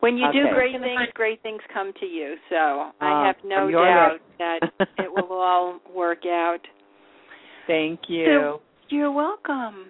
When 0.00 0.16
you 0.16 0.26
do 0.32 0.44
great 0.54 0.72
things, 0.80 1.08
great 1.14 1.42
things 1.42 1.60
come 1.74 1.92
to 2.00 2.06
you. 2.06 2.36
So 2.50 2.56
Oh, 2.56 2.92
I 3.00 3.26
have 3.26 3.36
no 3.44 3.68
doubt 3.70 4.12
lips. 4.12 4.24
that 4.38 4.88
it 4.98 5.10
will 5.10 5.32
all 5.32 5.80
work 5.94 6.24
out. 6.26 6.60
Thank 7.66 8.00
you. 8.08 8.24
So- 8.26 8.60
You're 8.90 9.12
welcome. 9.12 9.86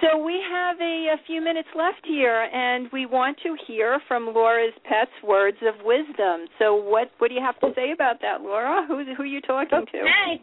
So 0.00 0.16
we 0.24 0.40
have 0.50 0.80
a, 0.80 1.12
a 1.12 1.18
few 1.26 1.42
minutes 1.42 1.68
left 1.76 2.00
here, 2.06 2.48
and 2.52 2.88
we 2.92 3.04
want 3.04 3.36
to 3.42 3.54
hear 3.66 4.00
from 4.08 4.32
Laura's 4.34 4.72
pets 4.84 5.12
words 5.22 5.58
of 5.60 5.84
wisdom. 5.84 6.48
So 6.58 6.74
what 6.74 7.10
what 7.18 7.28
do 7.28 7.34
you 7.34 7.42
have 7.44 7.60
to 7.60 7.68
say 7.76 7.92
about 7.92 8.20
that, 8.22 8.40
Laura? 8.40 8.86
Who 8.88 9.04
who 9.16 9.22
are 9.22 9.26
you 9.26 9.40
talking 9.42 9.84
to? 9.92 9.98
Hi. 10.04 10.40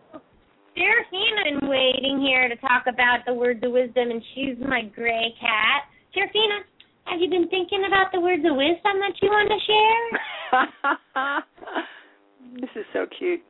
Serafina's 0.78 1.60
been 1.60 1.70
waiting 1.70 2.22
here 2.22 2.48
to 2.48 2.56
talk 2.58 2.86
about 2.86 3.26
the 3.26 3.34
words 3.34 3.64
of 3.64 3.72
wisdom, 3.72 4.12
and 4.12 4.22
she's 4.36 4.56
my 4.62 4.84
gray 4.84 5.34
cat. 5.42 5.90
Serafina, 6.14 6.62
have 7.06 7.20
you 7.20 7.30
been 7.30 7.50
thinking 7.50 7.86
about 7.88 8.12
the 8.14 8.22
words 8.22 8.44
of 8.46 8.56
wisdom 8.56 9.02
that 9.02 9.18
you 9.22 9.30
want 9.30 9.50
to 9.50 9.60
share? 9.66 10.06
this 12.62 12.70
is 12.76 12.86
so 12.94 13.08
cute. 13.18 13.42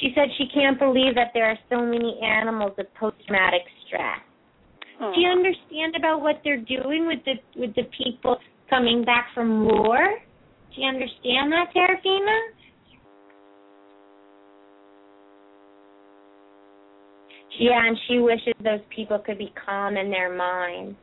She 0.00 0.10
said 0.14 0.24
she 0.36 0.46
can't 0.52 0.78
believe 0.78 1.14
that 1.14 1.30
there 1.34 1.46
are 1.46 1.58
so 1.70 1.84
many 1.84 2.18
animals 2.20 2.72
with 2.76 2.92
post-traumatic 2.94 3.62
stress. 3.86 4.18
Oh. 5.00 5.12
Do 5.14 5.20
you 5.20 5.28
understand 5.28 5.94
about 5.96 6.20
what 6.20 6.40
they're 6.44 6.60
doing 6.60 7.06
with 7.06 7.20
the 7.24 7.34
with 7.60 7.74
the 7.74 7.84
people 7.96 8.38
coming 8.70 9.04
back 9.04 9.28
from 9.34 9.64
war? 9.64 9.98
Do 10.74 10.80
you 10.80 10.88
understand 10.88 11.52
that, 11.52 11.66
Serafina? 11.72 12.38
Yeah, 17.58 17.86
and 17.86 17.96
she 18.08 18.18
wishes 18.18 18.54
those 18.64 18.80
people 18.94 19.20
could 19.20 19.38
be 19.38 19.52
calm 19.64 19.96
in 19.96 20.10
their 20.10 20.34
minds. 20.34 20.96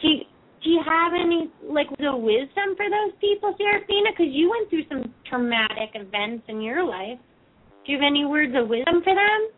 Do 0.00 0.08
you, 0.08 0.20
do 0.64 0.70
you 0.70 0.80
have 0.84 1.12
any 1.12 1.50
like 1.62 1.88
the 1.98 2.16
wisdom 2.16 2.76
for 2.76 2.86
those 2.88 3.12
people, 3.20 3.54
Serafina? 3.58 4.10
Because 4.10 4.32
you 4.32 4.48
went 4.50 4.70
through 4.70 4.88
some 4.88 5.12
traumatic 5.28 5.90
events 5.94 6.44
in 6.48 6.62
your 6.62 6.82
life. 6.84 7.18
Do 7.86 7.92
you 7.92 7.98
have 7.98 8.06
any 8.06 8.24
words 8.24 8.52
of 8.56 8.68
wisdom 8.68 9.00
for 9.04 9.14
them? 9.14 9.48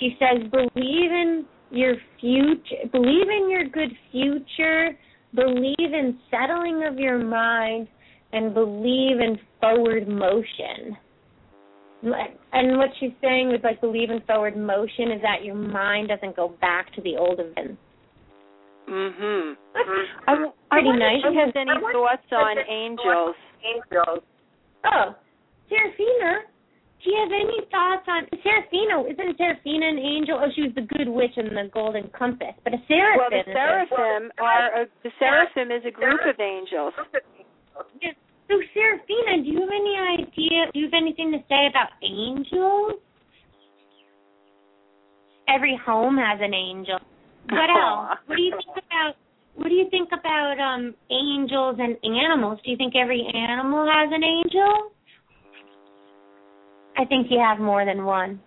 She 0.00 0.16
says, 0.18 0.50
believe 0.50 1.12
in 1.12 1.46
your 1.70 1.94
future, 2.20 2.88
believe 2.92 3.28
in 3.30 3.48
your 3.48 3.64
good 3.68 3.90
future, 4.10 4.90
believe 5.34 5.74
in 5.78 6.18
settling 6.30 6.84
of 6.86 6.98
your 6.98 7.18
mind, 7.18 7.88
and 8.32 8.52
believe 8.52 9.20
in 9.20 9.38
forward 9.60 10.08
motion. 10.08 10.96
And 12.52 12.76
what 12.76 12.90
she's 13.00 13.12
saying 13.22 13.48
with 13.48 13.64
like 13.64 13.80
believe 13.80 14.10
in 14.10 14.20
forward 14.26 14.56
motion 14.56 15.12
is 15.12 15.22
that 15.22 15.44
your 15.44 15.54
mind 15.54 16.08
doesn't 16.08 16.36
go 16.36 16.54
back 16.60 16.92
to 16.94 17.00
the 17.00 17.16
old 17.16 17.40
events. 17.40 17.80
Mhm. 18.88 19.56
That's 19.74 19.88
I, 20.28 20.32
w- 20.32 20.52
I 20.70 20.74
pretty 20.76 20.88
wonder 20.88 21.06
nice. 21.06 21.22
if 21.24 21.32
she 21.32 21.38
has 21.38 21.52
any 21.56 21.74
thoughts 21.92 22.32
on 22.32 22.56
angels. 22.68 23.34
Angels. 23.64 24.22
Oh, 24.84 25.14
Serafina, 25.68 26.46
do 27.02 27.10
you 27.10 27.18
have 27.18 27.32
any 27.34 27.60
thoughts 27.70 28.06
on 28.06 28.28
Serafina? 28.42 29.02
Isn't 29.10 29.36
Serafina 29.36 29.86
an 29.88 29.98
angel? 29.98 30.38
Oh, 30.40 30.48
she 30.54 30.62
was 30.62 30.74
the 30.74 30.86
good 30.86 31.08
witch 31.08 31.34
in 31.36 31.52
the 31.52 31.68
golden 31.74 32.08
compass. 32.16 32.54
But 32.62 32.74
a 32.74 32.78
seraphim. 32.86 33.18
Well, 33.18 33.30
the 33.30 33.44
seraphim 33.52 34.30
are 34.38 34.82
a, 34.82 34.86
the 35.02 35.10
seraphim 35.18 35.70
is 35.72 35.82
a 35.84 35.90
group 35.90 36.20
of 36.22 36.38
angels. 36.38 36.94
So, 38.48 38.54
Serafina, 38.72 39.42
do 39.42 39.48
you 39.50 39.60
have 39.60 39.74
any 39.74 40.22
idea? 40.22 40.70
Do 40.72 40.78
you 40.78 40.86
have 40.86 40.94
anything 40.94 41.32
to 41.32 41.42
say 41.48 41.66
about 41.66 41.90
angels? 42.02 43.02
Every 45.48 45.76
home 45.84 46.16
has 46.18 46.38
an 46.40 46.54
angel. 46.54 46.98
What 47.50 47.70
else? 47.70 48.18
What 48.26 48.36
do 48.36 48.42
you 48.42 48.52
think 48.52 48.76
about? 48.76 49.14
What 49.54 49.68
do 49.68 49.74
you 49.74 49.88
think 49.90 50.10
about 50.12 50.58
um 50.58 50.94
angels 51.10 51.76
and 51.78 51.96
animals? 52.04 52.58
Do 52.64 52.70
you 52.70 52.76
think 52.76 52.94
every 52.96 53.26
animal 53.34 53.86
has 53.86 54.10
an 54.12 54.24
angel? 54.24 54.90
I 56.98 57.04
think 57.04 57.28
you 57.30 57.38
have 57.38 57.58
more 57.58 57.84
than 57.84 58.04
one. 58.04 58.40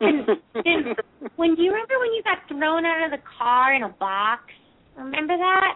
And 0.00 0.26
then 0.54 0.94
when 1.36 1.54
do 1.54 1.62
you 1.62 1.72
remember 1.72 1.98
when 1.98 2.12
you 2.14 2.22
got 2.22 2.38
thrown 2.48 2.86
out 2.86 3.04
of 3.04 3.10
the 3.10 3.22
car 3.38 3.74
in 3.74 3.82
a 3.82 3.88
box? 3.88 4.42
Remember 4.96 5.36
that? 5.36 5.74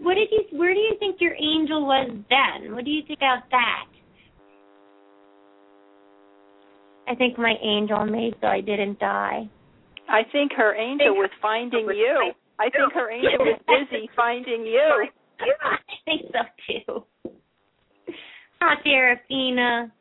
What 0.00 0.14
did 0.14 0.28
you? 0.30 0.58
Where 0.58 0.74
do 0.74 0.80
you 0.80 0.96
think 0.98 1.20
your 1.20 1.34
angel 1.34 1.86
was 1.86 2.10
then? 2.28 2.74
What 2.74 2.84
do 2.84 2.90
you 2.90 3.02
think 3.06 3.18
about 3.18 3.48
that? 3.50 3.86
I 7.06 7.14
think 7.14 7.38
my 7.38 7.54
angel 7.62 8.04
made 8.06 8.34
so 8.40 8.46
I 8.46 8.60
didn't 8.60 8.98
die. 8.98 9.48
I 10.08 10.22
think 10.30 10.52
her 10.56 10.74
angel 10.74 11.14
was 11.14 11.30
finding 11.40 11.86
you. 11.86 12.32
I 12.58 12.70
think 12.70 12.92
her 12.92 13.10
angel 13.10 13.38
was 13.38 13.60
busy 13.66 14.08
finding 14.16 14.64
you. 14.66 15.06
I 15.40 15.76
think 16.04 16.32
so 16.32 17.04
too. 17.24 17.32
Ah, 18.60 18.76
Serafina. 18.84 19.92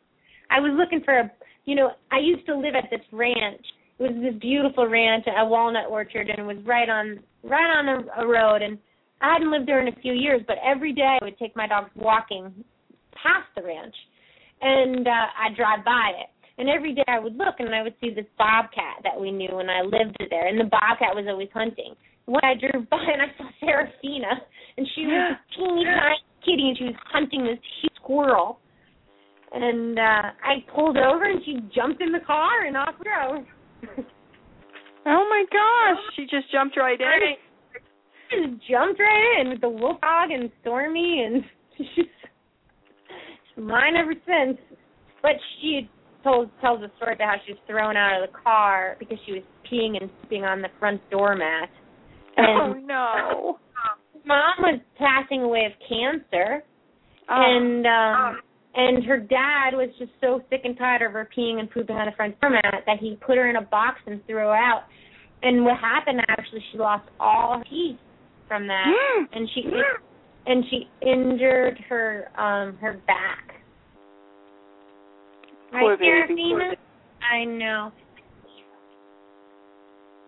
I 0.50 0.60
was 0.60 0.72
looking 0.78 1.04
for 1.04 1.20
a 1.20 1.32
you 1.66 1.76
know, 1.76 1.92
I 2.12 2.20
used 2.20 2.46
to 2.48 2.56
live 2.56 2.76
at 2.76 2.90
this 2.90 3.06
ranch. 3.12 3.66
It 4.00 4.04
was 4.04 4.22
this 4.22 4.40
beautiful 4.42 4.88
ranch, 4.88 5.26
a 5.28 5.46
walnut 5.46 5.90
orchard, 5.90 6.30
and 6.30 6.40
it 6.40 6.44
was 6.44 6.64
right 6.66 6.90
on 6.90 7.20
right 7.44 7.78
on 7.78 7.88
a, 7.88 8.24
a 8.24 8.28
road. 8.28 8.62
And 8.62 8.78
I 9.22 9.34
hadn't 9.34 9.52
lived 9.52 9.68
there 9.68 9.82
in 9.82 9.88
a 9.88 10.02
few 10.02 10.14
years, 10.14 10.42
but 10.48 10.58
every 10.64 10.94
day 10.94 11.18
I 11.22 11.24
would 11.24 11.38
take 11.38 11.56
my 11.56 11.68
dogs 11.68 11.90
walking 11.96 12.54
past 13.14 13.48
the 13.56 13.64
ranch, 13.64 13.96
and 14.62 15.08
uh, 15.08 15.26
I'd 15.40 15.56
drive 15.56 15.86
by 15.86 16.12
it. 16.22 16.30
And 16.58 16.70
every 16.70 16.94
day 16.94 17.04
I 17.08 17.20
would 17.20 17.36
look, 17.36 17.56
and 17.60 17.74
I 17.74 17.82
would 17.82 17.96
see 18.00 18.14
this 18.14 18.30
bobcat 18.38 19.02
that 19.04 19.20
we 19.20 19.32
knew 19.32 19.50
when 19.56 19.70
I 19.70 19.82
lived 19.82 20.18
there, 20.30 20.48
and 20.48 20.60
the 20.60 20.70
bobcat 20.70 21.16
was 21.16 21.26
always 21.28 21.50
hunting. 21.54 21.96
When 22.26 22.44
I 22.44 22.54
drove 22.54 22.90
by, 22.90 22.98
and 23.02 23.22
I 23.22 23.36
saw 23.38 23.50
Serafina, 23.60 24.42
and 24.78 24.88
she 24.96 25.06
was 25.06 25.36
a 25.36 25.56
teeny 25.56 25.86
tiny 25.86 26.22
kitty, 26.46 26.68
and 26.70 26.78
she 26.78 26.84
was 26.86 26.96
hunting 27.12 27.44
this 27.44 27.60
huge 27.82 27.94
squirrel 27.98 28.60
and 29.54 30.00
uh 30.00 30.34
I 30.44 30.66
pulled 30.74 30.98
over 30.98 31.30
and 31.30 31.42
she 31.46 31.60
jumped 31.74 32.02
in 32.02 32.12
the 32.12 32.20
car 32.20 32.66
and 32.66 32.76
off 32.76 32.96
we 33.00 33.06
go. 33.06 33.46
oh 35.06 35.28
my 35.30 35.46
gosh, 35.52 36.04
she 36.16 36.24
just 36.24 36.52
jumped 36.52 36.76
right 36.76 37.00
in. 37.00 37.36
She 38.30 38.48
just 38.48 38.70
jumped 38.70 39.00
right 39.00 39.42
in 39.42 39.50
with 39.50 39.62
the 39.62 39.70
wolf 39.70 40.02
dog 40.02 40.32
and 40.32 40.52
Stormy 40.62 41.24
and 41.26 41.44
she's 41.96 42.06
mine 43.58 43.96
ever 43.96 44.14
since. 44.26 44.58
But 45.22 45.34
she 45.62 45.90
told 46.24 46.50
tells 46.62 46.82
a 46.82 46.92
story 46.98 47.16
about 47.16 47.28
how 47.28 47.36
she 47.46 47.54
was 47.54 47.62
thrown 47.68 47.98
out 47.98 48.22
of 48.22 48.30
the 48.30 48.38
car 48.44 48.96
because 49.00 49.18
she 49.26 49.34
was 49.34 49.44
peeing 49.70 50.02
and 50.02 50.10
pooping 50.22 50.44
on 50.44 50.62
the 50.62 50.70
front 50.80 51.02
doormat. 51.10 51.70
And 52.38 52.62
oh 52.62 52.80
no. 52.80 53.60
Mom 54.26 54.54
was 54.60 54.80
passing 54.98 55.42
away 55.42 55.66
of 55.66 55.74
cancer. 55.88 56.64
Oh. 57.30 57.36
And 57.36 57.86
um 57.86 58.42
and 58.76 59.04
her 59.06 59.20
dad 59.20 59.74
was 59.74 59.90
just 60.00 60.12
so 60.20 60.42
sick 60.50 60.62
and 60.64 60.76
tired 60.78 61.04
of 61.04 61.12
her 61.12 61.30
peeing 61.38 61.60
and 61.60 61.70
pooping 61.70 61.96
on 61.96 62.08
the 62.08 62.16
front 62.16 62.40
doormat 62.42 62.84
that 62.86 62.98
he 63.00 63.18
put 63.26 63.38
her 63.38 63.50
in 63.50 63.58
a 63.58 63.62
box 63.62 64.00
and 64.08 64.26
threw 64.26 64.38
her 64.38 64.56
out. 64.56 64.84
And 65.44 65.64
what 65.64 65.78
happened 65.78 66.22
actually, 66.28 66.64
she 66.72 66.78
lost 66.78 67.08
all 67.20 67.62
teeth 67.70 67.98
from 68.48 68.68
that, 68.68 68.88
and 69.34 69.48
she 69.54 69.64
and 70.46 70.64
she 70.70 70.88
injured 71.02 71.78
her 71.90 72.30
um 72.38 72.78
her 72.78 73.00
back. 73.06 73.63
Poor 75.74 75.98
right, 75.98 76.00
baby. 76.00 76.54
Serafina? 76.54 76.76
I 77.24 77.46
know. 77.46 77.92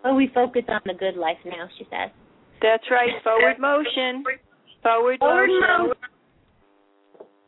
But 0.04 0.16
we 0.16 0.30
focus 0.34 0.64
on 0.70 0.82
the 0.86 0.94
good 0.94 1.18
life 1.18 1.38
now, 1.46 1.68
she 1.78 1.86
says. 1.86 2.12
That's 2.62 2.84
right. 2.92 3.10
Forward 3.24 3.60
motion. 3.60 4.24
Forward, 4.84 5.20
Forward 5.20 5.50
motion. 5.50 5.88
motion. 5.88 6.16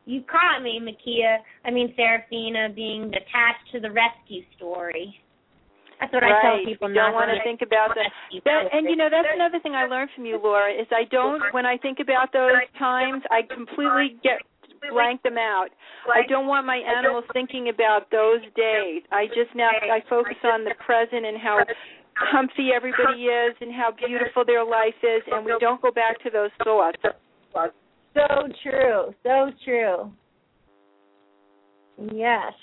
You 0.05 0.23
caught 0.23 0.63
me, 0.63 0.79
Makia. 0.81 1.37
I 1.65 1.71
mean, 1.71 1.93
Serafina 1.95 2.69
being 2.73 3.11
attached 3.11 3.67
to 3.73 3.79
the 3.79 3.91
rescue 3.91 4.41
story. 4.55 5.13
That's 5.99 6.13
what 6.13 6.23
right. 6.23 6.31
I 6.31 6.41
tell 6.41 6.65
people. 6.65 6.89
You 6.89 6.95
don't 6.95 7.13
want 7.13 7.29
to 7.29 7.37
to 7.37 7.43
think 7.43 7.61
about 7.61 7.89
that. 7.97 8.09
that. 8.45 8.63
And 8.71 8.87
you 8.87 8.95
know, 8.95 9.09
that's 9.09 9.27
another 9.33 9.59
thing 9.59 9.73
I 9.73 9.85
learned 9.85 10.11
from 10.15 10.25
you, 10.25 10.39
Laura. 10.41 10.71
Is 10.71 10.87
I 10.91 11.05
don't 11.09 11.41
when 11.51 11.65
I 11.65 11.77
think 11.77 11.97
about 11.99 12.31
those 12.31 12.61
times, 12.77 13.23
I 13.29 13.41
completely 13.43 14.17
get 14.23 14.39
blank 14.91 15.23
them 15.23 15.37
out. 15.37 15.69
I 16.07 16.27
don't 16.27 16.47
want 16.47 16.65
my 16.65 16.77
animals 16.77 17.25
thinking 17.33 17.69
about 17.69 18.09
those 18.11 18.41
days. 18.55 19.03
I 19.11 19.27
just 19.27 19.55
now 19.55 19.69
I 19.69 20.01
focus 20.09 20.37
on 20.43 20.63
the 20.63 20.73
present 20.85 21.25
and 21.25 21.37
how 21.37 21.59
comfy 22.31 22.69
everybody 22.75 23.23
is 23.23 23.55
and 23.61 23.73
how 23.73 23.91
beautiful 23.91 24.43
their 24.45 24.65
life 24.65 24.97
is, 25.03 25.21
and 25.31 25.45
we 25.45 25.55
don't 25.59 25.81
go 25.81 25.91
back 25.91 26.21
to 26.23 26.29
those 26.29 26.51
thoughts. 26.63 26.97
So 28.13 28.47
true. 28.63 29.13
So 29.23 29.51
true. 29.63 30.11
Yes. 32.13 32.53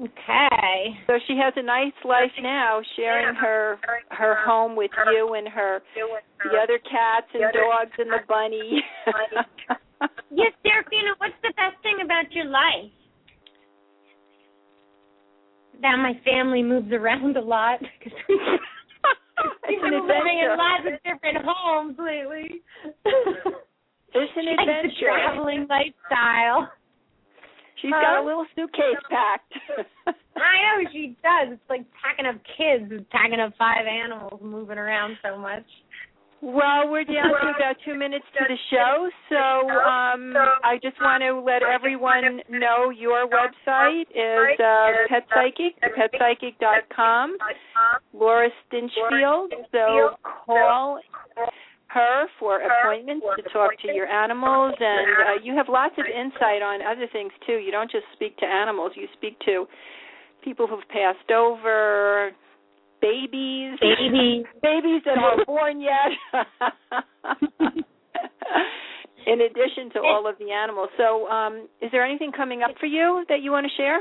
Okay. 0.00 0.96
So 1.06 1.14
she 1.26 1.36
has 1.42 1.52
a 1.56 1.62
nice 1.62 1.92
life 2.04 2.30
now, 2.40 2.80
sharing 2.96 3.34
her 3.34 3.78
her 4.10 4.36
home 4.44 4.76
with 4.76 4.90
you 5.12 5.34
and 5.34 5.48
her 5.48 5.82
the 5.96 6.58
other 6.62 6.78
cats 6.78 7.26
and 7.34 7.52
dogs 7.52 7.92
and 7.98 8.10
the 8.10 8.20
bunny. 8.28 8.82
yes, 10.30 10.52
Serafina, 10.62 11.14
what's 11.18 11.34
the 11.42 11.52
best 11.56 11.82
thing 11.82 11.98
about 12.04 12.30
your 12.32 12.46
life? 12.46 12.92
That 15.82 15.96
my 15.98 16.18
family 16.24 16.62
moves 16.62 16.92
around 16.92 17.36
a 17.36 17.40
lot. 17.40 17.80
We've 19.68 19.80
been 19.80 20.02
living 20.02 20.38
in 20.42 20.58
lots 20.58 20.82
of 20.86 20.98
different 21.04 21.38
homes 21.46 21.96
lately. 21.98 22.62
It's 24.14 24.32
an 24.36 24.48
adventure. 24.48 25.06
traveling 25.06 25.66
lifestyle. 25.68 26.72
She's 27.80 27.92
got 27.92 28.22
a 28.22 28.26
little 28.26 28.46
suitcase 28.56 28.98
uh, 29.04 29.08
packed. 29.08 29.52
I 30.36 30.82
know 30.82 30.90
she 30.92 31.16
does. 31.22 31.52
It's 31.54 31.70
like 31.70 31.86
packing 32.02 32.26
up 32.26 32.36
kids, 32.56 32.90
and 32.90 33.08
packing 33.10 33.38
up 33.38 33.52
five 33.56 33.86
animals, 33.86 34.40
moving 34.42 34.78
around 34.78 35.16
so 35.22 35.38
much. 35.38 35.66
Well, 36.40 36.88
we're 36.88 37.02
down 37.02 37.34
to 37.34 37.48
about 37.50 37.76
two 37.84 37.98
minutes 37.98 38.24
to 38.38 38.44
the 38.46 38.56
show, 38.70 39.10
so 39.28 39.68
um, 39.82 40.34
I 40.62 40.78
just 40.80 40.94
want 41.00 41.22
to 41.22 41.40
let 41.40 41.62
everyone 41.66 42.40
know 42.48 42.90
your 42.90 43.26
website 43.26 44.06
is 44.14 44.60
uh, 44.60 45.08
Pet 45.08 45.26
Psychic, 45.34 45.74
petpsychic.com, 45.82 47.36
Laura 48.12 48.50
Stinchfield. 48.70 49.48
So 49.72 50.10
call 50.46 51.00
her 51.88 52.26
for 52.38 52.60
appointments 52.60 53.26
to 53.36 53.42
talk 53.50 53.72
to 53.82 53.92
your 53.92 54.06
animals, 54.06 54.74
and 54.78 55.10
uh, 55.10 55.42
you 55.42 55.56
have 55.56 55.66
lots 55.68 55.94
of 55.98 56.04
insight 56.06 56.62
on 56.62 56.82
other 56.82 57.08
things 57.12 57.32
too. 57.48 57.54
You 57.54 57.72
don't 57.72 57.90
just 57.90 58.04
speak 58.12 58.36
to 58.38 58.46
animals; 58.46 58.92
you 58.94 59.08
speak 59.16 59.40
to 59.46 59.66
people 60.44 60.68
who've 60.68 60.88
passed 60.88 61.32
over, 61.32 62.30
babies, 63.00 63.78
Baby. 63.80 64.44
babies 64.62 65.02
that 65.04 65.18
aren't 65.18 65.46
born 65.46 65.80
yet. 65.80 66.12
In 69.26 69.42
addition 69.42 69.90
to 69.92 70.00
all 70.00 70.26
of 70.26 70.36
the 70.38 70.50
animals, 70.50 70.88
so 70.96 71.26
um, 71.28 71.68
is 71.82 71.90
there 71.92 72.02
anything 72.04 72.32
coming 72.32 72.62
up 72.62 72.70
for 72.80 72.86
you 72.86 73.24
that 73.28 73.42
you 73.42 73.50
want 73.50 73.66
to 73.66 73.72
share? 73.76 74.00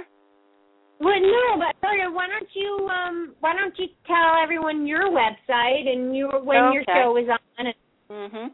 Well, 1.00 1.20
no, 1.20 1.60
but 1.60 1.76
why 1.82 2.28
don't 2.28 2.50
you 2.54 2.90
um 2.90 3.36
why 3.40 3.54
don't 3.56 3.78
you 3.78 3.86
tell 4.08 4.42
everyone 4.42 4.88
your 4.88 5.12
website 5.12 5.88
and 5.88 6.16
your 6.16 6.42
when 6.44 6.74
your 6.74 6.84
show 6.88 7.18
is 7.18 7.28
on? 7.60 7.74
Mhm. 8.10 8.52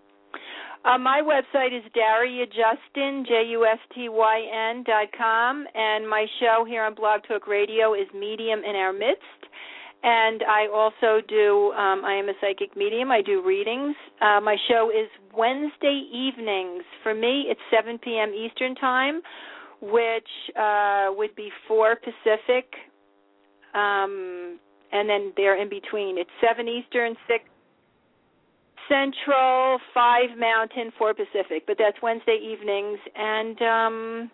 Uh, 0.83 0.97
my 0.97 1.21
website 1.21 1.71
is 1.71 1.83
Daria 1.93 2.45
Justyn, 2.47 3.25
J 3.25 3.43
U 3.51 3.65
S 3.65 3.79
T 3.95 4.09
Y 4.09 4.41
N 4.71 4.83
dot 4.83 5.07
com, 5.17 5.65
and 5.73 6.09
my 6.09 6.25
show 6.41 6.65
here 6.67 6.83
on 6.83 6.93
Blog 6.95 7.21
Talk 7.27 7.47
Radio 7.47 7.93
is 7.93 8.07
Medium 8.13 8.59
in 8.65 8.75
Our 8.75 8.91
Midst. 8.91 9.23
And 10.03 10.43
I 10.43 10.67
also 10.67 11.25
do, 11.27 11.71
um, 11.71 12.03
I 12.03 12.13
am 12.15 12.27
a 12.27 12.33
psychic 12.41 12.75
medium. 12.75 13.09
I 13.09 13.21
do 13.21 13.41
readings. 13.41 13.95
Uh, 14.21 14.41
my 14.41 14.57
show 14.69 14.89
is 14.89 15.07
Wednesday 15.35 16.03
evenings. 16.11 16.83
For 17.01 17.13
me, 17.13 17.45
it's 17.47 17.61
7 17.71 17.97
p.m. 17.99 18.33
Eastern 18.33 18.75
Time, 18.75 19.21
which 19.81 20.27
uh, 20.59 21.07
would 21.11 21.33
be 21.35 21.49
4 21.69 21.95
Pacific, 21.95 22.73
um, 23.73 24.59
and 24.91 25.09
then 25.09 25.31
they're 25.37 25.59
in 25.61 25.69
between. 25.69 26.17
It's 26.17 26.29
7 26.41 26.67
Eastern, 26.67 27.15
6 27.27 27.43
Central, 28.89 29.79
5 29.93 30.37
Mountain, 30.37 30.91
4 30.97 31.13
Pacific, 31.13 31.63
but 31.65 31.77
that's 31.79 31.97
Wednesday 32.01 32.37
evenings. 32.43 32.99
And 33.15 33.61
um 33.61 34.31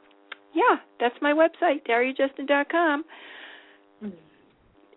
yeah, 0.54 0.78
that's 1.00 1.16
my 1.22 1.34
website, 1.34 1.86
dariajustyn.com. 1.88 3.06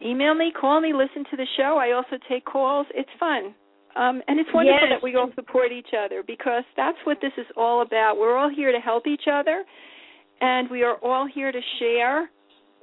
Email 0.04 0.34
me, 0.34 0.52
call 0.58 0.80
me, 0.80 0.92
listen 0.92 1.24
to 1.30 1.36
the 1.36 1.46
show. 1.56 1.78
I 1.80 1.92
also 1.92 2.16
take 2.28 2.44
calls. 2.44 2.86
It's 2.94 3.10
fun. 3.20 3.54
Um 3.96 4.22
and 4.26 4.40
it's 4.40 4.48
wonderful 4.54 4.88
Yes. 4.88 4.98
that 4.98 5.02
we 5.02 5.16
all 5.16 5.30
support 5.34 5.70
each 5.72 5.92
other 5.98 6.22
because 6.26 6.64
that's 6.76 6.98
what 7.04 7.18
this 7.20 7.32
is 7.36 7.46
all 7.56 7.82
about. 7.82 8.16
We're 8.18 8.36
all 8.36 8.50
here 8.50 8.72
to 8.72 8.78
help 8.80 9.06
each 9.06 9.26
other 9.30 9.64
and 10.40 10.70
we 10.70 10.82
are 10.82 10.96
all 11.02 11.26
here 11.32 11.52
to 11.52 11.60
share 11.78 12.30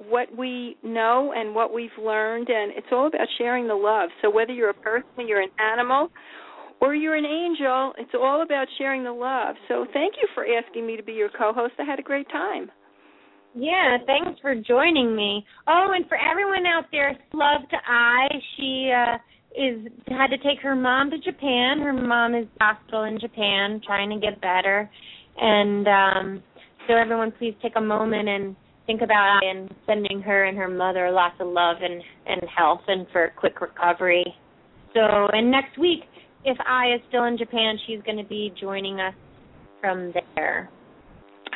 what 0.08 0.34
we 0.36 0.76
know 0.82 1.32
and 1.36 1.54
what 1.54 1.74
we've 1.74 1.98
learned 2.02 2.48
and 2.48 2.72
it's 2.74 2.86
all 2.92 3.06
about 3.06 3.28
sharing 3.38 3.66
the 3.68 3.74
love. 3.74 4.08
So 4.22 4.30
whether 4.30 4.52
you're 4.52 4.70
a 4.70 4.74
person, 4.74 5.28
you're 5.28 5.42
an 5.42 5.50
animal, 5.58 6.08
or 6.80 6.94
you're 6.94 7.16
an 7.16 7.26
angel, 7.26 7.92
it's 7.98 8.14
all 8.14 8.40
about 8.42 8.66
sharing 8.78 9.04
the 9.04 9.12
love. 9.12 9.56
So 9.68 9.84
thank 9.92 10.14
you 10.22 10.26
for 10.34 10.46
asking 10.46 10.86
me 10.86 10.96
to 10.96 11.02
be 11.02 11.12
your 11.12 11.28
co-host. 11.28 11.74
I 11.78 11.84
had 11.84 11.98
a 11.98 12.02
great 12.02 12.26
time. 12.30 12.70
Yeah, 13.54 13.98
thanks 14.06 14.40
for 14.40 14.54
joining 14.54 15.16
me. 15.16 15.44
Oh, 15.66 15.88
and 15.94 16.06
for 16.08 16.16
everyone 16.16 16.66
out 16.66 16.84
there, 16.92 17.18
love 17.32 17.62
to 17.70 17.76
Ai. 17.88 18.28
She 18.56 18.92
uh 18.96 19.18
is 19.56 19.90
had 20.06 20.28
to 20.28 20.38
take 20.38 20.60
her 20.62 20.76
mom 20.76 21.10
to 21.10 21.18
Japan. 21.18 21.80
Her 21.80 21.92
mom 21.92 22.34
is 22.36 22.46
hospital 22.60 23.04
in 23.04 23.18
Japan 23.18 23.80
trying 23.84 24.10
to 24.10 24.18
get 24.24 24.40
better. 24.40 24.88
And 25.36 25.88
um 25.88 26.42
so 26.86 26.94
everyone 26.94 27.32
please 27.38 27.54
take 27.60 27.72
a 27.76 27.80
moment 27.80 28.28
and 28.28 28.54
think 28.86 29.02
about 29.02 29.40
Ai 29.42 29.50
and 29.50 29.74
sending 29.86 30.22
her 30.22 30.44
and 30.44 30.56
her 30.56 30.68
mother 30.68 31.10
lots 31.10 31.34
of 31.40 31.48
love 31.48 31.78
and 31.82 32.00
and 32.26 32.48
health 32.56 32.82
and 32.86 33.06
for 33.12 33.24
a 33.24 33.30
quick 33.32 33.60
recovery. 33.60 34.24
So, 34.94 35.00
and 35.32 35.50
next 35.50 35.76
week 35.78 36.00
if 36.44 36.56
Ai 36.66 36.94
is 36.94 37.00
still 37.08 37.24
in 37.24 37.36
Japan, 37.36 37.76
she's 37.86 38.00
going 38.06 38.16
to 38.18 38.24
be 38.28 38.52
joining 38.60 39.00
us 39.00 39.14
from 39.80 40.12
there. 40.36 40.70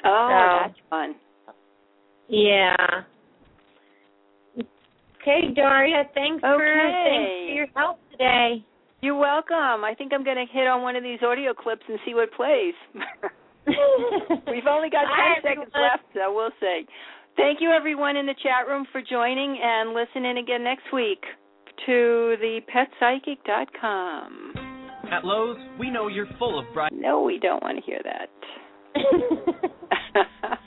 Oh, 0.05 0.29
So- 0.29 0.67
that's 0.69 0.81
fun. 0.91 1.15
Yeah. 2.29 2.77
Okay, 5.21 5.55
Daria, 5.55 6.05
thanks 6.15 6.41
for 6.41 6.59
thanks 6.59 7.31
for 7.49 7.55
your 7.55 7.67
help 7.75 7.99
today. 8.11 8.65
You're 9.01 9.17
welcome. 9.17 9.85
I 9.85 9.95
think 9.97 10.13
I'm 10.15 10.25
going 10.25 10.37
to 10.37 10.47
hit 10.51 10.67
on 10.67 10.83
one 10.83 10.97
of 10.97 11.03
these 11.03 11.19
audio 11.23 11.55
clips 11.55 11.83
and 11.89 11.99
see 12.05 12.15
what 12.15 12.33
plays. 12.33 12.75
We've 13.67 14.67
only 14.69 14.91
got 14.91 15.05
10 15.05 15.09
Hi, 15.09 15.41
seconds 15.43 15.73
everyone. 15.75 15.91
left, 15.91 16.05
so 16.15 16.35
we'll 16.35 16.51
see. 16.61 16.87
Thank 17.37 17.61
you, 17.61 17.71
everyone 17.71 18.17
in 18.17 18.27
the 18.27 18.35
chat 18.43 18.67
room, 18.69 18.87
for 18.93 19.03
joining, 19.03 19.59
and 19.63 19.95
listen 19.95 20.25
in 20.25 20.39
again 20.39 20.63
next 20.63 20.85
week 20.93 21.23
to 21.87 22.37
the 22.41 22.61
petpsychic.com. 22.73 24.55
At 25.11 25.25
Lowe's, 25.25 25.59
we 25.79 25.91
know 25.91 26.09
you're 26.09 26.29
full 26.39 26.59
of 26.59 26.65
bright. 26.73 26.93
No, 26.95 27.23
we 27.23 27.39
don't 27.39 27.63
want 27.63 27.79
to 27.79 27.85
hear 27.85 28.01
that. 28.05 28.31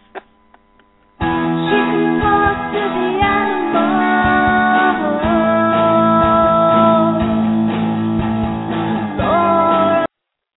She 1.68 1.74
can 1.74 2.20
walk 2.22 2.72
to 2.74 2.84
the 2.96 3.10
end. 3.28 3.57